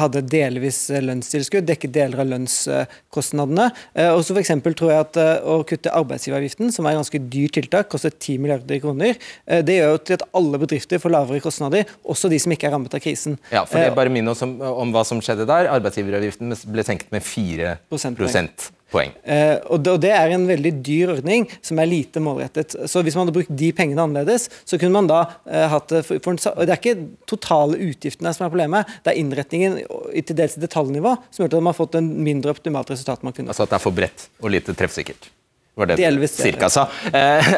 hadde 0.00 0.22
delvis 0.30 0.80
eh, 0.90 1.02
lønnstilskudd, 1.04 1.66
dekket 1.68 1.94
deler 1.94 2.22
av 2.24 2.30
lønnskostnadene. 2.32 3.68
Eh, 3.94 4.10
og 4.12 4.24
så 4.26 4.36
for 4.38 4.76
tror 4.78 4.92
jeg 4.92 5.04
at 5.06 5.18
eh, 5.20 5.34
Å 5.48 5.60
kutte 5.68 5.92
arbeidsgiveravgiften, 5.94 6.72
som 6.74 6.86
er 6.86 6.96
et 6.96 7.00
ganske 7.02 7.22
dyrt 7.32 7.56
tiltak, 7.58 7.90
koster 7.92 8.12
10 8.14 8.42
milliarder 8.42 8.80
kroner, 8.82 9.18
det 9.64 9.76
gjør 9.78 9.94
jo 9.94 10.00
til 10.04 10.18
at 10.18 10.24
alle 10.36 10.60
bedrifter 10.60 11.00
får 11.02 11.12
lavere 11.14 11.42
kostnader, 11.42 11.88
også 12.04 12.30
de 12.32 12.40
som 12.42 12.52
ikke 12.54 12.68
er 12.68 12.74
rammet 12.74 12.94
av 12.94 13.02
krisen. 13.04 13.38
Ja, 13.52 13.64
for 13.64 13.78
det 13.78 13.90
er 13.90 13.96
bare 13.96 14.12
Minn 14.12 14.30
oss 14.30 14.42
om, 14.44 14.56
om 14.60 14.92
hva 14.94 15.04
som 15.06 15.20
skjedde 15.24 15.46
der. 15.48 15.70
Arbeidsgiveravgiften 15.76 16.56
ble 16.72 16.86
senket 16.86 17.14
med 17.14 17.24
4 17.26 17.76
prosentpoeng. 17.92 18.74
Poeng. 18.88 19.12
Eh, 19.22 19.58
og, 19.68 19.82
det, 19.84 19.92
og, 19.92 20.00
det, 20.00 20.12
er 20.16 20.32
en 20.32 20.46
veldig 20.48 20.72
dyr 20.84 21.12
ordning 21.18 21.44
som 21.60 21.80
er 21.80 21.90
lite 21.90 22.22
målrettet. 22.24 22.76
Så 22.88 23.02
Hvis 23.04 23.16
man 23.18 23.26
hadde 23.26 23.36
brukt 23.36 23.52
de 23.60 23.68
pengene 23.76 24.04
annerledes, 24.04 24.48
så 24.64 24.78
kunne 24.80 24.96
man 24.96 25.10
da 25.10 25.20
eh, 25.44 25.66
hatt 25.68 25.92
det 25.92 26.04
for, 26.08 26.22
for, 26.24 26.38
Det 26.40 26.72
er 26.72 26.80
ikke 26.80 27.08
totale 27.28 27.76
utgiftene 27.90 28.32
som 28.32 28.46
er 28.46 28.52
problemet, 28.54 28.94
det 29.04 29.12
er 29.12 29.20
innretningen 29.20 29.80
i 30.16 30.24
til 30.24 30.38
dels 30.38 30.56
detaljnivå 30.60 31.18
som 31.28 31.44
gjør 31.44 31.52
at 31.52 31.58
man 31.60 31.72
har 31.74 31.80
fått 31.82 31.98
en 32.00 32.08
mindre 32.24 32.56
optimalt 32.56 32.88
resultat. 32.94 33.22
man 33.26 33.36
kunne. 33.36 33.52
Altså 33.52 33.68
at 33.68 33.74
det 33.74 33.80
er 33.80 33.84
for 33.84 33.96
bredt 33.96 34.30
og 34.40 34.56
lite 34.56 34.76
treffsikkert? 34.78 35.34
var 35.78 35.86
det 35.86 35.96
Delvis, 36.00 36.32
cirka 36.34 36.66
sa. 36.70 36.88
Eh, 37.12 37.52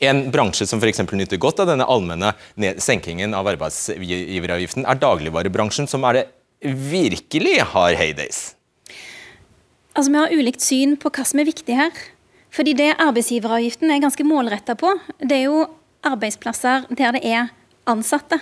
en 0.10 0.26
bransje 0.30 0.66
som 0.68 0.82
f.eks. 0.82 1.00
nyter 1.12 1.40
godt 1.40 1.62
av 1.62 1.70
denne 1.70 1.86
allmenne 1.88 2.34
senkingen 2.82 3.32
av 3.32 3.48
arbeidsgiveravgiften, 3.54 4.84
er 4.84 5.00
dagligvarebransjen, 5.00 5.88
som 5.88 6.04
er 6.10 6.20
det 6.20 6.26
virkelig 6.92 7.62
har 7.72 7.96
heydays. 7.96 8.50
Altså, 9.94 10.10
Vi 10.10 10.18
har 10.18 10.34
ulikt 10.34 10.64
syn 10.64 10.96
på 11.00 11.10
hva 11.14 11.24
som 11.26 11.40
er 11.40 11.48
viktig 11.48 11.76
her. 11.78 11.92
Fordi 12.54 12.74
det 12.78 12.94
arbeidsgiveravgiften 13.02 13.90
er 13.90 14.02
ganske 14.02 14.24
målretta 14.26 14.76
på, 14.78 14.92
det 15.18 15.40
er 15.40 15.46
jo 15.48 15.64
arbeidsplasser 16.06 16.84
der 16.94 17.16
det 17.16 17.22
er 17.26 17.48
ansatte. 17.90 18.38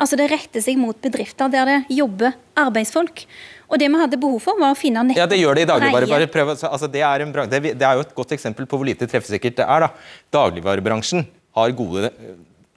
Altså 0.00 0.16
Det 0.16 0.30
retter 0.30 0.64
seg 0.64 0.78
mot 0.80 0.96
bedrifter 0.96 1.50
der 1.52 1.68
det 1.68 1.78
jobber 1.92 2.32
arbeidsfolk. 2.56 3.26
Og 3.70 3.78
det 3.78 3.90
vi 3.92 4.00
hadde 4.00 4.18
behov 4.18 4.40
for, 4.42 4.58
var 4.58 4.72
å 4.72 4.78
finne 4.78 5.04
nettopp 5.04 5.20
Ja, 5.20 5.28
det 5.28 5.38
gjør 5.38 5.58
det 5.58 5.66
i 5.66 5.70
dagligvarebransjen. 5.70 6.70
Altså, 6.72 6.88
det, 6.90 7.02
er 7.06 7.26
en, 7.26 7.34
det, 7.52 7.74
er 7.76 7.98
jo 7.98 8.06
et 8.06 8.14
godt 8.16 8.32
eksempel 8.34 8.66
på 8.66 8.80
hvor 8.80 8.88
lite 8.88 9.06
treffsikkert 9.10 9.60
det 9.60 9.66
er. 9.66 9.84
da. 9.84 9.90
Dagligvarebransjen 10.40 11.26
har 11.58 11.76
gode 11.76 12.10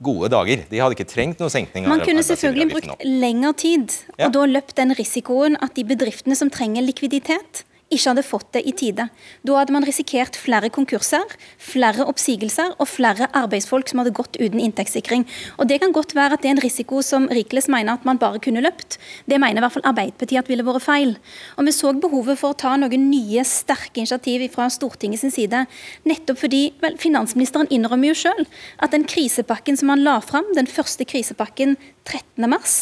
gode 0.03 0.27
dager. 0.33 0.65
De 0.67 0.79
hadde 0.81 0.97
ikke 0.97 1.07
trengt 1.07 1.39
noen 1.39 1.51
senkning. 1.53 1.85
Man 1.87 2.01
kunne 2.03 2.25
selvfølgelig 2.27 2.73
brukt 2.73 3.05
lengre 3.07 3.53
tid, 3.55 3.93
og 4.17 4.25
ja. 4.25 4.27
da 4.35 4.41
løpt 4.49 4.75
den 4.75 4.91
risikoen 4.97 5.55
at 5.63 5.77
de 5.77 5.85
bedriftene 5.87 6.35
som 6.35 6.51
trenger 6.51 6.83
likviditet, 6.83 7.63
ikke 7.93 8.11
hadde 8.11 8.25
fått 8.25 8.49
det 8.55 8.63
i 8.67 8.73
tide. 8.75 9.07
Da 9.45 9.57
hadde 9.57 9.73
man 9.75 9.85
risikert 9.87 10.37
flere 10.39 10.69
konkurser, 10.73 11.23
flere 11.61 12.05
oppsigelser 12.09 12.73
og 12.77 12.89
flere 12.89 13.29
arbeidsfolk 13.37 13.91
som 13.91 14.01
hadde 14.01 14.15
gått 14.15 14.39
uten 14.39 14.61
inntektssikring. 14.61 15.25
Og 15.57 15.67
Det 15.67 15.79
kan 15.81 15.93
godt 15.95 16.15
være 16.15 16.37
at 16.37 16.43
det 16.43 16.51
er 16.51 16.55
en 16.57 16.63
risiko 16.63 17.01
som 17.01 17.27
Rikles 17.31 17.69
mener 17.71 17.93
at 17.93 18.05
man 18.05 18.19
bare 18.21 18.39
kunne 18.39 18.61
løpt. 18.61 18.99
Det 19.25 19.39
mener 19.39 19.61
i 19.61 19.63
hvert 19.65 19.73
fall 19.77 19.87
Arbeiderpartiet 19.89 20.43
at 20.43 20.49
ville 20.51 20.65
vært 20.65 20.85
feil. 20.85 21.15
Og 21.57 21.65
Vi 21.65 21.71
så 21.75 21.93
behovet 21.93 22.39
for 22.39 22.53
å 22.53 22.57
ta 22.57 22.75
noen 22.77 23.09
nye, 23.09 23.43
sterke 23.47 24.01
initiativ 24.01 24.45
fra 24.53 24.69
Stortinget 24.69 25.21
sin 25.21 25.31
side. 25.31 25.65
Nettopp 26.05 26.41
fordi 26.43 26.73
vel, 26.81 26.97
finansministeren 26.97 27.69
innrømmer 27.69 28.11
jo 28.11 28.19
sjøl 28.25 28.45
at 28.79 28.91
den 28.91 29.07
krisepakken 29.09 29.77
som 29.79 29.89
han 29.93 30.03
la 30.03 30.19
fram, 30.23 30.45
den 30.57 30.69
første 30.69 31.05
krisepakken 31.05 31.77
13. 32.05 32.49
mars, 32.49 32.73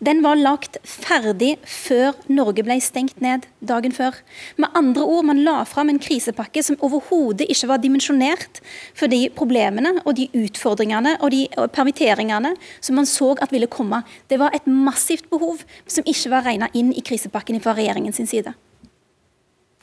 den 0.00 0.22
var 0.24 0.38
lagt 0.40 0.78
ferdig 0.88 1.56
før 1.68 2.16
Norge 2.32 2.64
ble 2.64 2.78
stengt 2.80 3.20
ned 3.20 3.44
dagen 3.60 3.92
før. 3.92 4.16
Med 4.56 4.72
andre 4.78 5.04
ord, 5.04 5.26
man 5.28 5.42
la 5.44 5.58
fram 5.68 5.92
en 5.92 6.00
krisepakke 6.00 6.62
som 6.64 6.78
overhodet 6.80 7.48
ikke 7.52 7.68
var 7.70 7.82
dimensjonert 7.82 8.62
for 8.96 9.12
de 9.12 9.26
problemene 9.36 9.98
og 10.04 10.16
de 10.16 10.30
utfordringene 10.32 11.18
og 11.20 11.34
de 11.34 11.44
permitteringene 11.76 12.54
som 12.80 12.96
man 12.96 13.08
så 13.08 13.34
at 13.40 13.52
ville 13.52 13.70
komme. 13.70 14.02
Det 14.32 14.40
var 14.40 14.56
et 14.56 14.66
massivt 14.66 15.28
behov 15.30 15.62
som 15.86 16.06
ikke 16.08 16.32
var 16.32 16.48
regna 16.48 16.72
inn 16.72 16.94
i 16.96 17.04
krisepakken 17.04 17.60
fra 17.60 17.76
regjeringens 17.76 18.22
side. 18.30 18.54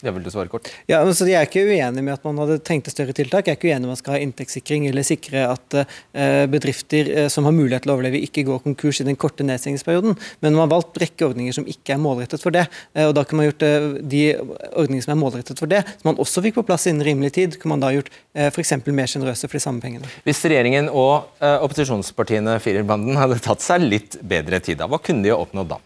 Ja, 0.06 0.12
vil 0.14 0.22
du 0.22 0.30
svare 0.30 0.46
kort? 0.46 0.68
Ja, 0.86 1.00
altså 1.02 1.26
Jeg 1.26 1.40
er 1.40 1.48
ikke 1.48 1.64
uenig 1.66 2.04
med 2.06 2.14
at 2.14 2.26
man 2.28 2.38
hadde 2.44 2.60
trengt 2.62 2.86
større 2.94 3.16
tiltak. 3.18 3.48
Jeg 3.48 3.56
er 3.56 3.58
ikke 3.58 3.72
uenig 3.72 3.88
med 3.88 3.90
at 3.90 3.96
man 3.96 4.00
skal 4.04 4.14
ha 4.14 4.20
inntektssikring 4.22 4.86
eller 4.86 5.08
sikre 5.08 5.48
at 5.50 5.78
uh, 5.80 6.44
bedrifter 6.54 7.10
uh, 7.16 7.24
som 7.34 7.48
har 7.50 7.56
mulighet 7.58 7.82
til 7.88 7.94
å 7.94 7.96
overleve, 7.96 8.22
ikke 8.28 8.44
går 8.46 8.62
konkurs 8.68 9.02
i 9.02 9.08
den 9.08 9.18
korte 9.18 9.48
nedstengingsperioden. 9.48 10.14
Men 10.46 10.54
man 10.54 10.68
har 10.68 10.76
valgt 10.76 11.02
rekke 11.02 11.26
ordninger 11.32 11.58
som 11.58 11.66
ikke 11.66 11.96
er 11.96 12.04
målrettet 12.04 12.46
for 12.46 12.54
det. 12.54 12.68
Uh, 12.94 13.08
og 13.08 13.16
Da 13.18 13.26
kunne 13.26 13.42
man 13.42 13.50
gjort 13.50 13.66
de 14.14 14.22
ordningene 14.38 15.08
som 15.08 15.16
er 15.16 15.22
målrettet 15.24 15.66
for 15.66 15.74
det, 15.74 15.82
som 15.98 16.12
man 16.12 16.22
også 16.22 16.46
fikk 16.46 16.60
på 16.60 16.68
plass 16.70 16.86
innen 16.86 17.02
rimelig 17.10 17.34
tid, 17.40 17.58
kunne 17.58 17.74
man 17.74 17.88
da 17.88 17.94
gjort 17.98 18.14
uh, 18.14 18.52
f.eks. 18.52 18.78
mer 18.86 19.10
sjenerøse 19.10 19.50
for 19.50 19.58
de 19.58 19.66
samme 19.66 19.82
pengene. 19.82 20.14
Hvis 20.30 20.46
regjeringen 20.46 20.94
og 20.94 21.42
opposisjonspartiene 21.42 22.60
firerbanden 22.62 23.18
hadde 23.18 23.42
tatt 23.42 23.66
seg 23.66 23.82
litt 23.82 24.22
bedre 24.22 24.62
tid, 24.62 24.78
da, 24.78 24.92
hva 24.92 25.02
kunne 25.02 25.26
de 25.26 25.34
oppnådd 25.34 25.74
da? 25.74 25.82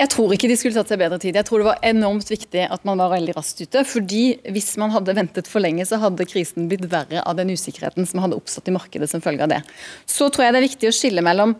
Jeg 0.00 0.08
tror 0.14 0.32
ikke 0.32 0.48
de 0.48 0.56
skulle 0.56 0.72
tatt 0.72 0.88
seg 0.88 1.00
bedre 1.02 1.18
tid. 1.20 1.36
Jeg 1.36 1.44
tror 1.44 1.60
det 1.60 1.66
var 1.66 1.82
enormt 1.84 2.30
viktig 2.30 2.62
at 2.72 2.84
man 2.88 3.00
var 3.02 3.12
veldig 3.12 3.34
raskt 3.36 3.58
ute. 3.60 3.82
fordi 3.84 4.40
hvis 4.48 4.72
man 4.80 4.94
hadde 4.94 5.12
ventet 5.16 5.48
for 5.50 5.60
lenge, 5.60 5.84
så 5.84 5.98
hadde 6.00 6.24
krisen 6.24 6.70
blitt 6.70 6.86
verre 6.88 7.20
av 7.20 7.36
den 7.36 7.50
usikkerheten 7.52 8.08
som 8.08 8.22
hadde 8.24 8.38
oppstått 8.38 8.70
i 8.72 8.76
markedet 8.76 9.10
som 9.10 9.20
følge 9.20 9.44
av 9.44 9.50
det. 9.52 9.60
Så 10.08 10.30
tror 10.32 10.46
jeg 10.46 10.54
det 10.54 10.60
er 10.62 10.68
viktig 10.68 10.88
å 10.88 10.96
skille 10.96 11.24
mellom 11.24 11.52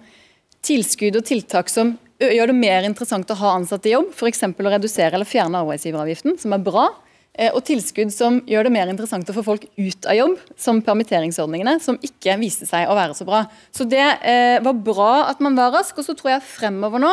tilskudd 0.65 1.19
og 1.21 1.27
tiltak 1.29 1.69
som 1.73 1.99
gjør 2.21 2.53
det 2.53 2.57
mer 2.57 2.89
interessant 2.89 3.29
å 3.33 3.37
ha 3.43 3.55
ansatte 3.59 3.91
i 3.91 3.93
jobb, 3.93 4.09
f.eks. 4.17 4.43
å 4.49 4.73
redusere 4.73 5.17
eller 5.19 5.29
fjerne 5.29 5.61
arbeidsgiveravgiften, 5.61 6.39
som 6.41 6.57
er 6.57 6.65
bra. 6.65 6.87
Og 7.55 7.61
tilskudd 7.65 8.11
som 8.13 8.41
gjør 8.49 8.67
det 8.67 8.73
mer 8.75 8.89
interessant 8.93 9.29
å 9.31 9.37
få 9.37 9.45
folk 9.45 9.67
ut 9.77 10.09
av 10.09 10.17
jobb, 10.17 10.41
som 10.61 10.81
permitteringsordningene, 10.85 11.77
som 11.81 12.01
ikke 12.05 12.39
viste 12.41 12.69
seg 12.69 12.89
å 12.89 12.97
være 12.97 13.17
så 13.17 13.29
bra. 13.29 13.45
Så 13.73 13.85
det 13.89 14.03
eh, 14.03 14.57
var 14.65 14.81
bra 14.85 15.13
at 15.29 15.45
man 15.45 15.57
var 15.57 15.73
rask, 15.77 16.01
og 16.01 16.09
så 16.09 16.17
tror 16.17 16.35
jeg 16.35 16.49
fremover 16.49 17.05
nå 17.05 17.13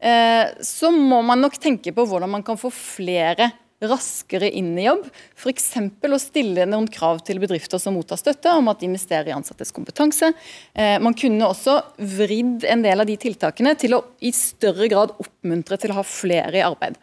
så 0.00 0.88
må 0.94 1.18
man 1.26 1.42
nok 1.44 1.58
tenke 1.60 1.92
på 1.92 2.04
hvordan 2.08 2.30
man 2.32 2.44
kan 2.46 2.56
få 2.56 2.70
flere 2.72 3.50
raskere 3.80 4.50
inn 4.50 4.74
i 4.78 4.84
jobb. 4.84 5.06
F.eks. 5.36 5.70
å 6.04 6.20
stille 6.20 6.66
noen 6.68 6.88
krav 6.92 7.22
til 7.26 7.40
bedrifter 7.42 7.80
som 7.80 7.96
mottar 7.96 8.20
støtte, 8.20 8.52
om 8.56 8.68
at 8.72 8.80
de 8.80 8.90
investerer 8.90 9.30
i 9.30 9.36
ansattes 9.36 9.72
kompetanse. 9.76 10.32
Eh, 10.74 10.98
man 11.02 11.16
kunne 11.16 11.48
også 11.48 11.78
vridd 12.18 12.66
en 12.68 12.84
del 12.84 13.00
av 13.00 13.08
de 13.08 13.16
tiltakene 13.20 13.74
til 13.80 13.96
å 13.96 14.02
i 14.20 14.34
større 14.36 14.90
grad 14.90 15.14
oppmuntre 15.16 15.80
til 15.80 15.94
å 15.94 16.00
ha 16.00 16.04
flere 16.06 16.60
i 16.60 16.66
arbeid. 16.66 17.00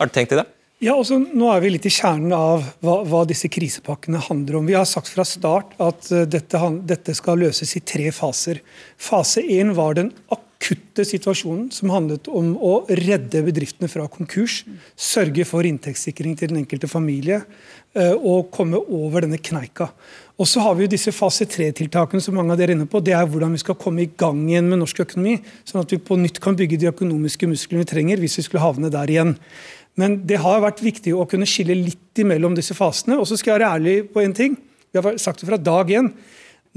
Har 0.00 0.08
du 0.08 0.16
tenkt 0.16 0.32
i 0.32 0.40
det? 0.40 0.48
Ja, 0.80 0.94
også, 0.96 1.18
nå 1.20 1.50
er 1.52 1.60
vi 1.60 1.74
litt 1.74 1.84
i 1.84 1.92
kjernen 1.92 2.32
av 2.32 2.62
hva, 2.80 3.02
hva, 3.04 3.26
disse 3.28 3.50
krisepakkene 3.52 4.22
handler 4.30 4.56
om. 4.56 4.68
Vi 4.70 4.78
har 4.78 4.86
sagt 4.88 5.10
fra 5.12 5.26
start 5.28 5.74
at 5.76 6.08
uh, 6.08 6.22
dette, 6.24 6.60
dette, 6.88 7.12
skal 7.18 7.42
løses 7.42 7.74
i 7.76 7.82
tre 7.84 8.06
faser. 8.16 8.62
Fase 8.96 9.44
én 9.44 9.74
var 9.76 9.98
den 10.00 10.08
akutte 10.60 11.06
situasjonen 11.08 11.70
som 11.72 11.90
handlet 11.90 12.28
om 12.28 12.52
å 12.60 12.82
redde 13.00 13.40
bedriftene 13.46 13.88
fra 13.88 14.04
konkurs. 14.12 14.60
Sørge 14.92 15.46
for 15.48 15.64
inntektssikring 15.64 16.36
til 16.36 16.52
den 16.52 16.60
enkelte 16.60 16.90
familie 16.90 17.40
uh, 17.96 18.14
og 18.16 18.50
komme 18.52 18.76
over 18.76 19.24
denne 19.24 19.40
kneika. 19.40 19.88
Og 20.40 20.48
så 20.48 20.60
har 20.64 20.76
vi 20.76 20.84
jo 20.84 20.92
disse 20.92 21.12
fase 21.16 21.46
tre-tiltakene 21.48 22.20
som 22.20 22.36
mange 22.36 22.52
av 22.52 22.60
dere 22.60 22.74
er 22.74 22.78
inne 22.78 22.88
på. 22.88 23.00
Det 23.00 23.14
er 23.16 23.28
hvordan 23.28 23.56
vi 23.56 23.62
skal 23.62 23.78
komme 23.80 24.04
i 24.04 24.10
gang 24.20 24.42
igjen 24.48 24.68
med 24.68 24.82
norsk 24.82 25.02
økonomi, 25.04 25.38
sånn 25.68 25.82
at 25.82 25.92
vi 25.92 26.00
på 26.00 26.18
nytt 26.20 26.40
kan 26.44 26.56
bygge 26.56 26.80
de 26.80 26.90
økonomiske 26.92 27.48
musklene 27.48 27.84
vi 27.84 27.92
trenger 27.92 28.20
hvis 28.20 28.38
vi 28.40 28.46
skulle 28.48 28.64
havne 28.64 28.92
der 28.92 29.12
igjen. 29.12 29.36
Men 30.00 30.20
det 30.28 30.42
har 30.44 30.62
vært 30.62 30.84
viktig 30.84 31.16
å 31.16 31.26
kunne 31.28 31.48
skille 31.48 31.76
litt 31.76 32.20
imellom 32.20 32.54
disse 32.56 32.76
fasene. 32.76 33.18
Og 33.20 33.28
så 33.28 33.36
skal 33.40 33.54
jeg 33.54 33.60
være 33.60 33.72
ærlig 33.80 33.96
på 34.12 34.22
en 34.22 34.36
ting. 34.36 34.60
Vi 34.90 35.00
har 35.00 35.16
sagt 35.20 35.42
det 35.42 35.48
fra 35.48 35.60
dag 35.60 35.92
én. 35.92 36.12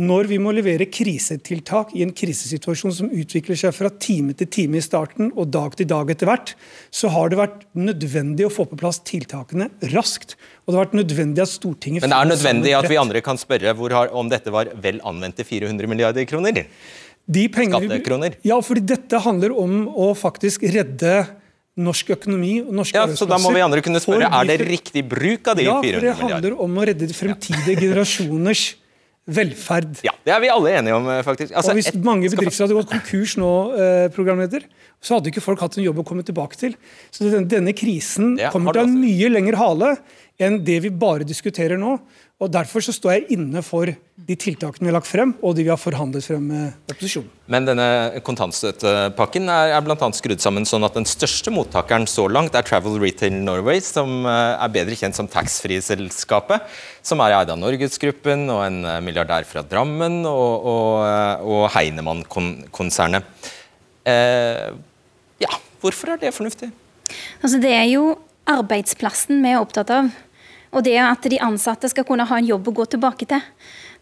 Når 0.02 0.26
vi 0.26 0.40
må 0.42 0.50
levere 0.58 0.88
krisetiltak 0.90 1.92
i 1.94 2.02
en 2.02 2.12
krisesituasjon 2.18 2.94
som 2.98 3.12
utvikler 3.14 3.58
seg 3.60 3.76
fra 3.78 3.92
time 4.02 4.34
til 4.34 4.50
time 4.50 4.80
i 4.80 4.82
starten 4.82 5.30
og 5.38 5.52
dag 5.54 5.76
til 5.78 5.86
dag 5.92 6.10
etter 6.10 6.32
hvert, 6.32 6.56
så 6.90 7.12
har 7.14 7.30
det 7.30 7.38
vært 7.38 7.62
nødvendig 7.78 8.48
å 8.48 8.50
få 8.50 8.66
på 8.72 8.80
plass 8.80 9.04
tiltakene 9.06 9.70
raskt. 9.94 10.34
Og 10.66 10.74
det 10.74 10.80
har 10.80 10.88
vært 10.88 10.98
nødvendig 10.98 11.46
at 11.46 11.54
Stortinget 11.54 12.08
Men 12.08 12.16
det 12.16 12.24
er 12.24 12.32
nødvendig 12.32 12.76
at 12.80 12.90
vi 12.90 12.98
andre 13.04 13.22
kan 13.22 13.38
spørre 13.38 13.78
har, 13.78 14.10
om 14.18 14.34
dette 14.34 14.50
var 14.56 14.74
vel 14.82 14.98
anvendte 15.06 15.46
400 15.46 15.94
milliarder 15.94 16.26
kroner? 16.26 16.66
De 17.24 17.48
pengene, 17.54 17.86
Skattekroner? 17.86 18.42
Ja, 18.50 18.58
fordi 18.66 18.88
dette 18.96 19.22
handler 19.22 19.54
om 19.54 19.84
å 19.94 20.12
faktisk 20.18 20.66
redde 20.74 21.20
norsk 21.78 22.16
økonomi 22.18 22.64
og 22.66 22.74
norske 22.82 22.98
ja, 22.98 23.06
Så 23.14 23.30
da 23.30 23.38
må 23.42 23.54
vi 23.54 23.62
andre 23.62 23.82
kunne 23.86 24.02
spørre, 24.02 24.26
Er 24.26 24.50
det 24.50 24.64
riktig 24.66 25.06
bruk 25.06 25.54
av 25.54 25.62
de 25.62 25.70
400 25.70 25.86
milliardene? 25.86 26.10
Ja, 26.10 26.18
for 26.18 26.26
det 26.26 26.34
handler 26.34 26.64
om 26.66 26.82
å 26.82 26.86
redde 26.90 27.10
de 27.10 27.16
fremtidige 27.18 27.78
generasjoners 27.86 28.72
velferd. 29.30 30.02
Ja, 30.04 30.12
Det 30.26 30.34
er 30.34 30.42
vi 30.44 30.50
alle 30.52 30.72
enige 30.80 30.96
om, 30.96 31.06
faktisk. 31.24 31.54
Altså, 31.56 31.72
og 31.72 31.80
Hvis 31.80 31.94
mange 32.04 32.30
bedrifter 32.30 32.66
hadde 32.66 32.76
gått 32.76 32.92
konkurs 32.92 33.38
nå, 33.40 33.52
eh, 33.80 34.08
programleder, 34.12 34.66
så 35.02 35.16
hadde 35.16 35.32
ikke 35.32 35.44
folk 35.44 35.60
hatt 35.64 35.78
en 35.78 35.84
jobb 35.84 36.02
å 36.04 36.06
komme 36.08 36.24
tilbake 36.24 36.58
til. 36.60 36.76
Så 37.12 37.24
denne, 37.30 37.48
denne 37.48 37.74
krisen 37.74 38.36
kommer 38.52 38.74
til 38.74 38.84
å 38.84 38.86
ha 38.86 38.90
en 38.92 39.00
mye 39.00 39.32
lengre 39.32 39.60
hale 39.60 39.98
enn 40.40 40.64
det 40.66 40.82
vi 40.84 40.90
bare 40.90 41.24
diskuterer 41.28 41.80
nå. 41.80 42.00
Og 42.42 42.50
Derfor 42.52 42.82
så 42.84 42.92
står 42.92 43.12
jeg 43.14 43.38
inne 43.38 43.62
for 43.64 43.88
de 43.88 44.36
tiltakene 44.40 44.88
vi 44.88 44.90
har 44.90 44.96
lagt 44.98 45.08
frem, 45.08 45.32
og 45.46 45.54
de 45.56 45.64
vi 45.64 45.72
har 45.72 45.80
forhandlet 45.80 46.26
frem 46.26 46.44
med 46.50 46.92
opposisjonen. 46.92 47.30
Men 47.48 47.68
denne 47.68 47.86
kontantstøttepakken 48.26 49.48
er, 49.54 49.76
er 49.78 49.86
bl.a. 49.86 50.10
skrudd 50.18 50.42
sammen 50.44 50.68
sånn 50.68 50.84
at 50.84 50.98
den 50.98 51.08
største 51.08 51.54
mottakeren 51.54 52.08
så 52.10 52.26
langt 52.28 52.58
er 52.58 52.66
Travel 52.68 52.98
Retail 53.00 53.38
Norway, 53.38 53.80
som 53.86 54.26
eh, 54.28 54.58
er 54.58 54.74
bedre 54.74 54.98
kjent 55.00 55.16
som 55.18 55.30
taxfree-selskapet. 55.32 56.68
Som 57.06 57.24
er 57.24 57.38
eid 57.38 57.54
av 57.54 57.62
Norgesgruppen 57.62 58.50
og 58.52 58.66
en 58.66 58.82
eh, 58.82 59.00
milliardær 59.06 59.48
fra 59.48 59.64
Drammen 59.70 60.24
og, 60.28 60.68
og, 60.74 60.92
eh, 61.08 61.48
og 61.54 61.66
Heinemann-konsernet. 61.78 63.32
Eh, 64.10 64.68
ja, 65.46 65.64
hvorfor 65.80 66.16
er 66.16 66.26
det 66.26 66.36
fornuftig? 66.36 66.74
Altså, 67.40 67.62
det 67.62 67.72
er 67.72 67.88
jo 67.94 68.18
arbeidsplassen 68.50 69.40
vi 69.46 69.54
er 69.54 69.64
opptatt 69.64 69.94
av. 69.94 70.12
Og 70.74 70.84
det 70.86 70.98
at 70.98 71.26
de 71.30 71.40
ansatte 71.46 71.90
skal 71.92 72.06
kunne 72.08 72.26
ha 72.26 72.40
en 72.42 72.50
jobb 72.50 72.70
å 72.72 72.76
gå 72.82 72.86
tilbake 72.96 73.28
til. 73.30 73.42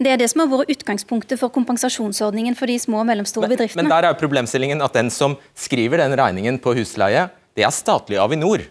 Det 0.01 0.13
er 0.13 0.21
det 0.21 0.29
som 0.31 0.41
har 0.41 0.49
vært 0.49 0.71
utgangspunktet 0.73 1.39
for 1.39 1.53
kompensasjonsordningen 1.53 2.55
for 2.57 2.71
de 2.71 2.79
små 2.81 3.03
og 3.03 3.09
mellomstore 3.11 3.45
men, 3.45 3.57
bedriftene. 3.57 3.83
Men 3.83 3.91
der 3.91 4.07
er 4.07 4.15
jo 4.15 4.21
problemstillingen 4.23 4.81
at 4.81 4.95
den 4.97 5.11
som 5.13 5.35
skriver 5.53 6.01
den 6.01 6.15
regningen 6.17 6.57
på 6.63 6.73
husleie, 6.79 7.27
det 7.57 7.67
er 7.67 7.75
statlig 7.75 8.17
Avinor. 8.23 8.63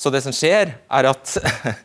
Så 0.00 0.08
det 0.08 0.22
som 0.24 0.32
skjer, 0.32 0.70
er 0.88 1.06
at 1.10 1.34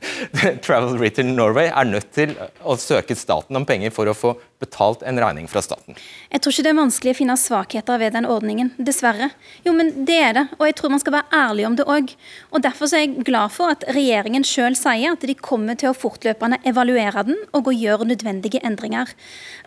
Travel 0.64 0.94
Retail 1.02 1.28
Norway 1.36 1.68
er 1.68 1.88
nødt 1.90 2.14
til 2.16 2.32
å 2.64 2.78
søke 2.80 3.18
staten 3.20 3.60
om 3.60 3.66
penger 3.68 3.92
for 3.92 4.08
å 4.08 4.14
få 4.16 4.32
betalt 4.64 5.04
en 5.04 5.20
regning 5.20 5.50
fra 5.52 5.60
staten. 5.60 5.98
Jeg 6.32 6.40
tror 6.40 6.56
ikke 6.56 6.64
det 6.64 6.72
er 6.72 6.78
vanskelig 6.80 7.12
å 7.12 7.18
finne 7.18 7.36
svakheter 7.42 8.00
ved 8.00 8.16
den 8.16 8.30
ordningen, 8.32 8.72
dessverre. 8.80 9.34
Jo, 9.68 9.76
men 9.76 9.92
det 10.08 10.18
er 10.30 10.34
det, 10.40 10.46
og 10.56 10.64
jeg 10.64 10.80
tror 10.80 10.96
man 10.96 11.04
skal 11.04 11.18
være 11.18 11.42
ærlig 11.42 11.68
om 11.68 11.76
det 11.76 11.90
òg. 11.92 12.16
Og 12.56 12.64
derfor 12.64 12.96
er 12.96 13.04
jeg 13.04 13.28
glad 13.28 13.52
for 13.52 13.76
at 13.76 13.84
regjeringen 14.00 14.48
sjøl 14.48 14.80
sier 14.80 15.12
at 15.12 15.28
de 15.28 15.36
kommer 15.36 15.76
til 15.76 15.92
å 15.92 15.98
fortløpende 16.00 16.64
evaluere 16.72 17.28
den 17.28 17.44
og 17.52 17.68
å 17.68 17.76
gjøre 17.76 18.08
nødvendige 18.16 18.64
endringer. 18.64 19.12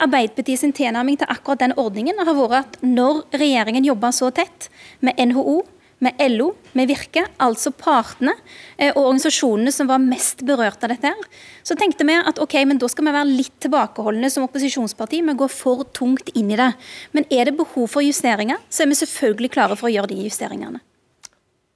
Arbeiderpartiet 0.01 0.65
sin 0.65 0.73
tilnærming 0.73 1.21
til 1.21 1.29
akkurat 1.29 1.67
den 1.67 1.77
ordningen 1.77 2.25
har 2.25 2.33
vært 2.33 2.63
at 2.63 2.85
når 2.87 3.27
regjeringen 3.37 3.93
jobber 3.93 4.17
så 4.17 4.33
tett 4.33 4.73
med 5.05 5.21
NHO, 5.21 5.61
med 6.05 6.21
LO, 6.31 6.53
med 6.79 6.89
Virke, 6.91 7.25
altså 7.43 7.73
partene 7.75 8.35
eh, 8.77 8.93
og 8.93 9.03
organisasjonene 9.03 9.73
som 9.75 9.89
var 9.91 10.03
mest 10.03 10.45
berørt 10.47 10.85
av 10.87 10.93
dette, 10.93 11.11
her, 11.11 11.41
så 11.67 11.77
tenkte 11.79 12.07
vi 12.07 12.17
at 12.19 12.39
ok, 12.43 12.55
men 12.71 12.81
da 12.81 12.89
skal 12.91 13.09
vi 13.09 13.15
være 13.17 13.31
litt 13.31 13.57
tilbakeholdne 13.65 14.31
som 14.33 14.47
opposisjonsparti 14.47 15.23
Vi 15.27 15.35
går 15.41 15.51
for 15.53 15.85
tungt 15.97 16.31
inn 16.39 16.53
i 16.55 16.59
det. 16.59 16.71
Men 17.13 17.27
er 17.35 17.51
det 17.51 17.59
behov 17.59 17.91
for 17.91 18.05
justeringer, 18.05 18.63
så 18.71 18.85
er 18.85 18.93
vi 18.93 19.01
selvfølgelig 19.01 19.53
klare 19.57 19.79
for 19.79 19.91
å 19.91 19.93
gjøre 19.93 20.13
de 20.13 20.23
justeringene. 20.29 20.83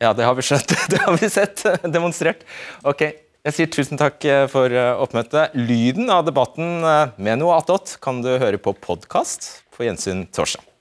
Ja, 0.03 0.13
det 0.15 0.27
har 0.27 0.39
vi 0.39 0.47
sett, 0.47 0.73
Det 0.91 1.03
har 1.03 1.19
vi 1.19 1.31
sett 1.31 1.67
demonstrert. 1.85 2.47
Ok, 2.87 3.05
jeg 3.43 3.57
sier 3.57 3.71
tusen 3.75 4.01
takk 4.01 4.23
eh, 4.25 4.47
for 4.51 4.71
eh, 4.71 4.95
oppmøtet. 5.03 5.59
Lyden 5.59 6.11
av 6.15 6.27
debatten 6.31 6.83
med 6.83 7.43
noe 7.43 7.59
attåt 7.59 7.99
kan 8.03 8.23
du 8.23 8.37
høre 8.37 8.63
på 8.63 8.77
podkast 8.79 9.51
på 9.75 9.89
gjensyn 9.89 10.29
torsdag. 10.31 10.72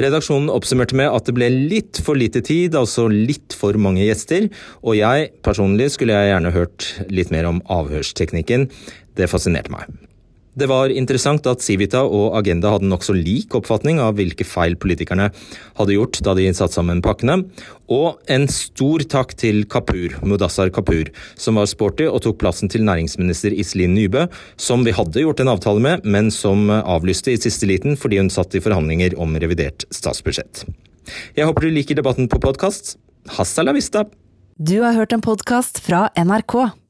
Redaksjonen 0.00 0.50
oppsummerte 0.52 0.96
med 0.96 1.10
at 1.12 1.26
det 1.28 1.34
ble 1.36 1.48
litt 1.52 2.00
for 2.04 2.18
lite 2.18 2.42
tid, 2.46 2.76
altså 2.78 3.08
litt 3.10 3.56
for 3.56 3.76
mange 3.80 4.06
gjester, 4.06 4.48
og 4.80 4.96
jeg 4.96 5.30
personlig 5.44 5.90
skulle 5.94 6.16
jeg 6.16 6.32
gjerne 6.32 6.54
hørt 6.54 6.86
litt 7.12 7.32
mer 7.34 7.48
om 7.50 7.60
avhørsteknikken. 7.70 8.70
Det 9.18 9.28
fascinerte 9.28 9.72
meg. 9.74 9.90
Det 10.60 10.66
var 10.68 10.92
interessant 10.92 11.46
at 11.48 11.62
Civita 11.64 12.02
og 12.04 12.34
Agenda 12.36 12.74
hadde 12.74 12.88
nokså 12.90 13.14
lik 13.16 13.54
oppfatning 13.56 13.96
av 14.02 14.18
hvilke 14.18 14.44
feil 14.44 14.74
politikerne 14.76 15.30
hadde 15.78 15.94
gjort 15.94 16.18
da 16.26 16.34
de 16.36 16.48
satte 16.52 16.76
sammen 16.76 17.00
pakkene, 17.04 17.38
og 17.88 18.18
en 18.28 18.44
stor 18.52 19.00
takk 19.08 19.32
til 19.40 19.62
Kapur, 19.72 20.18
Mudassar 20.20 20.68
Kapur, 20.74 21.08
som 21.40 21.56
var 21.56 21.70
sporty 21.70 22.04
og 22.10 22.20
tok 22.26 22.36
plassen 22.42 22.68
til 22.68 22.84
næringsminister 22.84 23.56
Iselin 23.56 23.96
Nybø, 23.96 24.26
som 24.60 24.84
vi 24.84 24.92
hadde 24.96 25.24
gjort 25.24 25.40
en 25.40 25.52
avtale 25.54 25.80
med, 25.86 26.04
men 26.04 26.28
som 26.34 26.68
avlyste 26.68 27.32
i 27.32 27.40
siste 27.40 27.68
liten 27.70 27.96
fordi 27.96 28.20
hun 28.20 28.28
satt 28.32 28.52
i 28.52 28.60
forhandlinger 28.60 29.16
om 29.16 29.38
revidert 29.40 29.88
statsbudsjett. 29.94 30.66
Jeg 31.38 31.48
håper 31.48 31.66
du 31.66 31.72
liker 31.72 31.96
debatten 31.96 32.28
på 32.28 32.42
podkast. 32.42 32.98
Hasta 33.38 33.64
la 33.64 33.72
vista! 33.76 34.04
Du 34.60 34.82
har 34.84 34.92
hørt 34.92 35.16
en 35.16 35.24
podkast 35.24 35.80
fra 35.80 36.10
NRK. 36.20 36.79